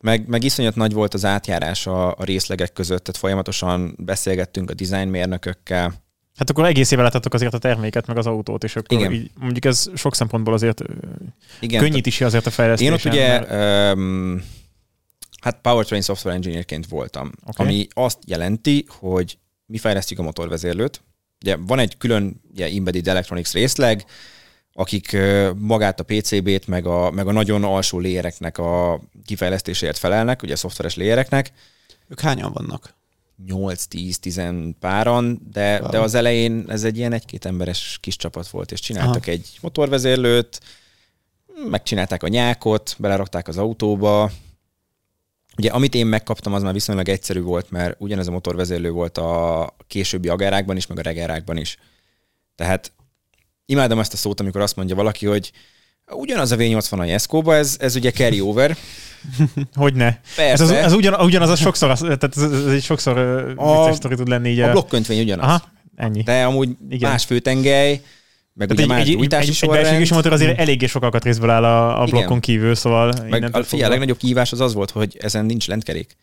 [0.02, 4.74] Meg, meg iszonyat nagy volt az átjárás a, a részlegek között, tehát folyamatosan beszélgettünk a
[4.74, 5.94] designmérnökökkel.
[6.36, 9.12] Hát akkor egész éve láthatok azért a terméket, meg az autót, és akkor Igen.
[9.12, 10.82] így, mondjuk ez sok szempontból azért
[11.60, 12.94] Igen, könnyíti azért a fejlesztésen.
[12.94, 14.44] Én ott ugye, mert- um,
[15.42, 17.66] hát Powertrain Software Engineerként voltam, okay.
[17.66, 21.02] ami azt jelenti, hogy mi fejlesztjük a motorvezérlőt.
[21.42, 24.06] Ugye van egy külön ugye, Embedded Electronics részleg,
[24.80, 25.18] akik
[25.56, 30.58] magát a PCB-t, meg a, meg a nagyon alsó léjereknek a kifejlesztéséért felelnek, ugye a
[30.58, 31.52] szoftveres léjereknek,
[32.10, 32.94] Ők hányan vannak?
[33.48, 38.80] 8-10-10 páran, de, de az elején ez egy ilyen egy-két emberes kis csapat volt, és
[38.80, 39.32] csináltak Aha.
[39.32, 40.60] egy motorvezérlőt,
[41.70, 44.32] megcsinálták a nyákot, belerakták az autóba.
[45.58, 49.76] Ugye amit én megkaptam, az már viszonylag egyszerű volt, mert ugyanez a motorvezérlő volt a
[49.88, 51.78] későbbi agerákban is, meg a regerákban is.
[52.56, 52.92] Tehát
[53.70, 55.52] imádom ezt a szót, amikor azt mondja valaki, hogy
[56.12, 58.78] ugyanaz a V80 a Jesko-ba, ez, ez ugye carry over.
[59.74, 60.06] Hogyne.
[60.06, 63.18] Ez, Persze, az, ez ugyan, ugyanaz, az sokszor, az, tehát ez, ez egy sokszor
[63.56, 64.60] A- vicces sztori tud lenni így.
[64.60, 65.46] a blokkkönyvény ugyanaz.
[65.46, 65.62] Aha,
[65.96, 66.22] ennyi.
[66.22, 67.10] De amúgy Igen.
[67.10, 68.02] Más főtengely,
[68.54, 72.06] meg Tehát ugye egy, más egy, egy, motor azért eléggé sok alkatrészből áll a, a
[72.06, 75.68] blokkon kívül, szóval Meg a, figyelj, a legnagyobb kihívás az az volt, hogy ezen nincs
[75.68, 76.16] lentkerék.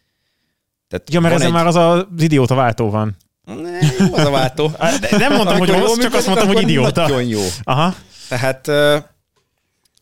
[0.89, 1.53] Tehát Ja, mert ezen egy...
[1.53, 3.17] már az az idióta váltó van.
[3.47, 4.73] Ne, jó az a váltó.
[5.11, 7.01] De Nem mondtam, hogy rossz, csak azt mondtam, hogy idióta.
[7.01, 7.41] Nagyon jó.
[7.63, 7.95] Aha.
[8.29, 8.71] Tehát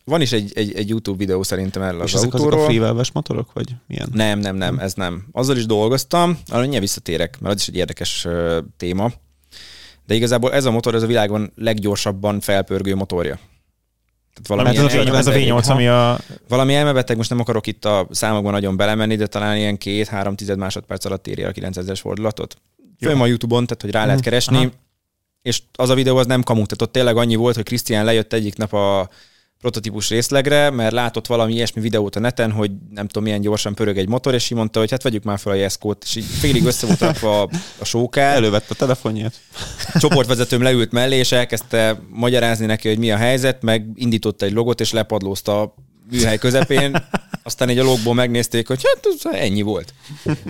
[0.05, 2.67] van is egy, egy, egy YouTube videó szerintem erről És az ezek azok a autóról.
[2.67, 4.09] freewelves motorok, vagy milyen?
[4.13, 5.27] Nem, nem, nem, ez nem.
[5.33, 9.13] Azzal is dolgoztam, arra mindjárt visszatérek, mert az is egy érdekes uh, téma.
[10.07, 13.39] De igazából ez a motor, ez a világon leggyorsabban felpörgő motorja.
[14.35, 16.19] Tehát valami, ez, a V8, ez a V8, ami a...
[16.49, 20.59] valami elmebeteg, most nem akarok itt a számokban nagyon belemenni, de talán ilyen két-három tized
[20.59, 22.57] másodperc alatt éri el a 900-es fordulatot.
[23.05, 24.25] Fönn van Youtube-on, tehát hogy rá lehet Mhm.
[24.29, 24.71] keresni, Aha.
[25.43, 28.33] és az a videó az nem kamu, tehát ott tényleg annyi volt, hogy Krisztián lejött
[28.33, 29.09] egyik nap a
[29.59, 33.99] prototípus részlegre, mert látott valami ilyesmi videót a neten, hogy nem tudom milyen gyorsan pörög
[33.99, 36.65] egy motor, és így mondta, hogy hát vegyük már fel a Jeszkót, és így félig
[36.65, 37.49] össze volt rakva a,
[37.79, 38.37] a sókár.
[38.37, 39.41] Elővette a telefonját.
[39.99, 44.81] Csoportvezetőm leült mellé, és elkezdte magyarázni neki, hogy mi a helyzet, meg indította egy logot,
[44.81, 45.75] és lepadlózta a
[46.11, 47.05] műhely közepén.
[47.43, 49.95] Aztán egy a logból megnézték, hogy hát ez ennyi volt.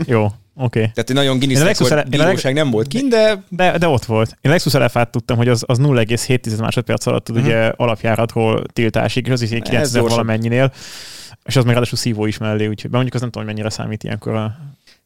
[0.06, 0.26] Jó,
[0.56, 0.78] oké.
[0.78, 0.90] Okay.
[0.92, 3.88] Tehát egy nagyon Guinness Én Lexus rekord ele- bíróság nem volt kint, de De, de
[3.88, 4.36] ott volt.
[4.40, 7.38] Én Lexus LF-át tudtam, hogy az, az 0,7 másodperc alatt Mhm.
[7.44, 10.18] ugye alapjáratról tiltásig, és az is ilyen Ez 9000 gyorsabb.
[10.18, 10.72] valamennyinél.
[11.44, 14.02] És az még ráadásul szívó is mellé, úgyhogy mondjuk az nem tudom, hogy mennyire számít
[14.04, 14.56] ilyenkor a...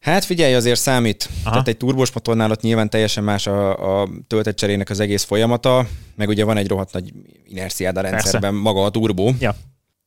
[0.00, 1.28] Hát figyelj, azért számít.
[1.42, 1.50] Aha.
[1.50, 5.86] Tehát egy turbós motornál ott nyilván teljesen más a, a töltetcserének az egész folyamata,
[6.16, 7.12] meg ugye van egy rohadt nagy
[7.48, 9.32] inerciád a rendszerben, maga a turbó.
[9.40, 9.54] Ja.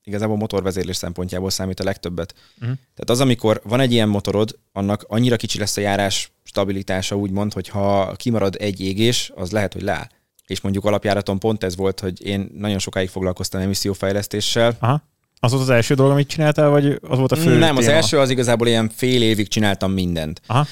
[0.03, 2.33] Igazából motorvezérlés szempontjából számít a legtöbbet.
[2.59, 2.69] Mhm.
[2.69, 7.53] Tehát az, amikor van egy ilyen motorod, annak annyira kicsi lesz a járás stabilitása, úgymond,
[7.53, 10.07] hogy ha kimarad egy égés, az lehet, hogy leáll.
[10.47, 15.09] És mondjuk alapjáraton pont ez volt, hogy én nagyon sokáig foglalkoztam emissziófejlesztéssel, Aha.
[15.43, 17.95] Az volt az első dolog, amit csináltál, vagy az volt a fő nem, az téma?
[17.95, 20.41] első az igazából ilyen fél évig csináltam mindent.
[20.45, 20.65] Aha.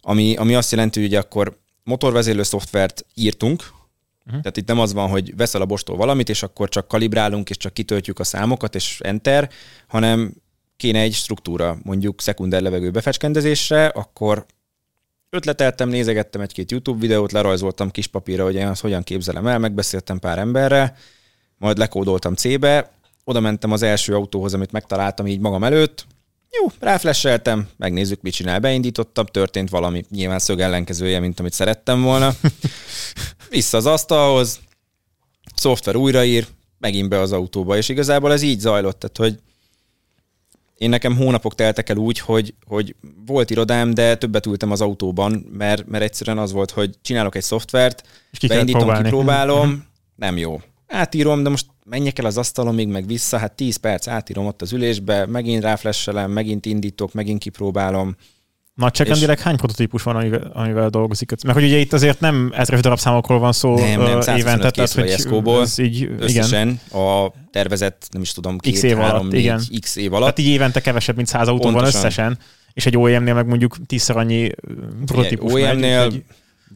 [0.00, 3.64] Ami, ami azt jelenti, hogy akkor motorvezérlő szoftvert írtunk,
[4.26, 4.40] Uh-huh.
[4.40, 7.56] tehát itt nem az van, hogy veszel a bostól valamit, és akkor csak kalibrálunk, és
[7.56, 9.50] csak kitöltjük a számokat, és enter,
[9.86, 10.34] hanem
[10.76, 14.46] kéne egy struktúra, mondjuk szekunder levegő befecskendezésre, akkor
[15.30, 20.18] ötleteltem, nézegettem egy-két YouTube videót, lerajzoltam kis papírra, hogy én azt hogyan képzelem el, megbeszéltem
[20.18, 20.96] pár emberrel,
[21.58, 22.90] majd lekódoltam C-be,
[23.24, 26.06] oda mentem az első autóhoz, amit megtaláltam így magam előtt,
[26.60, 32.32] jó, ráflesseltem, megnézzük, mit csinál, beindítottam, történt valami nyilván szög ellenkezője, mint amit szerettem volna.
[33.50, 34.60] Vissza az asztalhoz,
[35.54, 36.46] szoftver újraír,
[36.78, 39.40] megint be az autóba, és igazából ez így zajlott, tehát hogy
[40.76, 42.94] én nekem hónapok teltek el úgy, hogy, hogy
[43.26, 47.42] volt irodám, de többet ültem az autóban, mert, mert egyszerűen az volt, hogy csinálok egy
[47.42, 49.04] szoftvert, És ki beindítom, próbálni.
[49.04, 49.84] kipróbálom,
[50.16, 50.60] nem jó.
[50.86, 54.72] Átírom, de most menjek el az asztalomig, meg vissza, hát 10 perc átírom ott az
[54.72, 58.16] ülésbe, megint ráflesselem, megint indítok, megint kipróbálom.
[58.74, 61.42] Nagyságrendileg hány prototípus van, amivel, amivel dolgozik?
[61.44, 65.00] Mert hogy ugye itt azért nem ezres darabszámokról van szó Nem, nem, ö, 125 évente,
[65.02, 65.60] a Jeszkóból.
[65.62, 66.16] ez így, igen.
[66.20, 69.62] Összesen a tervezett, nem is tudom, két, X év alatt, három, négy, igen.
[69.80, 70.34] x év alatt.
[70.34, 72.38] Tehát így évente kevesebb, mint 100 autó van összesen,
[72.72, 74.50] és egy OEM-nél meg mondjuk tízszer annyi
[75.06, 76.24] prototípus megy, OEM-nél úgyhogy-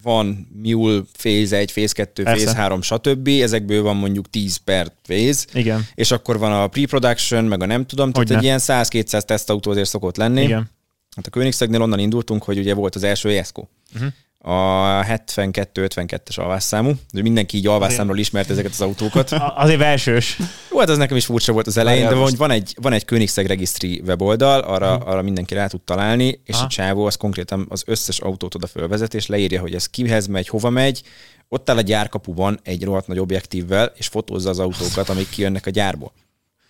[0.06, 2.44] van Mule Phase 1, Phase 2, Persze.
[2.44, 3.28] Phase 3, stb.
[3.28, 7.86] Ezekből van mondjuk 10 per phase, Igen, és akkor van a pre-production, meg a nem
[7.86, 8.40] tudom, tehát Hogyne.
[8.40, 10.42] egy ilyen 100-200 tesztautó azért szokott lenni.
[10.42, 10.70] igen.
[11.16, 13.66] Hát a Koenigseggnél onnan indultunk, hogy ugye volt az első Jesko.
[13.94, 14.12] Uh-huh.
[14.48, 19.30] A 72-52-es alvásszámú, de mindenki így alvásszámról ismert ezeket az autókat.
[19.56, 20.36] Azért versős.
[20.70, 23.04] Jó, hát az nekem is furcsa volt az elején, de hogy van egy, van egy
[23.04, 25.08] Koenigsegg Registry weboldal, arra, Mhm.
[25.08, 26.64] arra mindenki rá tud találni, és Aha.
[26.64, 30.48] a csávó az konkrétan az összes autót oda fölvezet, és leírja, hogy ez kihez megy,
[30.48, 31.02] hova megy,
[31.48, 35.70] ott áll a gyárkapuban egy rohadt nagy objektívvel, és fotózza az autókat, amik kijönnek a
[35.70, 36.12] gyárból.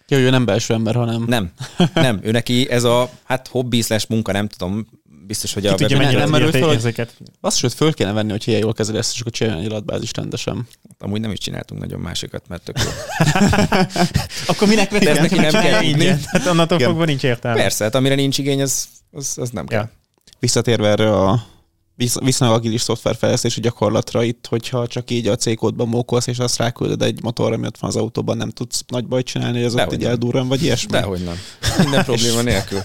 [0.08, 1.50] Jó, ő nem belső ember, hanem Nem,
[1.94, 4.86] nem, ő neki ez a hát hobbi slash munka, nem tudom,
[5.26, 7.14] biztos, hogy a Ki tudja, webben- mennyire mennyire nem merült fel, hogy- érzéket.
[7.40, 10.10] azt sőt föl kéne venni, hogy ilyen jól kezeli ezt, és akkor csinálni egy adatbázis
[10.14, 10.68] rendesen.
[10.98, 12.90] amúgy nem is csináltunk nagyon másikat, mert tök jó.
[14.46, 15.86] Akkor minek De ezt neki nem kell tudni.
[15.88, 16.20] Ingyen.
[16.26, 17.60] Hát onnantól fogva nincs értelme.
[17.60, 19.80] Persze, hát amire nincs igény, az, az, az nem kell.
[19.80, 19.90] Ja.
[20.38, 21.46] Visszatérve erre a
[21.94, 27.02] visz- viszonylag agilis szoftverfejlesztési gyakorlatra itt, hogyha csak így a C-kódban mókolsz, és azt ráküldöd
[27.02, 29.78] egy motorra, ami ott van az autóban, nem tudsz nagy bajt csinálni, hogy az ott
[29.78, 30.10] Dehogy így nem.
[30.10, 30.90] eldurran, vagy ilyesmi.
[30.90, 31.38] Dehogy nem.
[31.78, 32.80] Minden probléma nélkül.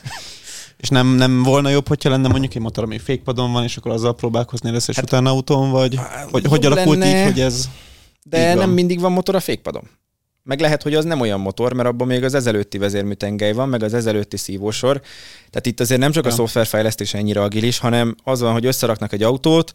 [0.81, 3.91] És nem, nem volna jobb, hogyha lenne mondjuk egy motor, ami fékpadon van, és akkor
[3.91, 5.99] azzal próbálkozni először, és utána autón, vagy
[6.31, 7.19] hogy, hogy alakult lenne.
[7.19, 7.69] így, hogy ez...
[8.23, 9.83] De nem mindig van motor a fékpadon.
[10.43, 13.83] Meg lehet, hogy az nem olyan motor, mert abban még az ezelőtti vezérműtengely van, meg
[13.83, 15.01] az ezelőtti szívósor.
[15.49, 16.33] Tehát itt azért nem csak a Ja.
[16.33, 19.71] szoftverfejlesztés ennyire agilis, hanem az van, hogy összeraknak egy autót,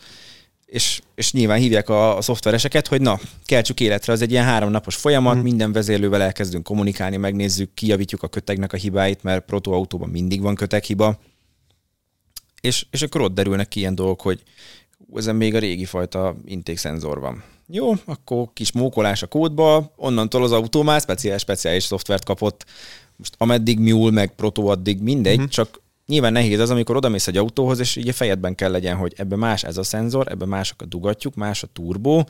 [0.67, 4.95] és, és nyilván hívják a, a szoftvereseket, hogy na, keltsük életre, az egy ilyen háromnapos
[4.97, 5.41] folyamat, Mhm.
[5.41, 5.45] mm.
[5.49, 11.19] minden vezérlővel elkezdünk kommunikálni, megnézzük, kijavítjuk a kötegnek a hibáit, mert protoautóban mindig van köteghiba.
[12.61, 14.43] És, és akkor ott derülnek ki ilyen dolgok, hogy
[15.15, 17.45] ezen még a régi fajta intékszenzor van.
[17.69, 22.65] Jó, akkor kis mókolás a kódba, onnantól az autó már speciális, speciális szoftvert kapott.
[23.17, 25.45] Most ameddig Mule, meg Proto addig mindegy, Mhm.
[25.45, 25.55] uh-huh.
[25.55, 29.37] csak nyilván nehéz az, amikor odamész egy autóhoz, és ugye fejedben kell legyen, hogy ebbe
[29.37, 32.29] más ez a szenzor, ebbe mások a dugattyúk, más a turbó,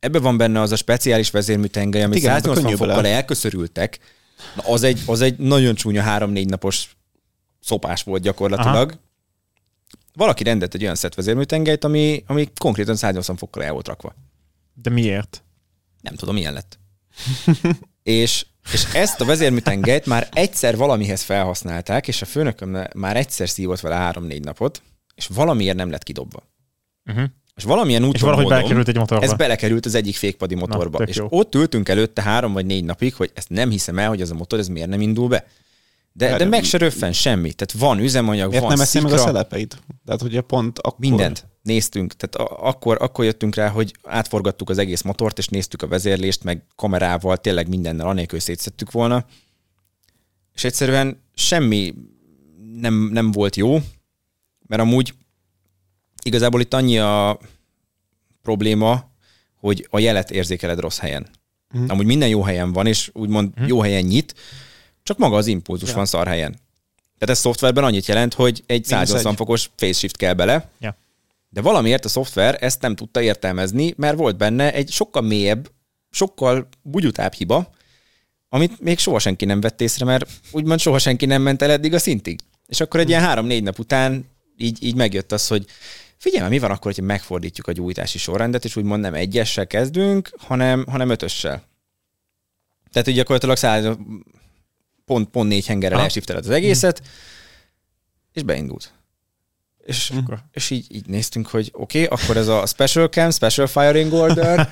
[0.00, 3.98] ebbe van benne az a speciális vezérműtengely, amit ebbe 180 könnyű fokkal elköszörültek.
[4.56, 6.96] Na, az, egy, az egy nagyon csúnya három-négy napos
[7.60, 8.90] szopás volt gyakorlatilag.
[8.90, 9.00] Aha.
[10.14, 14.14] Valaki rendelt egy olyan szett vezérműtengelyt, ami, ami konkrétan 180 fokkal el volt rakva.
[14.82, 15.42] De miért?
[16.00, 16.78] Nem tudom, milyen lett.
[18.02, 23.80] és, és ezt a vezérműtengelyt már egyszer valamihez felhasználták, és a főnököm már egyszer szívott
[23.80, 24.82] vele három-négy napot,
[25.14, 26.42] és valamiért nem lett kidobva.
[27.10, 27.24] Uh-huh.
[27.56, 29.24] És valamilyen úton És valahogy módon belekerült egy motorba.
[29.24, 30.98] ez belekerült az egyik fékpadi motorba.
[30.98, 31.26] tök és jó.
[31.30, 34.34] ott ültünk előtte három vagy négy napig, hogy ezt nem hiszem el, hogy ez a
[34.34, 35.46] motor, ez miért nem indul be.
[36.12, 37.52] De, de meg se röffen semmi.
[37.52, 39.82] Tehát van üzemanyag, Miért van nem eszi meg a szelepeit?
[40.04, 40.98] Tehát ugye pont akkor...
[40.98, 42.14] mindent néztünk.
[42.16, 46.44] Tehát a- akkor, akkor jöttünk rá, hogy átforgattuk az egész motort, és néztük a vezérlést,
[46.44, 49.26] meg kamerával, tényleg mindennel, anélkül szétszettük volna.
[50.54, 51.94] És egyszerűen semmi
[52.80, 53.78] nem, nem volt jó,
[54.66, 55.14] mert amúgy
[56.24, 57.38] igazából itt annyi a
[58.42, 59.10] probléma,
[59.56, 61.26] hogy a jelet érzékeled rossz helyen.
[61.72, 61.84] Mhm.
[61.90, 63.66] Amúgy minden jó helyen van, és úgymond Mhm.
[63.66, 64.34] jó helyen nyit,
[65.02, 65.94] csak maga az impulzus Ja.
[65.94, 66.50] van szar helyen.
[67.18, 69.38] Tehát ez szoftverben annyit jelent, hogy egy Mínusz 180 egy.
[69.38, 70.96] fokos phase shift kell bele, Ja.
[71.48, 75.70] de valamiért a szoftver ezt nem tudta értelmezni, mert volt benne egy sokkal mélyebb,
[76.10, 77.70] sokkal bugyutább hiba,
[78.48, 81.94] amit még soha senki nem vett észre, mert úgymond soha senki nem ment el eddig
[81.94, 82.40] a szintig.
[82.66, 84.24] És akkor egy ilyen három-négy nap után
[84.56, 85.66] így, így megjött az, hogy
[86.16, 90.84] figyelj, mi van akkor, hogyha megfordítjuk a gyújtási sorrendet, és úgymond nem egyessel kezdünk, hanem,
[90.88, 91.62] hanem ötössel.
[92.92, 93.96] Tehát így gyakorlatilag száz,
[95.04, 96.06] pont, pont négy hengerrel Aha.
[96.06, 97.02] elshifteled az egészet,
[98.32, 98.92] és beindult.
[99.84, 103.66] És, Akkor- és így, így néztünk, hogy oké, okay, akkor ez a Special Cam, Special
[103.66, 104.68] Firing Order.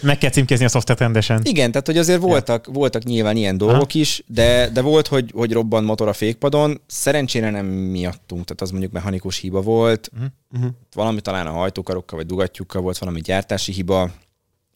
[0.00, 1.40] Meg kell címkézni a szoftvert rendesen.
[1.44, 5.52] Igen, tehát hogy azért voltak, voltak nyilván ilyen dolgok is, de, de volt, hogy, hogy
[5.52, 6.80] robban motor a fékpadon.
[6.86, 10.10] Szerencsére nem miattunk, tehát az mondjuk mechanikus hiba volt.
[10.52, 10.70] Uh-huh.
[10.94, 14.10] Valami talán a hajtókarokkal vagy dugattyúkkal volt valami gyártási hiba.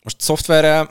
[0.02, 0.88] Most szoftverrel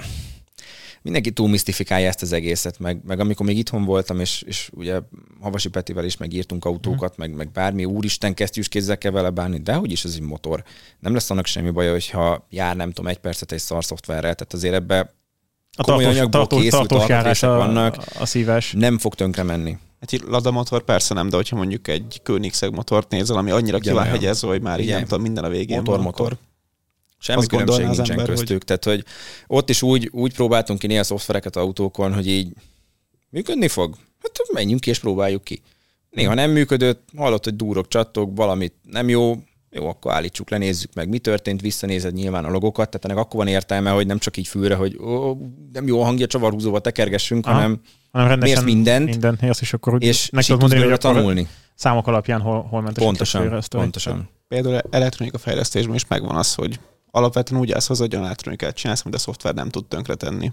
[1.05, 4.99] mindenki túl misztifikálja ezt az egészet, meg, meg amikor még itthon voltam, és, és ugye
[5.41, 9.73] Havasi Petivel is megírtunk autókat, meg, meg bármi, úristen, kesztyűs kézzel kell vele bánni, de
[9.73, 10.63] hogy is ez egy motor.
[10.99, 14.53] Nem lesz annak semmi baja, hogyha jár, nem tudom, egy percet egy szar szoftverrel, tehát
[14.53, 15.13] azért ebbe
[15.77, 17.97] A komoly tartós, anyagból tartós, készült tartós járás a, vannak.
[18.19, 18.73] a szívás.
[18.77, 19.77] Nem fog tönkre menni.
[19.99, 23.79] Hát egy Lada motor persze nem, de hogyha mondjuk egy Koenigsegg motort nézel, ami annyira
[23.79, 26.25] ki van hegyezve, hogy már így nem tudom, minden a végén Motor, van, motor.
[26.25, 26.37] akkor
[27.19, 28.63] Semmi Azt különbség nincsen ember, köztük.
[28.63, 29.03] Tehát, hogy
[29.47, 32.53] ott is úgy, úgy próbáltunk ki néha szoftvereket autókon, hogy így
[33.29, 33.95] működni fog?
[34.21, 35.61] Hát menjünk ki és próbáljuk ki.
[36.09, 39.35] Néha nem működött, hallott, hogy durok, csattog, valamit nem jó,
[39.71, 43.39] jó, akkor állítsuk le, nézzük meg, mi történt, visszanézed nyilván a logokat, tehát ennek akkor
[43.39, 45.37] van értelme, hogy nem csak így fülre, hogy ó,
[45.73, 47.55] nem jó a hangja, csavarhúzóval tekergessünk, Aha.
[47.55, 51.47] hanem hanem rendesen Mérsz mindent, minden érsz, és akkor és, meg tudod mondani, hogy tanulni.
[51.75, 54.29] számok alapján hol, hol ment Pontosan, pontosan.
[54.47, 56.79] például elektronika fejlesztésben is megvan az, hogy
[57.15, 60.51] alapvetően úgy állsz hozzá, hogy olyan elektronikát csinálsz, amit a szoftver nem tud tönkretenni.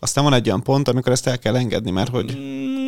[0.00, 2.38] Aztán van egy olyan pont, amikor ezt el kell engedni, mert hogy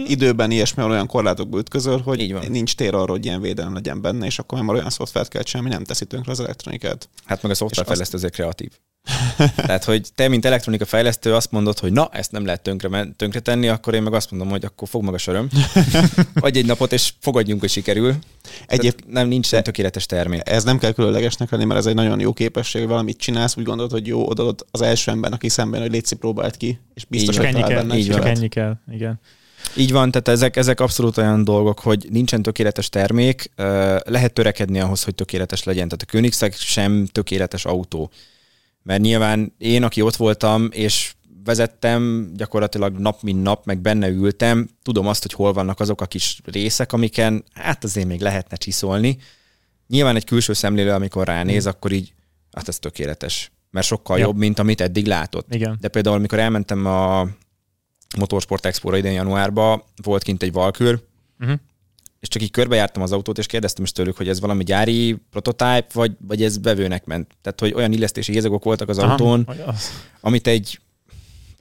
[0.07, 2.45] időben ilyesmi olyan korlátokba ütközöl, Így hogy van.
[2.51, 5.69] nincs tér arra, hogy ilyen védelem legyen benne, és akkor már olyan szoftvert kell csinálni,
[5.69, 7.09] ami nem teszi tönkre az elektronikát.
[7.25, 8.71] Hát meg a szoftverfejlesztő azért kreatív.
[9.57, 13.41] Tehát, hogy te, mint elektronika fejlesztő azt mondod, hogy na, ezt nem lehet tönkre, tönkre
[13.41, 15.49] tenni, akkor én meg azt mondom, hogy akkor fog meg a söröm.
[16.35, 18.15] Adj egy napot, és fogadjunk, hogy sikerül.
[18.67, 20.41] Egyéb, Tehát nem nincs de- tökéletes termék.
[20.45, 23.65] ez nem kell különlegesnek lenni, mert ez egy nagyon jó képesség, hogy valamit csinálsz, úgy
[23.65, 27.35] gondolod, hogy jó, odaadod az első ember, aki szemben, hogy létszi próbált ki, és biztos,
[27.35, 29.21] Így hogy ennyi kell, így csak ennyi kell, igen.
[29.77, 33.51] Így van, tehát ezek, ezek abszolút olyan dolgok, hogy nincsen tökéletes termék,
[34.05, 35.89] lehet törekedni ahhoz, hogy tökéletes legyen.
[35.89, 38.11] Tehát a Koenigsegg sem tökéletes autó.
[38.83, 41.15] Mert nyilván én, aki ott voltam, és
[41.45, 46.07] vezettem gyakorlatilag nap mint nap, meg benne ültem, tudom azt, hogy hol vannak azok a
[46.07, 49.19] kis részek, amiken hát azért még lehetne csiszolni.
[49.89, 52.13] Nyilván egy külső szemlélő, amikor ránéz, akkor így,
[52.53, 53.51] hát ez tökéletes.
[53.71, 54.25] Mert sokkal Ja.
[54.25, 55.55] jobb, mint amit eddig látott.
[55.55, 55.77] Igen.
[55.81, 57.29] De például, amikor elmentem a
[58.19, 61.09] Motorsport Expo-ra idén januárban, volt kint egy Valkür,
[61.41, 61.59] Uh-huh.
[62.21, 65.87] És csak így körbejártam az autót, és kérdeztem is tőlük, hogy ez valami gyári prototype,
[65.93, 67.37] vagy, vagy ez bevőnek ment.
[67.43, 69.91] Tehát, hogy olyan illesztési hézagok voltak az autón, Aha, az,
[70.21, 70.81] amit egy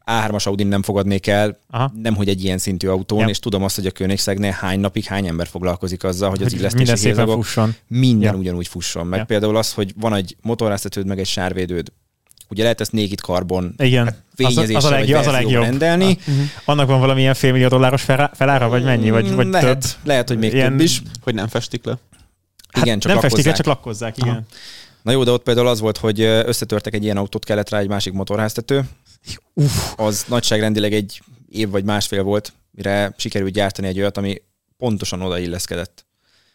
[0.05, 1.91] A3-as Audin nem fogadnék el, aha.
[2.01, 3.28] nem hogy egy ilyen szintű autón, Ja.
[3.28, 6.60] és tudom azt, hogy a Koenigseggnél hány napig hány ember foglalkozik azzal, hogy az Hogy
[6.60, 7.76] illesztési minden hézagok fusson.
[7.88, 8.39] minden Ja.
[8.39, 9.07] ugyanúgy fusson.
[9.07, 9.26] Meg Ja.
[9.26, 11.91] például az, hogy van egy motorháztetőd, meg egy sárvédőd.
[12.50, 15.64] Ugye lehet ezt naked carbon Igen, az, fényezéssel az, a legjobb, az a legjobb.
[15.64, 16.18] rendelni.
[16.28, 16.43] Uh-huh.
[16.66, 19.10] Annak van valamilyen félmillió dolláros felá- felára, vagy mennyi?
[19.10, 20.08] Vagy, vagy lehet, több?
[20.08, 21.02] lehet, hogy még Ilyen- több is.
[21.24, 21.97] Hogy nem festik le.
[22.72, 23.56] Hát Igen, csak nem festik le, lakkozzák.
[23.56, 24.30] csak lakkozzák, igen.
[24.30, 24.41] Aha.
[25.02, 27.88] Na jó, de ott például az volt, hogy összetörtek egy ilyen autót, kellett rá egy
[27.88, 28.84] másik motorháztető.
[29.54, 29.72] Uff.
[29.95, 34.41] Az nagyságrendileg egy év vagy másfél volt, mire sikerült gyártani egy olyat, ami
[34.78, 36.06] pontosan odailleszkedett.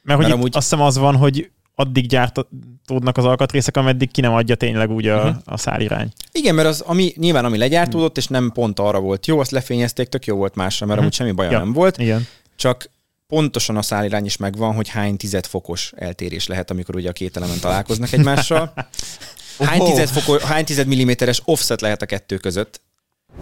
[0.03, 4.11] Mert hogy Mert itt amúgy- azt hiszem az van, hogy addig gyártódnak az alkatrészek, ameddig
[4.11, 5.37] ki nem adja tényleg úgy a, Mhm.
[5.45, 6.13] a szálirány.
[6.33, 10.09] Igen, mert az, ami, nyilván ami legyártódott, és nem pont arra volt jó, azt lefényezték,
[10.09, 11.07] tök jó volt másra, mert Mhm.
[11.07, 11.59] amúgy semmi baja Ja.
[11.59, 12.27] nem volt, Igen.
[12.57, 12.91] csak
[13.27, 17.37] pontosan a szálirány is megvan, hogy hány tized fokos eltérés lehet, amikor ugye a két
[17.37, 18.73] element találkoznak egymással.
[19.59, 22.81] Hány tized, foko, hány tized milliméteres offset lehet a kettő között,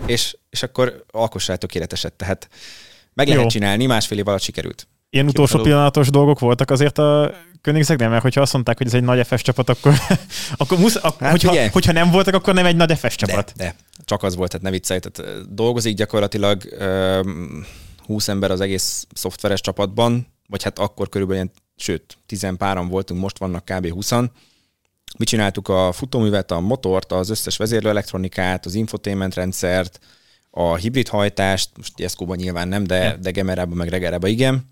[0.06, 2.12] és, és akkor alkossál tökéleteset.
[2.12, 2.48] Tehát
[3.14, 3.48] meg lehet Jó.
[3.48, 4.86] csinálni, másfél év alatt sikerült.
[5.14, 9.02] Ilyen utolsó pillanatos dolgok voltak azért a Koenigseggnél, mert hogyha azt mondták, hogy ez egy
[9.02, 9.94] nagy FS csapat, akkor,
[10.56, 13.52] akkor musz, ak- Hát hogyha, hogyha nem voltak, akkor nem egy nagy FS csapat.
[13.56, 15.00] De, de, csak az volt, tehát ne viccelj.
[15.00, 17.66] Tehát dolgozik gyakorlatilag öm,
[18.06, 23.20] 20 ember az egész szoftveres csapatban, vagy hát akkor körülbelül ilyen, sőt, 10 páran voltunk,
[23.20, 23.88] most vannak kb.
[23.90, 24.10] 20
[25.18, 29.98] Mi csináltuk a futóművet, a motort, az összes vezérlőelektronikát, az infotainment rendszert,
[30.50, 34.70] a hibrid hajtást, most Jeszkóban nyilván nem, de, de Gemerában meg Regerában igen,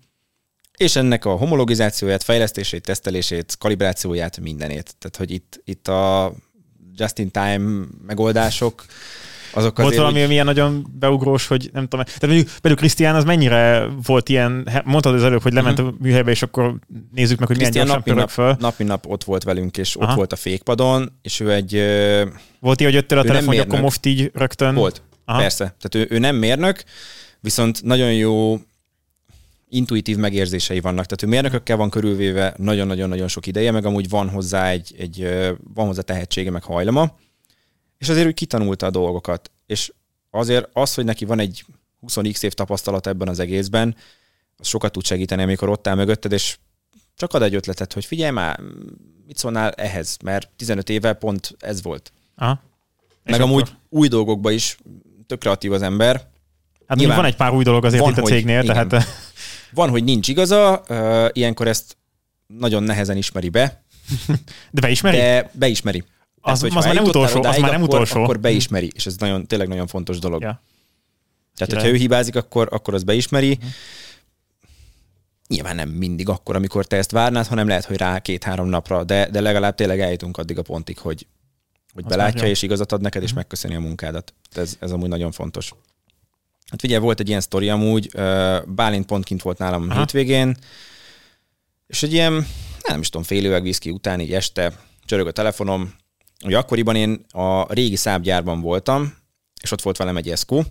[0.77, 4.95] és ennek a homologizációját, fejlesztését, tesztelését, kalibrációját, mindenét.
[4.99, 6.33] Tehát, hogy itt, itt a
[6.95, 8.85] just-in-time megoldások,
[9.53, 12.05] azok Volt azért, valami, hogy ami ilyen nagyon beugrós, hogy nem tudom.
[12.05, 16.31] Tehát mondjuk például Krisztián az mennyire volt ilyen, mondtad az előbb, hogy lement a műhelybe,
[16.31, 16.75] és akkor
[17.11, 18.55] nézzük meg, hogy milyen Krisztián gyorsan napi nap, föl.
[18.59, 20.15] napi nap ott volt velünk, és ott Aha.
[20.15, 21.71] volt a fékpadon, és ő egy
[22.59, 24.75] Volt ilyen, hogy jöttél a telefon, hogy akkor most így rögtön.
[24.75, 25.39] volt, Aha.
[25.39, 25.75] persze.
[25.79, 26.83] Tehát ő, ő nem mérnök,
[27.39, 28.59] viszont nagyon jó
[29.73, 31.05] intuitív megérzései vannak.
[31.05, 35.27] Tehát ő mérnökökkel van körülvéve nagyon-nagyon-nagyon sok ideje, meg amúgy van hozzá egy, egy
[35.73, 37.17] van hozzá tehetsége, meg hajlama,
[37.97, 39.51] és azért ő kitanulta a dolgokat.
[39.65, 39.93] És
[40.29, 41.65] azért az, hogy neki van egy
[42.07, 43.95] 20x év tapasztalat ebben az egészben,
[44.57, 46.57] az sokat tud segíteni, amikor ott áll mögötted, és
[47.15, 48.59] csak ad egy ötletet, hogy figyelj már,
[49.27, 52.11] mit szólnál ehhez, mert 15 éve pont ez volt.
[52.35, 52.61] Aha.
[53.23, 54.77] És Meg akkor- amúgy új dolgokba is
[55.27, 56.29] tök kreatív az ember.
[56.87, 58.89] Hát nyilván van egy pár új dolog azért van, itt a hogy- cégnél, igen.
[59.71, 61.97] Tehát Van, hogy nincs igaza, ö, ilyenkor ezt
[62.47, 63.83] nagyon nehezen ismeri be,
[64.71, 65.17] de beismeri?
[65.17, 66.03] de beismeri.
[66.41, 68.23] Az- hogyha az már nem utolsó, az már nem akkor, utolsó.
[68.23, 70.41] Akkor beismeri, és ez nagyon, tényleg nagyon fontos dolog.
[70.41, 70.47] Ja.
[71.55, 71.73] Tehát, Király.
[71.83, 73.59] hogyha ő hibázik, akkor, akkor az beismeri.
[75.47, 79.29] Nyilván nem mindig akkor, amikor te ezt várnád, hanem lehet, hogy rá két-három napra, de,
[79.29, 81.27] de legalább tényleg eljutunk addig a pontig, hogy
[81.93, 83.37] hogy Az belátja és igazat ad neked, és Mhm.
[83.37, 84.33] megköszöni a munkádat.
[84.51, 85.73] Ez, ez amúgy nagyon fontos.
[86.71, 88.09] Hát figyelj, volt egy ilyen sztori amúgy,
[88.65, 89.99] Bálint pont kint volt nálam Aha.
[89.99, 90.55] hétvégén,
[91.87, 92.47] és egy ilyen,
[92.87, 94.73] nem is tudom, fél üveg viszki után, így este
[95.05, 95.93] csörög a telefonom.
[96.45, 99.13] Ugye akkoriban én a régi szábgyárban voltam,
[99.61, 100.65] és ott volt velem egy eszkó,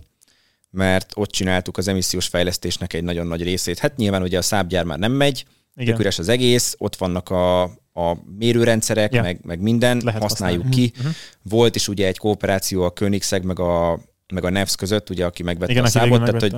[0.69, 3.79] mert ott csináltuk az emissziós fejlesztésnek egy nagyon nagy részét.
[3.79, 5.45] Hát nyilván ugye a szábgyár már nem megy,
[5.75, 5.99] Igen.
[5.99, 7.61] üres az egész, ott vannak a,
[7.93, 9.21] a mérőrendszerek, Ja.
[9.21, 10.89] meg, meg minden, Lehet használjuk használni.
[10.91, 10.97] ki.
[10.99, 11.13] Uh-huh.
[11.41, 13.99] Volt is ugye egy kooperáció a Koenigsegg meg a,
[14.31, 16.53] meg a Nevs között, ugye, aki megvette Igen, a végül tehát hogy.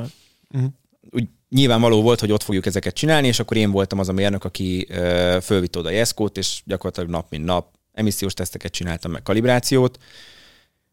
[0.52, 0.72] Uh-huh.
[1.12, 4.44] úgy nyilvánvaló volt, hogy ott fogjuk ezeket csinálni, és akkor én voltam az a mérnök,
[4.44, 9.22] aki ö, fölvitt oda a Jeszkót, és gyakorlatilag nap mint nap emissziós teszteket csináltam, meg
[9.22, 9.98] kalibrációt.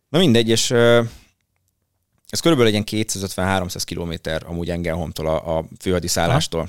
[0.08, 1.02] Na mindegy, és ö,
[2.28, 6.68] ez körülbelül egy ilyen 250-300 kilométer amúgy Engelholmtól a, a főhadiszállástól.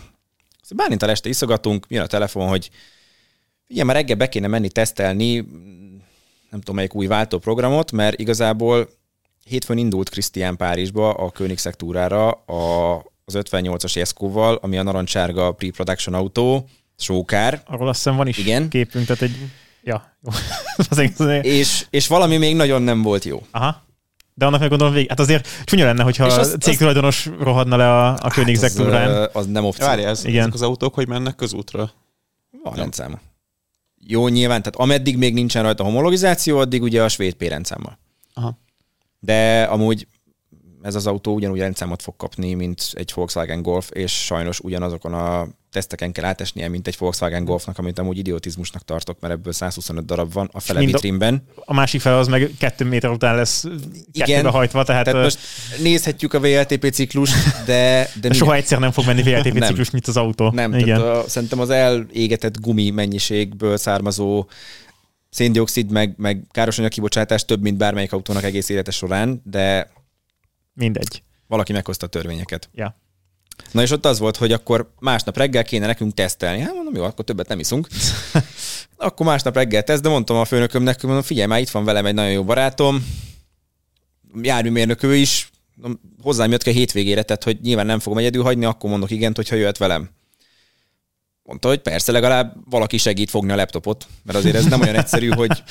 [0.61, 2.69] Szóval Bálintal este iszogatunk, jön a telefon, hogy
[3.69, 5.35] ugye már reggel be kéne menni tesztelni,
[6.49, 8.89] nem tudom melyik új váltóprogramot, mert igazából
[9.43, 12.93] hétfőn indult Krisztián Párizsba a Koenigsegg túrára a,
[13.25, 16.67] az 58-as Jeszkóval, ami a narancsárga pre-production autó,
[16.97, 18.69] sókár, Arról azt hiszem van is Igen.
[18.69, 19.35] képünk, tehát egy...
[19.83, 20.17] Ja,
[20.89, 21.01] az
[21.41, 23.45] és, és valami még nagyon nem volt jó.
[23.51, 23.83] Aha.
[24.33, 25.09] De annak meg gondolom végig.
[25.09, 28.75] Hát azért csúnya lenne, hogyha És a az- cégtulajdonos rohadna le a, a Koenigsegg az,
[28.75, 29.29] túrán.
[29.33, 29.85] az nem opció.
[29.85, 30.39] Várj, ez, Igen.
[30.41, 31.91] ezek az autók hogy mennek közútra?
[32.63, 33.19] Van rendszáma.
[34.07, 37.99] Jó, nyilván, tehát ameddig még nincsen rajta homologizáció, addig ugye a svéd P rendszámmal.
[38.33, 38.57] Aha.
[39.23, 40.07] De amúgy
[40.81, 45.47] ez az autó ugyanúgy rendszámot fog kapni, mint egy Volkswagen Golf, és sajnos ugyanazokon a
[45.71, 50.33] teszteken kell átesnie, mint egy Volkswagen Golfnak, amit amúgy idiotizmusnak tartok, mert ebből 125 darab
[50.33, 51.43] van a fele mind a- vitrinben.
[51.65, 53.63] A másik fel az meg kettő méter után lesz
[54.13, 57.33] kettőbe hajtva, tehát, Tehát tehát most nézhetjük a VLTP ciklust,
[57.65, 59.67] de, de mi- soha egyszer nem fog menni VLTP Nem.
[59.67, 60.49] ciklus, mint az autó.
[60.51, 60.73] nem.
[60.73, 60.99] Igen.
[60.99, 64.45] Tehát a, szerintem az elégetett gumi mennyiségből származó
[65.31, 69.91] széndiokszid, meg, meg károsanyag kibocsátás több, mint bármelyik autónak egész élete során, de
[70.73, 71.23] Mindegy.
[71.47, 72.69] valaki meghozta a törvényeket.
[72.73, 72.99] Ja.
[73.71, 76.59] Na és ott az volt, hogy akkor másnap reggel kéne nekünk tesztelni.
[76.59, 77.87] Hát mondom, jó, akkor többet nem iszunk.
[78.97, 82.13] akkor másnap reggel teszt, de mondtam a főnökömnek, mondom, figyelj, már itt van velem egy
[82.13, 83.05] nagyon jó barátom,
[84.41, 85.51] járműmérnök ő is,
[86.21, 89.35] hozzám jött ki a hétvégére, tehát hogy nyilván nem fogom egyedül hagyni, akkor mondok igent,
[89.35, 90.09] hogyha jöhet velem.
[91.51, 95.29] Mondta, hogy persze, legalább valaki segít fogni a laptopot, mert azért ez nem olyan egyszerű,
[95.41, 95.63] hogy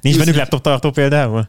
[0.00, 1.48] Nincs bennük laptop tartó például?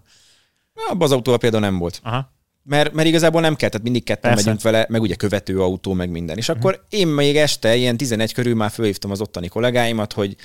[0.89, 1.99] abban az autóval például nem volt.
[2.03, 2.31] Aha.
[2.63, 4.45] Mert, mert igazából nem kell, tehát mindig ketten Persze.
[4.45, 6.37] megyünk vele, meg ugye követő autó, meg minden.
[6.37, 10.35] És akkor én még este, ilyen 11 körül már fölhívtam az ottani kollégáimat, hogy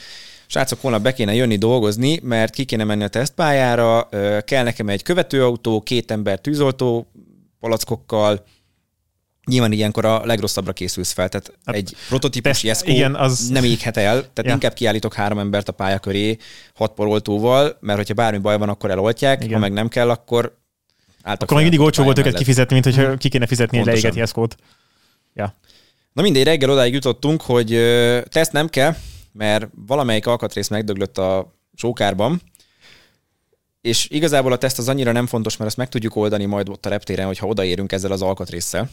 [0.47, 4.09] srácok, holnap be kéne jönni dolgozni, mert ki kéne menni a tesztpályára,
[4.45, 7.11] kell nekem egy követőautó, két ember tűzoltó
[7.61, 8.45] palackokkal,
[9.49, 13.97] Nyilván ilyenkor a legrosszabbra készülsz fel, tehát Hát, egy prototípus Jeszkó igen, az- nem éghet
[13.97, 14.53] el, tehát Ja.
[14.53, 16.37] inkább kiállítok három embert a pálya köré
[16.75, 19.53] hat poroltóval, mert hogyha bármi baj van, akkor eloltják, Igen.
[19.55, 20.57] ha meg nem kell, akkor
[21.23, 22.47] álltak Akkor még mindig olcsó volt őket mellett.
[22.47, 24.03] kifizetni, mint hogyha ki kéne fizetni egy Pontosan.
[24.11, 24.57] leégeti eszkót.
[25.35, 25.55] Ja.
[26.13, 28.95] Na mindegy, reggel odáig jutottunk, hogy ö, teszt nem kell,
[29.33, 32.41] mert valamelyik alkatrész megdöglött a sókárban,
[33.81, 36.87] és igazából a teszt az annyira nem fontos, mert azt meg tudjuk oldani majd ott
[36.87, 38.91] a reptéren, hogyha odaérünk ezzel az alkatrészsel.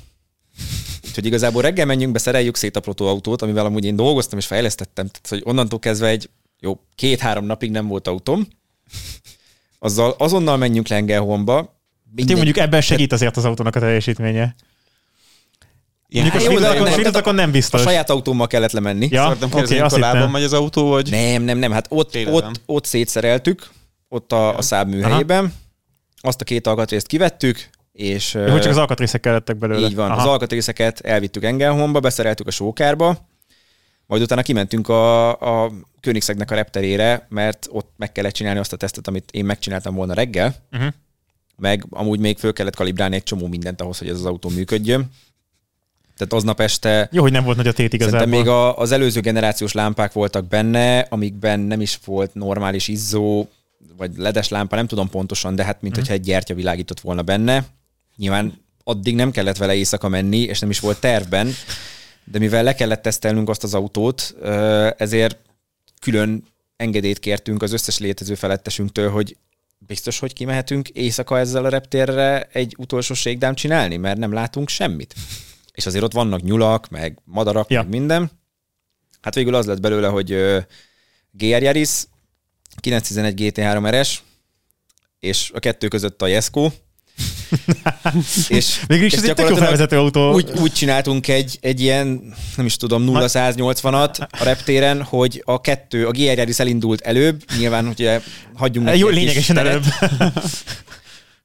[1.16, 5.08] Úgyhogy igazából reggel menjünk be, szereljük szét a protoautót, amivel amúgy én dolgoztam és fejlesztettem,
[5.08, 8.48] tehát hogy onnantól kezdve egy jó két-három napig nem volt autóm.
[9.80, 11.80] Azzal azonnal menjünk Lengelholmba.
[12.16, 14.56] Én mondjuk ebben segít azért az autónak a teljesítménye.
[16.10, 17.82] Mondjuk a Hát jó, de svédakon, nem, svédakon nem A biztos.
[17.82, 19.08] saját autómmal kellett lemenni.
[19.12, 21.10] Ja, Szoktam oké, kérdezni, azt amikor lábon megy az autó, vagy...
[21.10, 22.54] Nem, nem, nem, hát ott, Télen ott, nem.
[22.66, 23.70] ott szétszereltük,
[24.10, 25.54] ott a, a száb műhelyében,
[26.18, 29.88] azt a két alkatrészt kivettük, és Jó, hogy csak az alkatrészek kellettek belőle.
[29.88, 30.22] így van, Aha.
[30.22, 33.18] az alkatrészeket elvittük Engelholmba, beszereltük a sókárba,
[34.08, 35.30] majd utána kimentünk a,
[35.64, 35.72] a
[36.02, 40.14] Königszegnek a repterére, mert ott meg kellett csinálni azt a tesztet, amit én megcsináltam volna
[40.14, 40.90] reggel, Uh-huh.
[41.58, 45.10] meg amúgy még föl kellett kalibrálni egy csomó mindent ahhoz, hogy ez az autó működjön.
[46.18, 48.26] Tehát aznap este Jó, hogy nem volt nagy a tét igazából.
[48.28, 53.48] még a, az előző generációs lámpák voltak benne, amikben nem is volt normális izzó,
[53.98, 57.66] vagy ledes lámpa, nem tudom pontosan, de hát mint hogyha egy gyertya világított volna benne.
[58.16, 61.54] Nyilván addig nem kellett vele éjszaka menni, és nem is volt tervben,
[62.24, 64.36] de mivel le kellett tesztelnünk azt az autót,
[64.98, 65.38] ezért
[66.02, 66.44] külön
[66.76, 69.38] engedélyt kértünk az összes létező felettesünktől, hogy
[69.78, 75.16] biztos, hogy kimehetünk éjszaka ezzel a reptérre egy utolsó shakedown csinálni, mert nem látunk semmit.
[75.74, 77.82] És azért ott vannak nyulak, meg madarak, Ja.
[77.82, 78.32] meg minden.
[79.22, 80.28] Hát végül az lett belőle, hogy
[81.32, 82.04] GR Yaris,
[82.80, 84.24] 911 GT3 RS,
[85.20, 86.72] és a kettő között a Jesko,
[88.48, 90.34] és, Végül is ez egy tök felvezető autó.
[90.34, 96.08] Úgy, úgy csináltunk egy, egy ilyen, nem is tudom, 0-180-at a reptéren, hogy a kettő,
[96.08, 98.10] a GR Yaris elindult előbb, nyilván, hogy
[98.54, 99.84] hagyjunk Jó, lényegesen előbb.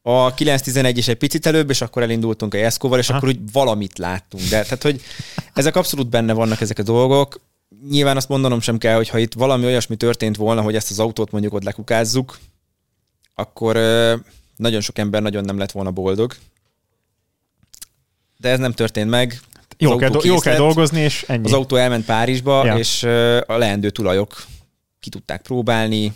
[0.02, 3.18] a 911 is egy picit előbb, és akkor elindultunk a Jeszkóval, és Aha.
[3.18, 4.42] akkor úgy valamit láttunk.
[4.42, 5.00] De tehát, hogy
[5.54, 7.40] ezek abszolút benne vannak ezek a dolgok.
[7.90, 10.98] Nyilván azt mondanom sem kell, hogy ha itt valami olyasmi történt volna, hogy ezt az
[10.98, 12.38] autót mondjuk ott lekukázzuk,
[13.34, 13.76] akkor
[14.60, 16.34] nagyon sok ember nagyon nem lett volna boldog.
[18.36, 19.40] De ez nem történt meg.
[19.78, 21.44] Jó kell, do- jó kell dolgozni, és ennyi.
[21.44, 22.76] Az autó elment Párizsba, ja.
[22.76, 23.02] és
[23.46, 24.44] a leendő tulajok
[25.00, 26.12] ki tudták próbálni.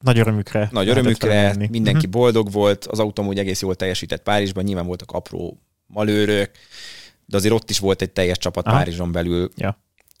[0.00, 0.68] Nagy örömükre.
[0.72, 2.10] Nagy örömükre, mindenki uh-huh.
[2.12, 6.50] boldog volt, az autó úgy egész jól teljesített Párizsban, nyilván voltak apró malőrök,
[7.26, 8.76] de azért ott is volt egy teljes csapat Aha.
[8.76, 9.50] Párizson belül.
[9.56, 9.78] Ja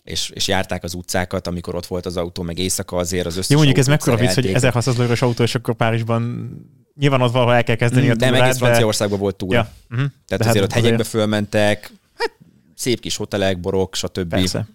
[0.08, 3.50] és, és járták az utcákat, amikor ott volt az autó, meg éjszaka azért az összes
[3.50, 6.50] Jó, mondjuk ez mekkora vicc, hogy 1600 lőrös autó, és akkor Párizsban
[6.98, 9.56] nyilván ott valahol el kell kezdeni mm, a túrát, Nem, egész Franciaországban volt túra.
[9.56, 9.72] Ja.
[9.90, 10.10] Uh-huh.
[10.26, 11.08] Tehát de azért hát ott hegyekbe azért...
[11.08, 12.32] fölmentek, hát
[12.74, 14.28] szép kis hotelek, borok, stb.
[14.28, 14.68] Persze.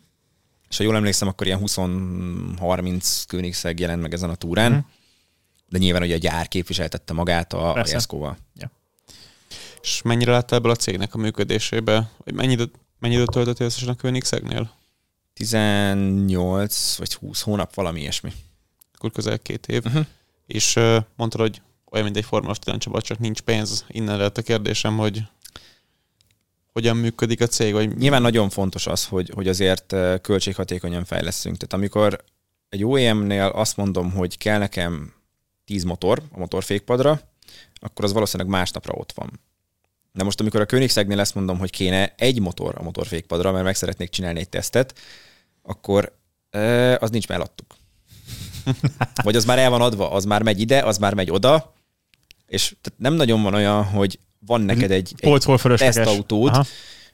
[0.70, 4.88] És ha jól emlékszem, akkor ilyen 20-30 Königszeg jelent meg ezen a túrán, uh-huh.
[5.70, 8.38] de nyilván ugye a gyár képviseltette magát a, a Jeszkóval.
[8.56, 8.72] Ja.
[9.82, 12.10] És mennyire lett ebből a cégnek a működésébe?
[12.18, 14.72] Vagy mennyi időt, mennyi időt töltöttél összesen a Königszegnél?
[15.34, 18.32] 18 vagy 20 hónap, valami ilyesmi.
[18.94, 19.86] Akkor közel két év.
[19.86, 20.06] Uh-huh.
[20.48, 21.62] És uh, mondtad, hogy
[21.94, 23.86] olyan, mint egy formális csapat, csak nincs pénz.
[23.88, 25.22] Innen lehet a kérdésem, hogy
[26.74, 27.74] hogyan működik a cég?
[27.74, 27.98] Vagy...
[27.98, 31.58] Nyilván nagyon fontos az, hogy, hogy azért költséghatékonyan fejleszünk.
[31.58, 32.24] Tehát amikor
[32.70, 35.14] egy OEM-nél azt mondom, hogy kell nekem
[35.66, 37.22] 10 motor a motorfékpadra,
[37.76, 39.39] akkor az valószínűleg másnapra ott van.
[40.12, 43.76] De most, amikor a Königszegnél ezt mondom, hogy kéne egy motor a motorfékpadra, mert meg
[43.76, 45.00] szeretnék csinálni egy tesztet,
[45.62, 46.18] akkor
[47.00, 47.76] az nincs, mert eladtuk.
[49.24, 51.73] Vagy az már el van adva, az már megy ide, az már megy oda,
[52.54, 55.43] és tehát nem nagyon van olyan, hogy van neked egy, egy
[55.78, 56.68] tesztautód,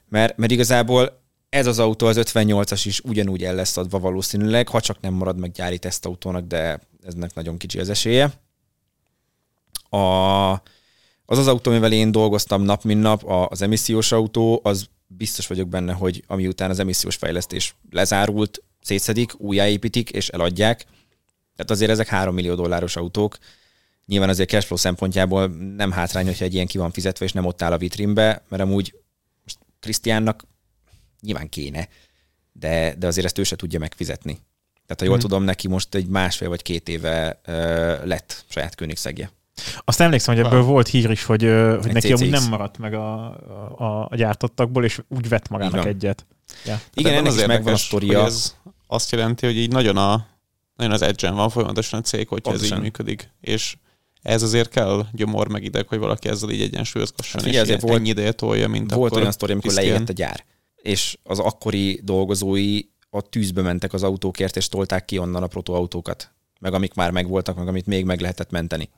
[0.08, 4.80] mert, mert igazából ez az autó, az 58-as is ugyanúgy el lesz adva valószínűleg, ha
[4.80, 8.32] csak nem marad meg gyári tesztautónak, de eznek nagyon kicsi az esélye.
[9.88, 10.52] A,
[11.24, 15.68] az az autó, amivel én dolgoztam nap, mint nap, az emissziós autó, az biztos vagyok
[15.68, 20.84] benne, hogy ami után az emissziós fejlesztés lezárult, szétszedik, újjáépítik és eladják.
[21.56, 23.38] Tehát azért ezek 3 millió dolláros autók.
[24.10, 25.46] Nyilván azért cashflow szempontjából
[25.76, 28.62] nem hátrány, hogyha egy ilyen ki van fizetve, és nem ott áll a vitrínbe, mert
[28.62, 28.94] amúgy
[29.42, 30.44] most Krisztiánnak
[31.20, 31.88] nyilván kéne,
[32.52, 34.32] de, de azért ezt ő se tudja megfizetni.
[34.86, 35.22] Tehát ha jól hmm.
[35.22, 37.54] tudom, neki most egy másfél vagy két éve uh,
[38.06, 39.30] lett saját Königszegje.
[39.84, 41.42] Azt emlékszem, hogy ebből volt hír is, hogy,
[41.82, 43.24] hogy neki amúgy nem maradt meg a,
[43.78, 45.86] a, a gyártottakból, és úgy vett magának Igen.
[45.86, 46.26] egyet.
[46.64, 46.80] Ja.
[46.94, 48.24] Igen, ennek is megvan a sztoria.
[48.24, 48.56] Ez
[48.86, 50.26] azt jelenti, hogy így nagyon, a,
[50.76, 52.72] nagyon az edge van folyamatosan a cég, hogyha Pontosan.
[52.72, 53.30] ez így működik.
[53.40, 53.76] És
[54.22, 57.98] ez azért kell gyomor meg ideg, hogy valaki ezzel így egyensúlyozgasson, hát, és azért volt,
[57.98, 60.44] ennyi ideje tolja, mint Volt olyan sztori, amikor leégett a gyár,
[60.76, 66.32] és az akkori dolgozói a tűzbe mentek az autókért, és tolták ki onnan a protoautókat,
[66.60, 68.88] meg amik már megvoltak, meg amit még meg lehetett menteni.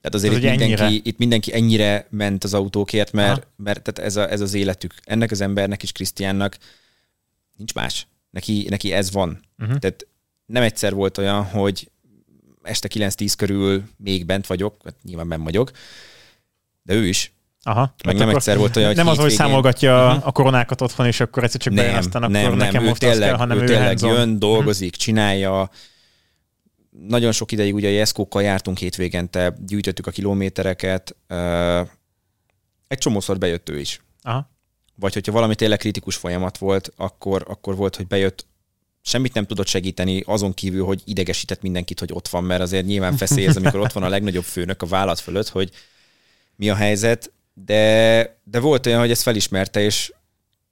[0.00, 4.30] Tehát azért itt, mindenki, itt mindenki ennyire ment az autókért, mert, mert tehát ez, a,
[4.30, 4.94] ez az életük.
[5.04, 6.58] Ennek az embernek is, Krisztiánnak
[7.56, 8.06] nincs más.
[8.30, 9.40] Neki, neki ez van.
[9.58, 9.78] Uh-huh.
[9.78, 10.06] Tehát
[10.46, 11.90] nem egyszer volt olyan, hogy
[12.68, 15.70] este 9-10 körül még bent vagyok, hát nyilván bent vagyok,
[16.82, 17.32] de ő is.
[17.62, 17.94] Aha.
[18.04, 20.26] Meg hát nem egyszer volt olyan, hogy Nem az, hogy számolgatja uh-huh.
[20.26, 23.00] a koronákat otthon, és akkor egyszer csak nem, bejön, aztán akkor nem, nekem nem, most
[23.00, 25.02] tényleg, kell, hanem ő, ő tényleg jön, dolgozik, uh-huh.
[25.04, 25.70] csinálja,
[26.90, 31.16] nagyon sok ideig ugye Jeszkókkal jártunk hétvégente, gyűjtöttük a kilométereket,
[32.88, 34.00] egy csomószor bejött ő is.
[34.22, 34.50] Aha.
[34.94, 38.46] Vagy hogyha valami tényleg kritikus folyamat volt, akkor, akkor volt, hogy bejött,
[39.08, 43.16] semmit nem tudott segíteni, azon kívül, hogy idegesített mindenkit, hogy ott van, mert azért nyilván
[43.16, 45.70] feszélyez, amikor ott van a legnagyobb főnök a vállat fölött, hogy
[46.56, 50.12] mi a helyzet, de, de volt olyan, hogy ezt felismerte, és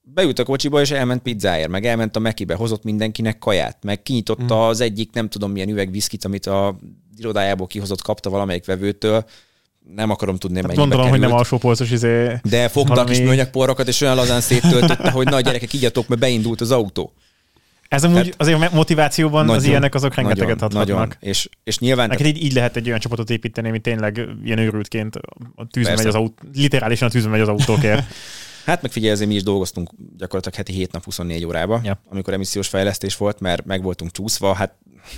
[0.02, 4.54] beült a kocsiba, és elment pizzáért, meg elment a Mekibe, hozott mindenkinek kaját, meg kinyitotta
[4.54, 4.68] mm.
[4.68, 6.78] az egyik, nem tudom milyen üveg viszkit, amit a
[7.16, 9.24] irodájából kihozott, kapta valamelyik vevőtől,
[9.94, 11.10] nem akarom tudni, hát Gondolom, került.
[11.10, 12.40] hogy nem alsó polcos izé.
[12.42, 13.10] De fogta valami...
[13.10, 17.12] a kis műanyagporrokat, és olyan lazán széttöltötte, hogy na gyerekek, igyatok, mert beindult az autó.
[17.96, 20.86] Ez amúgy Tehát azért motivációban nagyon, az ilyenek azok rengeteget hathatnak.
[20.88, 21.12] Nagyon.
[21.20, 22.08] És, és nyilván...
[22.08, 25.16] Neked így, így lehet egy olyan csapatot építeni, ami tényleg ilyen őrültként
[25.54, 28.04] a tűzbe megy az autó, literálisan a tűzbe megy az autókért.
[28.66, 32.00] Hát meg figyelj, mi is dolgoztunk gyakorlatilag heti 7 nap 24 órába, ja.
[32.08, 34.74] amikor emissziós fejlesztés volt, mert meg voltunk csúszva, hát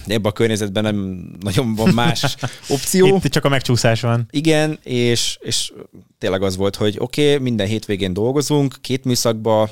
[0.07, 0.97] ebben a környezetben nem
[1.41, 2.37] nagyon van más
[2.68, 3.20] opció.
[3.22, 4.26] Itt csak a megcsúszás van.
[4.31, 5.72] Igen, és, és
[6.18, 9.70] tényleg az volt, hogy oké, okay, minden hétvégén dolgozunk, két műszakba,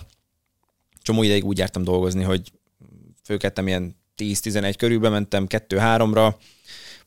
[1.03, 2.53] csomó ideig úgy jártam dolgozni, hogy
[3.27, 6.35] főkettem ilyen 10-11 körül, bementem 2-3-ra,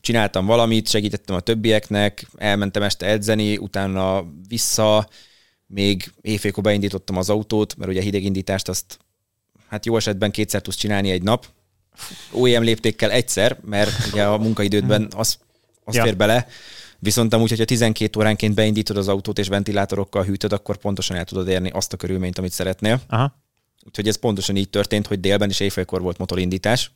[0.02, 5.08] csináltam valamit, segítettem a többieknek, elmentem este edzeni, utána vissza,
[5.66, 9.00] még éjfélkor beindítottam az autót, mert ugye a hidegindítást azt
[9.68, 11.48] hát jó esetben kétszer tudsz csinálni egy nap,
[12.32, 15.38] OEM léptékkel egyszer, mert ugye a munkaidődben az,
[15.84, 16.04] az ja.
[16.04, 16.48] fér bele,
[17.02, 21.48] Viszont amúgy, hogyha 12 óránként beindítod az autót és ventilátorokkal hűtöd, akkor pontosan el tudod
[21.48, 23.02] érni azt a körülményt, amit szeretnél.
[23.08, 23.36] Aha.
[23.86, 26.92] Úgyhogy ez pontosan így történt, hogy délben és éjfélkor volt motorindítás.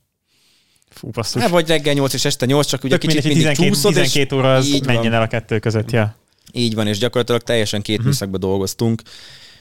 [0.89, 1.41] Fú, basszus.
[1.41, 4.35] Hát, vagy reggel 8 és este 8, csak ugye Tök kicsit mindig 12, csúszod, 12
[4.35, 5.13] óra az menjen van.
[5.13, 6.15] el a kettő között, ja.
[6.51, 8.11] Így van, és gyakorlatilag teljesen két uh-huh.
[8.11, 9.01] műszakban dolgoztunk.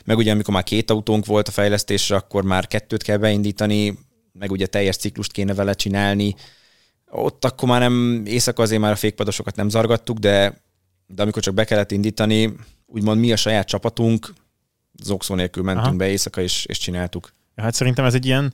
[0.04, 3.98] Meg ugye amikor már két autónk volt a fejlesztésre, akkor már kettőt kell beindítani,
[4.32, 6.34] meg ugye teljes ciklust kéne vele csinálni.
[7.10, 10.62] Ott akkor már nem, éjszaka azért már a fékpadosokat nem zargattuk, de,
[11.06, 12.54] de amikor csak be kellett indítani,
[12.86, 14.32] úgymond mi a saját csapatunk,
[15.04, 15.96] zokszó nélkül mentünk Aha.
[15.96, 17.32] be éjszaka, és, és csináltuk.
[17.56, 18.52] Ja, hát szerintem ez egy ilyen,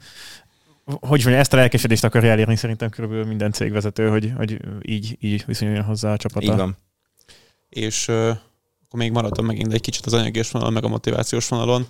[0.84, 5.44] hogy mondja, ezt a lelkesedést akarja elérni szerintem körülbelül minden cégvezető, hogy, hogy így, így
[5.46, 6.53] viszonyuljon hozzá a csapata.
[6.53, 6.76] Így van.
[7.68, 8.28] És uh,
[8.88, 11.86] akkor még maradtam megint egy kicsit az anyagi vonalon, meg a motivációs vonalon.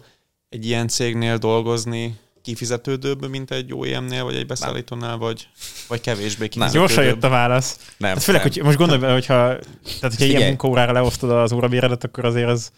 [0.48, 5.48] Egy ilyen cégnél dolgozni kifizetődőbb, mint egy OEM-nél, vagy egy beszállítónál, vagy,
[5.88, 6.86] vagy kevésbé kifizetődőbb?
[6.86, 7.78] Gyorsan jött a válasz.
[7.96, 8.52] Nem, hát főleg, nem.
[8.52, 10.30] hogy most gondolj bele, hogyha, tehát, hogyha Figyelj.
[10.30, 12.72] ilyen munkaórára leosztod az órabéredet, akkor azért az...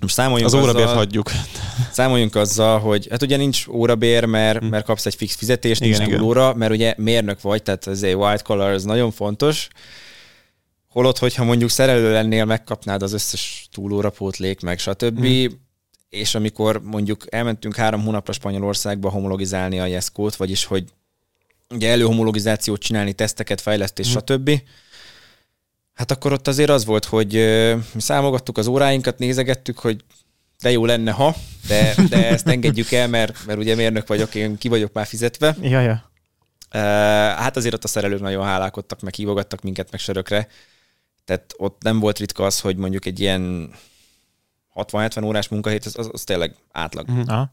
[0.00, 1.30] Most számoljunk az órabért hagyjuk.
[1.90, 4.66] Számoljunk azzal, hogy hát ugye nincs órabér, mert, hm.
[4.66, 8.14] mert kapsz egy fix fizetést, igen, nincs túlóra, mert ugye mérnök vagy, tehát az egy
[8.14, 9.68] white collar, ez nagyon fontos.
[10.88, 15.26] Holott, hogyha mondjuk szerelő lennél, megkapnád az összes túlóra pótlék, meg stb.
[15.26, 15.46] Mm
[16.12, 20.84] és amikor mondjuk elmentünk három hónapra Spanyolországba homologizálni a Jeszkót, vagyis hogy
[21.70, 24.10] ugye előhomologizációt csinálni, teszteket, fejlesztés, mm.
[24.10, 24.62] stb.,
[26.02, 27.32] hát akkor ott azért az volt, hogy
[27.94, 30.04] mi számogattuk az óráinkat, nézegettük, hogy
[30.62, 31.34] de jó lenne, ha,
[31.68, 35.56] de, de ezt engedjük el, mert, mert ugye mérnök vagyok, én ki vagyok már fizetve.
[35.60, 36.10] Ja, ja.
[37.34, 40.48] Hát azért ott a szerelők nagyon hálálkodtak, meg hívogattak minket meg sörökre.
[41.24, 43.74] Tehát ott nem volt ritka az, hogy mondjuk egy ilyen
[44.74, 47.08] 60-70 órás munkahét, az, az, az tényleg átlag.
[47.08, 47.48] Uh-huh.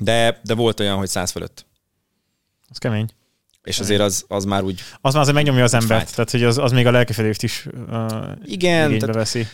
[0.00, 1.66] De, de volt olyan, hogy 100 fölött.
[2.68, 3.08] Az kemény.
[3.62, 4.80] És azért az, az már úgy...
[5.00, 6.14] Az már azért megnyomja az embert, fájt.
[6.14, 9.46] tehát hogy az, az még a lelkefedést is uh, Igen, tehát veszi.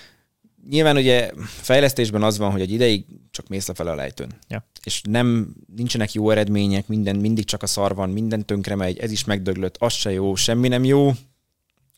[0.70, 4.32] Nyilván ugye fejlesztésben az van, hogy egy ideig csak mész lefele a lejtőn.
[4.48, 4.68] Ja.
[4.82, 9.10] És nem, nincsenek jó eredmények, minden, mindig csak a szar van, minden tönkre megy, ez
[9.10, 11.12] is megdöglött, az se jó, semmi nem jó.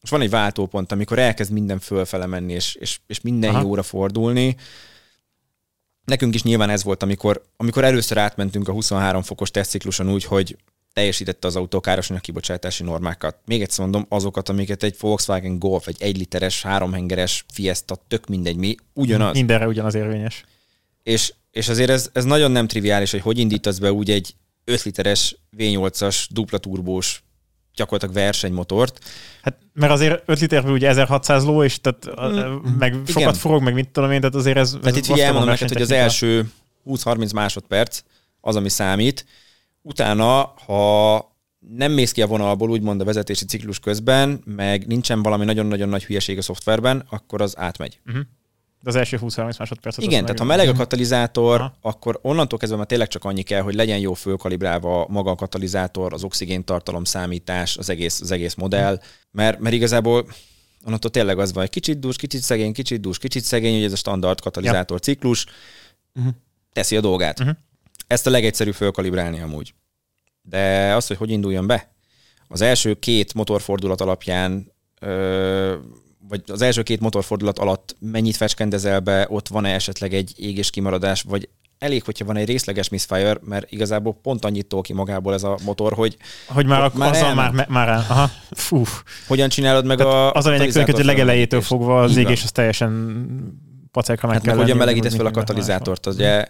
[0.02, 3.60] És van egy váltópont, amikor elkezd minden fölfele menni, és, és, és minden Aha.
[3.60, 4.56] jóra fordulni,
[6.04, 10.56] nekünk is nyilván ez volt, amikor, amikor először átmentünk a 23 fokos tesztcikluson úgy, hogy
[10.96, 13.36] teljesítette az autó károsanyag kibocsátási normákat.
[13.44, 18.56] Még egyszer mondom, azokat, amiket egy Volkswagen Golf, egy egy literes, háromhengeres Fiesta, tök mindegy
[18.56, 19.34] mi, ugyanaz.
[19.34, 20.44] Mindenre ugyanaz érvényes.
[21.02, 24.34] És, és azért ez, ez nagyon nem triviális, hogy hogy indítasz be úgy egy
[24.64, 27.22] 5 literes V8-as dupla turbós
[27.74, 29.04] gyakorlatilag versenymotort.
[29.42, 33.04] Hát, mert azért 5 literből ugye 1600 ló, és tehát, mm, meg igen.
[33.06, 34.76] sokat forog, meg mit tudom én, tehát azért ez...
[34.80, 36.50] Tehát itt ugye elmondom neked, hogy az első
[36.86, 38.02] 20-30 másodperc
[38.40, 39.26] az, ami számít.
[39.86, 41.16] Utána, ha
[41.58, 46.04] nem mész ki a vonalból, úgymond a vezetési ciklus közben, meg nincsen valami nagyon-nagyon nagy
[46.04, 48.00] hülyeség a szoftverben, akkor az átmegy.
[48.06, 48.22] Uh-huh.
[48.82, 50.04] De az első 20-30 másodpercet.
[50.04, 51.76] Igen, tehát ha meleg a katalizátor, Aha.
[51.80, 56.12] akkor onnantól kezdve már tényleg csak annyi kell, hogy legyen jó fölkalibrálva maga a katalizátor,
[56.12, 60.26] az oxigéntartalom számítás, az egész, az egész modell, mert, mert igazából
[60.84, 63.92] onnantól tényleg az van, hogy kicsit dús, kicsit szegény, kicsit dús, kicsit szegény, hogy ez
[63.92, 65.02] a standard katalizátor ja.
[65.02, 65.46] ciklus
[66.14, 66.32] uh-huh.
[66.72, 67.40] teszi a dolgát.
[67.40, 67.56] Uh-huh.
[68.06, 69.74] Ezt a legegyszerűbb fölkalibrálni amúgy.
[70.42, 71.94] De az, hogy hogy induljon be,
[72.48, 75.74] az első két motorfordulat alapján ö,
[76.28, 81.22] vagy az első két motorfordulat alatt mennyit fecskendezel be, ott van-e esetleg egy égés kimaradás,
[81.22, 85.42] vagy elég, hogyha van egy részleges misfire, mert igazából pont annyit tol ki magából ez
[85.42, 86.16] a motor, hogy...
[86.46, 88.06] Hogy már, már azzal már, már el.
[88.08, 88.30] Aha.
[88.50, 88.82] Fú.
[89.26, 90.32] Hogyan csinálod meg Tehát a...
[90.32, 93.24] Az a lényeg, hogy legelejétől fogva az égés az teljesen
[93.90, 96.46] pacekra meg hát kell meg hogyan melegítesz fel a katalizátort, az ugye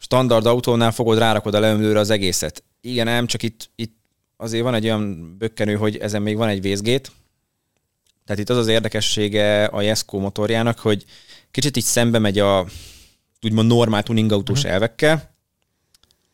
[0.00, 2.64] standard autónál fogod, rárakod a leömlőre az egészet.
[2.80, 3.96] Igen, nem, csak itt, itt
[4.36, 7.12] azért van egy olyan bökkenő, hogy ezen még van egy vészgét,
[8.24, 11.04] tehát itt az az érdekessége a Jesko motorjának, hogy
[11.50, 12.66] kicsit így szembe megy a
[13.42, 14.72] úgymond normál tuning autós uh-huh.
[14.72, 15.34] elvekkel.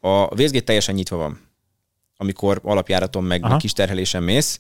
[0.01, 1.41] A vészgét teljesen nyitva van,
[2.17, 4.59] amikor alapjáraton meg, meg kis terhelésen mész.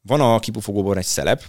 [0.00, 1.44] Van a kipufogóban egy szelep,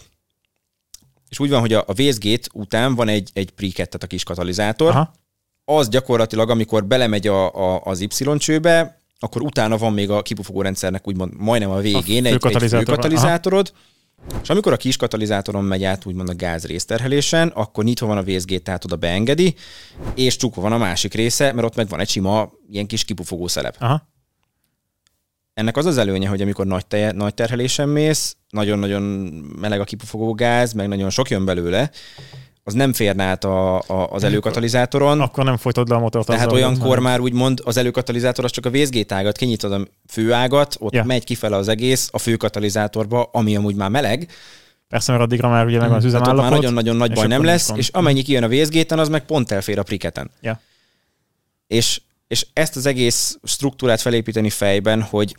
[1.30, 4.24] és úgy van, hogy a, a vészgét után van egy, egy pre tehát a kis
[4.24, 4.90] katalizátor.
[4.90, 5.14] Aha.
[5.66, 10.62] Az gyakorlatilag, amikor belemegy a, a, az Y csőbe, akkor utána van még a kipufogó
[10.62, 13.74] rendszernek úgymond majdnem a végén a egy, egy főkatalizátorod,
[14.42, 18.24] és amikor a kis katalizátoron megy át úgymond a gáz részterhelésen, akkor nyitva van a
[18.24, 19.56] vészgét, tehát oda beengedi,
[20.16, 23.48] és csukva van a másik része, mert ott meg van egy sima ilyen kis kipufogó
[23.48, 23.76] szelep.
[23.80, 24.08] Aha.
[25.54, 29.02] ennek az az előnye, hogy amikor nagy, te, nagy terhelésen mész, nagyon-nagyon
[29.60, 31.92] meleg a kipufogó gáz, meg nagyon sok jön belőle,
[32.68, 35.22] az nem férne át a, a, az előkatalizátoron.
[35.22, 36.28] Akkor nem folytod le a motort.
[36.28, 41.04] Tehát olyankor már úgymond az előkatalizátor az csak a vészgétágat, kinyitod a főágat, ott ja.
[41.04, 44.30] megy kifele az egész a főkatalizátorba, ami amúgy már meleg,
[44.90, 46.42] Persze, mert addigra már ugye megvan az üzemállapot.
[46.42, 49.80] már nagyon-nagyon nagy baj nem lesz, és amennyi kijön a vészgéten, az meg pont elfér
[49.80, 50.32] a priketen.
[50.42, 50.60] Ja.
[51.68, 55.36] És, és ezt az egész struktúrát felépíteni fejben, hogy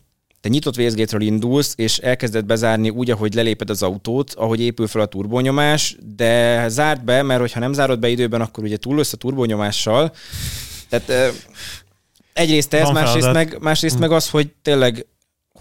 [0.47, 5.01] te nyitott vészgétről indulsz, és elkezded bezárni úgy, ahogy leléped az autót, ahogy épül fel
[5.01, 9.17] a turbonyomás, de zárt be, mert hogyha nem zárod be időben, akkor ugye túl a
[9.17, 10.13] turbonyomással.
[10.89, 11.35] Tehát
[12.33, 14.01] egyrészt ez, másrészt, meg, másrészt hm.
[14.01, 15.07] meg az, hogy tényleg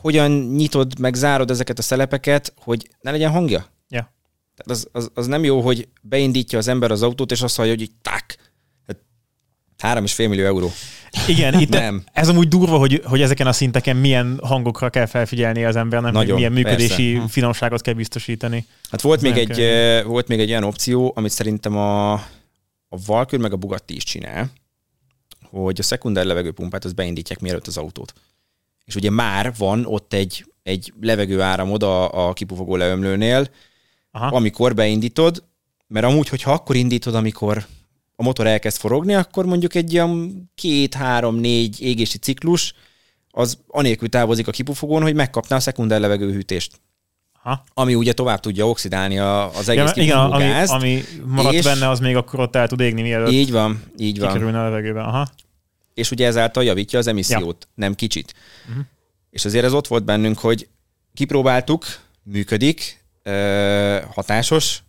[0.01, 3.65] hogyan nyitod, meg zárod ezeket a szelepeket, hogy ne legyen hangja.
[3.89, 4.13] Ja.
[4.55, 7.71] Tehát az, az, az, nem jó, hogy beindítja az ember az autót, és azt hallja,
[7.71, 8.23] hogy így tak,
[10.03, 10.71] és fél millió euró.
[11.27, 12.03] Igen, itt nem.
[12.13, 16.35] ez amúgy durva, hogy, hogy ezeken a szinteken milyen hangokra kell felfigyelni az embernek, Nagyon,
[16.35, 17.27] milyen működési persze.
[17.27, 18.65] finomságot kell biztosítani.
[18.89, 19.61] Hát volt még, egy,
[20.05, 24.51] volt még egy olyan opció, amit szerintem a, a Valkyr meg a Bugatti is csinál,
[25.49, 28.13] hogy a szekunder levegőpumpát az beindítják mielőtt az autót.
[28.85, 33.47] És ugye már van ott egy, egy levegő áramod a, a kipufogó leömlőnél,
[34.11, 34.35] Aha.
[34.35, 35.43] amikor beindítod,
[35.87, 37.65] mert amúgy, hogyha akkor indítod, amikor
[38.15, 42.73] a motor elkezd forogni, akkor mondjuk egy ilyen két, három, négy égési ciklus
[43.31, 46.79] az anélkül távozik a kipufogón, hogy megkapná a szekunder levegőhűtést.
[47.43, 47.63] Aha.
[47.73, 50.71] Ami ugye tovább tudja oxidálni a, az egész ja, igen, ami, gázt.
[50.71, 54.19] ami maradt és benne, az még akkor ott el tud égni, mielőtt így van, így
[54.19, 54.55] van.
[54.55, 55.01] a levegőbe.
[55.01, 55.27] Aha.
[55.93, 57.71] És ugye ezáltal javítja az emissziót, ja.
[57.75, 58.33] nem kicsit.
[58.69, 58.83] Uh-huh.
[59.29, 60.67] És azért ez ott volt bennünk, hogy
[61.13, 61.85] kipróbáltuk,
[62.23, 63.03] működik,
[64.13, 64.83] hatásos,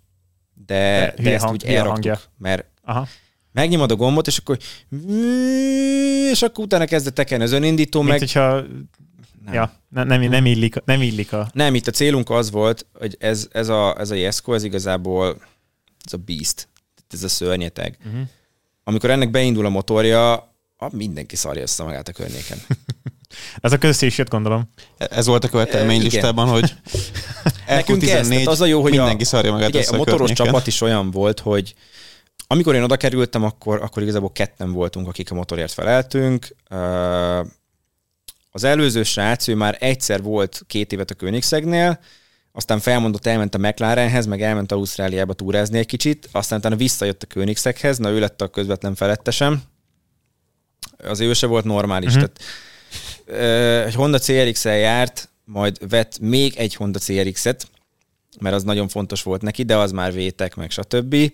[0.66, 3.09] de, de, de ezt úgy elraktuk, mert Aha.
[3.53, 4.59] Megnyomod a gombot, és akkor
[6.30, 8.18] és akkor utána kezdett tekerni az önindító, Mint meg...
[8.18, 8.64] hogyha
[9.45, 9.55] nem.
[9.55, 11.51] Ja, nem, nem, nem, illik, nem illik a...
[11.53, 15.37] Nem, itt a célunk az volt, hogy ez, ez a, ez a Jesko, ez igazából
[16.05, 16.68] ez a beast,
[17.11, 17.99] ez a szörnyeteg.
[18.07, 18.20] Uh-huh.
[18.84, 20.55] Amikor ennek beindul a motorja,
[20.91, 22.59] mindenki szarja össze magát a környéken.
[23.61, 24.70] ez a közé is jött, gondolom.
[24.99, 26.74] Ez volt a követelmény listában, hogy
[27.66, 30.32] Nekünk 14 ez, az a jó, hogy mindenki a, szarja magát ugye, a, a motoros
[30.32, 31.74] csapat is olyan volt, hogy
[32.47, 36.57] amikor én oda kerültem, akkor, akkor igazából ketten voltunk, akik a motorért feleltünk.
[38.51, 42.01] Az előző srác, ő már egyszer volt két évet a Königszegnél,
[42.53, 47.26] aztán felmondott, elment a McLarenhez, meg elment Ausztráliába túrázni egy kicsit, aztán utána visszajött a
[47.26, 49.62] Königszeghez, na ő lett a közvetlen felettesem.
[50.99, 52.14] Az ő se volt normális.
[52.14, 52.30] Uh-huh.
[53.26, 57.68] Tehát, egy Honda CRX-el járt, majd vett még egy Honda CRX-et,
[58.40, 61.32] mert az nagyon fontos volt neki, de az már vétek, meg stb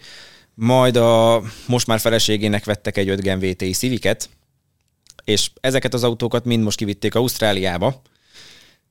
[0.62, 4.28] majd a most már feleségének vettek egy 5 Gen VTI Civic-et,
[5.24, 8.02] és ezeket az autókat mind most kivitték Ausztráliába,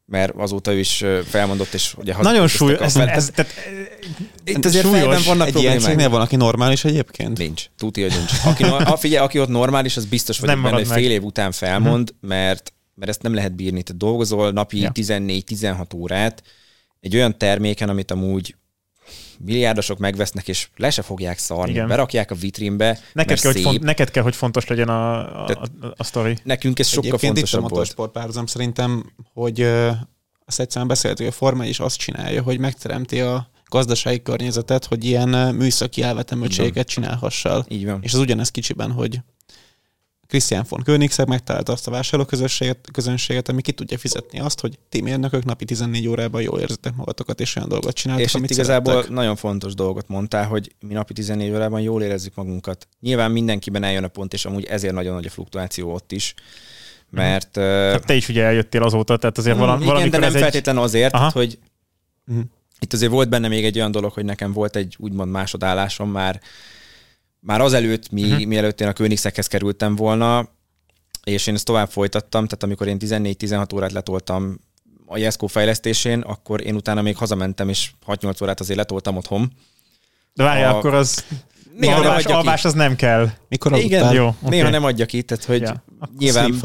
[0.05, 2.80] mert azóta ő is felmondott, és ugye Nagyon súlyos.
[2.80, 3.53] Ez, ez, tehát,
[4.43, 5.26] itt azért súlyos.
[5.26, 7.38] vannak egy ilyen cégnél van, aki normális egyébként?
[7.38, 7.65] Nincs.
[7.78, 8.32] Tuti, hogy nincs.
[8.45, 12.09] Aki, a, figyelj, aki ott normális, az biztos hogy benne, hogy fél év után felmond,
[12.09, 12.30] uh-huh.
[12.30, 13.84] mert, mert ezt nem lehet bírni.
[13.84, 14.91] Te dolgozol napi ja.
[14.93, 16.43] 14-16 órát
[16.99, 18.55] egy olyan terméken, amit amúgy
[19.46, 21.88] milliárdosok megvesznek, és le se fogják szarni, Igen.
[21.88, 23.64] berakják a vitrínbe, neked kell, szép.
[23.64, 26.38] Hogy font, neked kell, hogy fontos legyen a, a, a, a sztori.
[26.44, 29.92] Nekünk ez sokkal Egyébként fontosabb itt a motorsport párhuzam szerintem, hogy uh,
[30.46, 35.06] azt egyszerűen beszéltük, hogy a Forma is azt csinálja, hogy megteremti a gazdasági környezetet, hogy
[35.06, 37.66] ilyen műszaki elvetemültségeket csinálhassal.
[37.68, 38.00] Így van.
[38.02, 39.20] És az ugyanez kicsiben, hogy
[40.32, 45.02] Christian von Koenigsegg megtalálta azt a vásárlóközönséget, közönséget, ami ki tudja fizetni azt, hogy ti
[45.02, 48.92] mérnökök napi 14 órában jól érzitek magatokat, és olyan dolgot csináltok, És amit itt igazából
[48.92, 49.16] szerettek.
[49.16, 52.88] nagyon fontos dolgot mondtál, hogy mi napi 14 órában jól érezzük magunkat.
[53.00, 56.34] Nyilván mindenkiben eljön a pont, és amúgy ezért nagyon nagy a fluktuáció ott is
[57.10, 57.58] mert...
[57.58, 60.78] Uh, hát te is ugye eljöttél azóta, tehát azért mm, valami, igen, de nem feltétlen
[60.78, 60.84] egy...
[60.84, 61.30] azért, Aha.
[61.34, 61.60] hogy
[62.28, 62.44] uh-huh.
[62.80, 66.41] itt azért volt benne még egy olyan dolog, hogy nekem volt egy úgymond másodállásom már
[67.41, 68.45] már azelőtt, mi, uh-huh.
[68.45, 70.49] mielőtt én a Königszeghez kerültem volna,
[71.23, 74.59] és én ezt tovább folytattam, tehát amikor én 14-16 órát letoltam
[75.05, 79.51] a Jesko fejlesztésén, akkor én utána még hazamentem, és 6-8 órát azért letoltam otthon.
[80.34, 80.77] De várj, a...
[80.77, 81.23] akkor az
[81.77, 83.30] Néha alvás, nem alvás az nem kell.
[83.49, 84.49] Mikor Igen, jó, okay.
[84.49, 85.84] néha nem adja ki, tehát hogy ja,
[86.18, 86.59] nyilván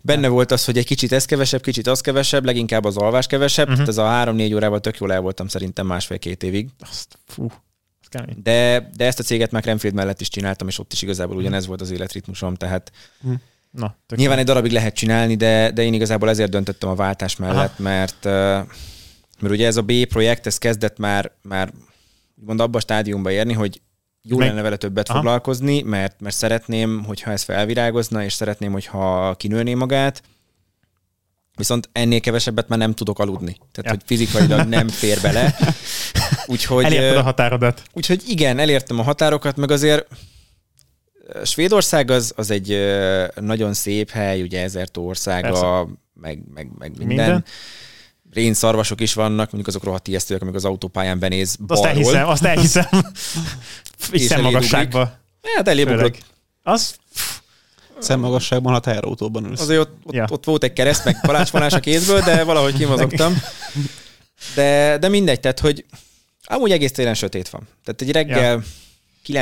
[0.00, 3.68] benne volt az, hogy egy kicsit ez kevesebb, kicsit az kevesebb, leginkább az alvás kevesebb,
[3.68, 3.86] uh-huh.
[3.86, 6.68] tehát ez a 3-4 órával tök jól el voltam szerintem másfél-két évig.
[6.80, 7.50] Azt, fú.
[8.42, 11.66] De, de ezt a céget már Renfield mellett is csináltam, és ott is igazából ugyanez
[11.66, 13.32] volt az életritmusom, tehát hm.
[13.70, 17.72] Na, nyilván egy darabig lehet csinálni, de, de én igazából ezért döntöttem a váltás mellett,
[17.78, 17.82] Aha.
[17.82, 18.24] mert
[19.40, 21.72] mert ugye ez a B projekt, ez kezdett már, már
[22.34, 23.80] mond abba a stádiumba érni, hogy
[24.22, 25.18] jó lenne vele többet Aha.
[25.18, 30.22] foglalkozni, mert, mert szeretném, hogyha ez felvirágozna, és szeretném, hogyha kinőné magát,
[31.56, 33.56] Viszont ennél kevesebbet már nem tudok aludni.
[33.72, 33.90] Tehát, Ja.
[33.90, 35.54] hogy fizikailag nem fér bele.
[36.46, 37.82] Úgyhogy, Elérted a határodat.
[37.92, 40.06] úgyhogy igen, elértem a határokat, meg azért
[41.44, 42.78] Svédország az, az egy
[43.34, 45.66] nagyon szép hely, ugye ezer tó országa, Persze.
[46.14, 47.06] meg, meg, meg minden.
[47.06, 47.24] Minden.
[47.24, 47.44] minden.
[48.32, 51.86] Rénszarvasok is vannak, mondjuk azok rohadt ijesztőek, amik az autópályán benéz Azt balról.
[51.86, 52.86] elhiszem, azt elhiszem.
[54.12, 55.18] Így És szemmagasságba.
[55.56, 56.04] Hát elébb Főleg.
[56.04, 56.24] ugrott.
[56.62, 56.96] Az
[57.98, 59.60] Szemmagasságban, ha teherautóban ülsz.
[59.60, 60.26] Azért ott, ott, Ja.
[60.30, 63.36] ott volt egy kereszt, meg kalácsvonás a kézből, de valahogy kimozogtam.
[64.54, 65.84] De, de mindegy, tehát, hogy
[66.46, 67.68] amúgy egész télen sötét van.
[67.84, 68.62] Tehát egy reggel ja.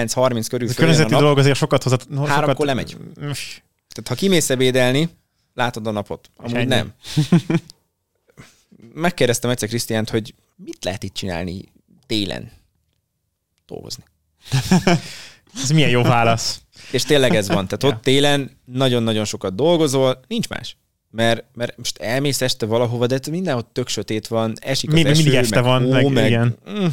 [0.07, 2.07] 9.30 körül a a környezeti nap, dolog azért sokat hozat.
[2.11, 2.67] Háromkor sokat...
[2.67, 2.97] lemegy.
[3.15, 5.09] Tehát ha kimész ebédelni,
[5.55, 6.31] látod a napot.
[6.37, 6.67] Amúgy ennyi.
[6.67, 6.93] nem.
[8.95, 11.65] Megkérdeztem egyszer Krisztiánt, hogy mit lehet itt csinálni
[12.07, 12.51] télen?
[13.67, 14.05] Dolgozni.
[15.63, 16.61] Ez milyen jó válasz.
[16.91, 17.67] És tényleg ez van.
[17.67, 17.89] Tehát Ja.
[17.89, 20.77] ott télen nagyon-nagyon sokat dolgozol, nincs más.
[21.17, 25.23] Mert, mert most elmész este valahova, de mindenhol tök sötét van, esik az Még eső,
[25.23, 26.53] mindig este meg van, hó, meg meg.
[26.71, 26.87] Mm,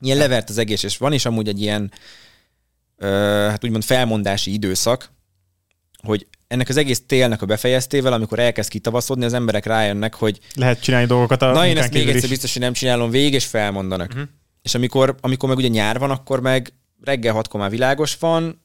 [0.00, 1.92] ilyen levert az egész, és van is amúgy egy ilyen,
[2.96, 3.06] ö,
[3.48, 5.12] hát úgymond felmondási időszak,
[6.02, 10.82] hogy ennek az egész télnek a befejeztével, amikor elkezd kitavaszodni, az emberek rájönnek, hogy Lehet
[10.82, 12.28] csinálni dolgokat a na én ezt még egyszer is.
[12.28, 14.10] biztos, hogy nem csinálom végig, és felmondanak.
[14.10, 14.28] Uh-huh.
[14.62, 18.62] És amikor, amikor meg ugye nyár van, akkor meg reggel hatkor már világos van,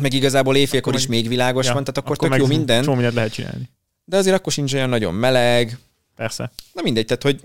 [0.00, 2.94] meg igazából éjfélkor is még világos Ja, van, tehát akkor, akkor tök jó minden, Csomó
[2.94, 3.70] mindent lehet csinálni.
[4.04, 5.78] de azért akkor sincs olyan nagyon meleg,
[6.16, 6.52] Persze.
[6.72, 7.40] na mindegy, tehát hogy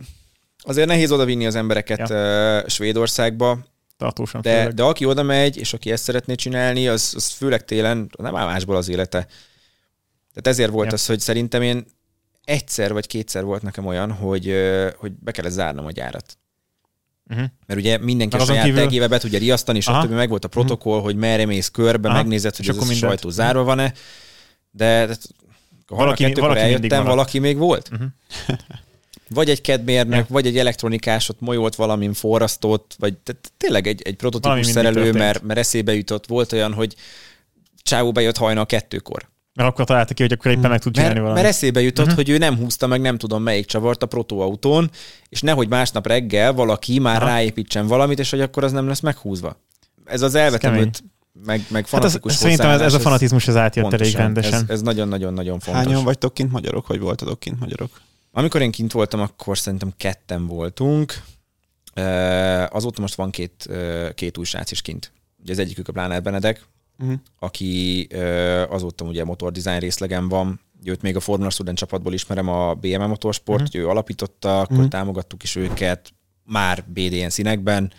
[0.58, 2.70] azért nehéz odavinni az embereket ja.
[2.70, 3.60] Svédországba,
[3.98, 4.42] Tartósan.
[4.42, 4.74] de, főleg.
[4.74, 8.46] de aki oda megy, és aki ezt szeretné csinálni, az, az főleg télen nem áll
[8.46, 9.20] másból az élete.
[10.34, 10.94] Tehát ezért volt Ja.
[10.94, 11.86] az, hogy szerintem én
[12.44, 14.54] egyszer vagy kétszer volt nekem olyan, hogy,
[14.98, 16.38] hogy be kellett zárnom a gyárat.
[17.30, 17.46] Uh-huh.
[17.66, 20.02] Mert ugye mindenki Meg a saját kívül- tegével be tudja riasztani, Aha.
[20.02, 20.12] stb.
[20.12, 22.18] meg volt a protokoll, hogy merre mész körbe, Aha.
[22.18, 23.00] megnézed, hogy És az mindent.
[23.00, 23.94] sajtó zárva van-e.
[24.72, 25.16] De, de
[25.88, 27.90] Valaki- kettőkor valaki eljöttem, valaki még volt.
[27.94, 28.08] Uh-huh.
[29.30, 30.26] Vagy egy kedmérnök, Ja.
[30.30, 35.42] vagy egy elektronikás ott molyolt valamin forrasztott, vagy tehát tényleg egy, egy prototípus szerelő, mert,
[35.44, 36.26] mert eszébe jutott.
[36.28, 36.96] Volt olyan, hogy
[37.84, 39.30] csávó bejött hajnal kettőkor.
[39.58, 41.44] Mert akkor találta ki, hogy akkor éppen meg tud csinálni Mert, valamit.
[41.44, 42.24] mert eszébe jutott, uh-huh.
[42.24, 44.90] hogy ő nem húzta meg nem tudom melyik csavart a protóautón,
[45.30, 47.32] és nehogy másnap reggel valaki már Aha.
[47.32, 49.62] Ráépítsen valamit, és hogy akkor az nem lesz meghúzva.
[50.06, 51.04] Ez az elvetemült,
[51.46, 54.54] meg, meg Hát ez, fanatikus szerintem ez, ez a fanatizmus az átjött elég rendesen.
[54.54, 55.84] Ez, ez nagyon-nagyon-nagyon fontos.
[55.84, 58.02] Hányan vagytok kint magyarok, hogy voltatok kint magyarok?
[58.32, 61.14] Amikor én kint voltam, akkor szerintem ketten voltunk.
[62.70, 63.70] Azóta most van két,
[64.16, 65.12] két új srác is kint.
[65.42, 66.66] Ugye az egyikük a Plánát Benedek,
[67.00, 67.20] Uh-huh.
[67.40, 68.08] aki
[68.70, 70.60] azóta ugye motordesign részlegen van.
[70.84, 73.82] Őt még a Formula Student csapatból ismerem, a BM Motorsport, uh-huh.
[73.82, 74.92] ő alapította, akkor uh-huh.
[74.92, 76.14] támogattuk is őket,
[76.44, 77.92] már BDN színekben,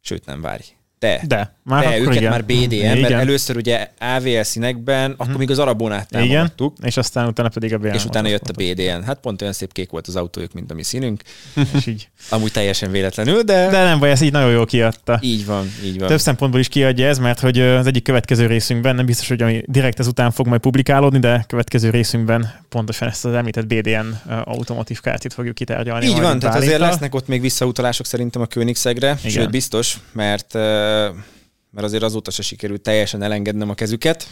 [0.00, 0.64] sőt nem várj.
[0.98, 2.30] De, De, már akkor őket igen.
[2.30, 2.98] már BDN, igen.
[2.98, 5.38] mert először ugye AVL színekben, akkor Mhm.
[5.38, 6.76] még az Arabonát Igen, támogattuk.
[6.82, 7.86] és aztán utána pedig a BM.
[7.86, 9.02] És utána jött a BDN.
[9.02, 11.22] Hát pont olyan szép kék volt az autójuk, mint a mi színünk.
[11.76, 12.08] És így.
[12.30, 15.18] Amúgy teljesen véletlenül, de, de nem baj, ez így nagyon jól kiadta.
[15.22, 16.08] így van, így van.
[16.08, 19.62] Több szempontból is kiadja ez, mert hogy az egyik következő részünkben, nem biztos, hogy ami
[19.66, 23.88] direkt ezután fog majd publikálódni, de következő részünkben pontosan ezt az említett BDN
[24.28, 26.06] ö, automotív kártyát fogjuk kitárgyalni.
[26.06, 29.30] Így van, tehát azért lesznek ott még visszautalások szerintem a Königszegre, Igen.
[29.30, 30.54] sőt biztos, mert
[31.70, 34.26] mert azért azóta se sikerült teljesen elengednem a kezüket.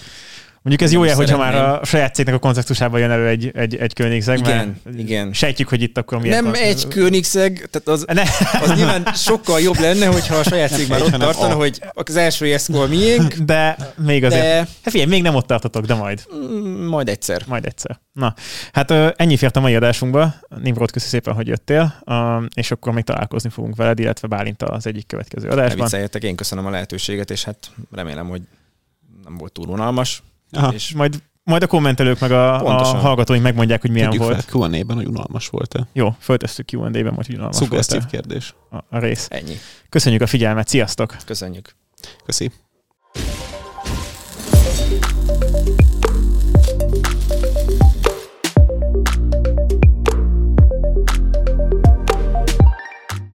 [0.62, 3.76] Mondjuk ez jó jel, hogyha már a saját cégnek a kontextusában jön elő egy, egy,
[3.76, 5.32] egy Königszeg, Igen, igen.
[5.32, 6.54] sejtjük, hogy itt akkor miért Nem van.
[6.54, 8.22] egy Königszeg, tehát az, Ne,
[8.60, 11.56] az nyilván sokkal jobb lenne, hogyha a saját cég már ott tartana, a.
[11.56, 14.42] hogy az első eszkol miénk, de még azért.
[14.42, 16.22] de Hát figyelj, még nem ott tartotok, de majd.
[16.34, 17.42] mm, majd egyszer.
[17.46, 18.00] Majd egyszer.
[18.12, 18.34] Na,
[18.72, 20.34] hát ennyi fért a mai adásunkba.
[20.62, 22.02] Nimrod, köszi szépen, hogy jöttél,
[22.54, 25.84] és akkor még találkozni fogunk veled, illetve Bálinta az egyik következő Ne adásban.
[25.84, 28.42] vicceljetek, én köszönöm a lehetőséget, és hát remélem, hogy
[29.24, 30.22] nem volt túl unalmas.
[30.52, 30.72] Aha.
[30.72, 33.00] És Majd, majd a kommentelők meg a, a Pontosan.
[33.00, 34.44] hallgatóink megmondják, hogy milyen Tudjuk volt.
[34.44, 35.86] fel Q&A-ben, hogy unalmas volt-e.
[35.92, 38.54] Jó, föltesszük Q&A-ben, hogy unalmas volt Szuggesztív a, kérdés.
[38.70, 39.26] a, a rész.
[39.30, 39.54] ennyi.
[39.88, 41.16] Köszönjük a figyelmet, sziasztok!
[41.26, 41.76] Köszönjük.
[42.24, 42.50] Köszi.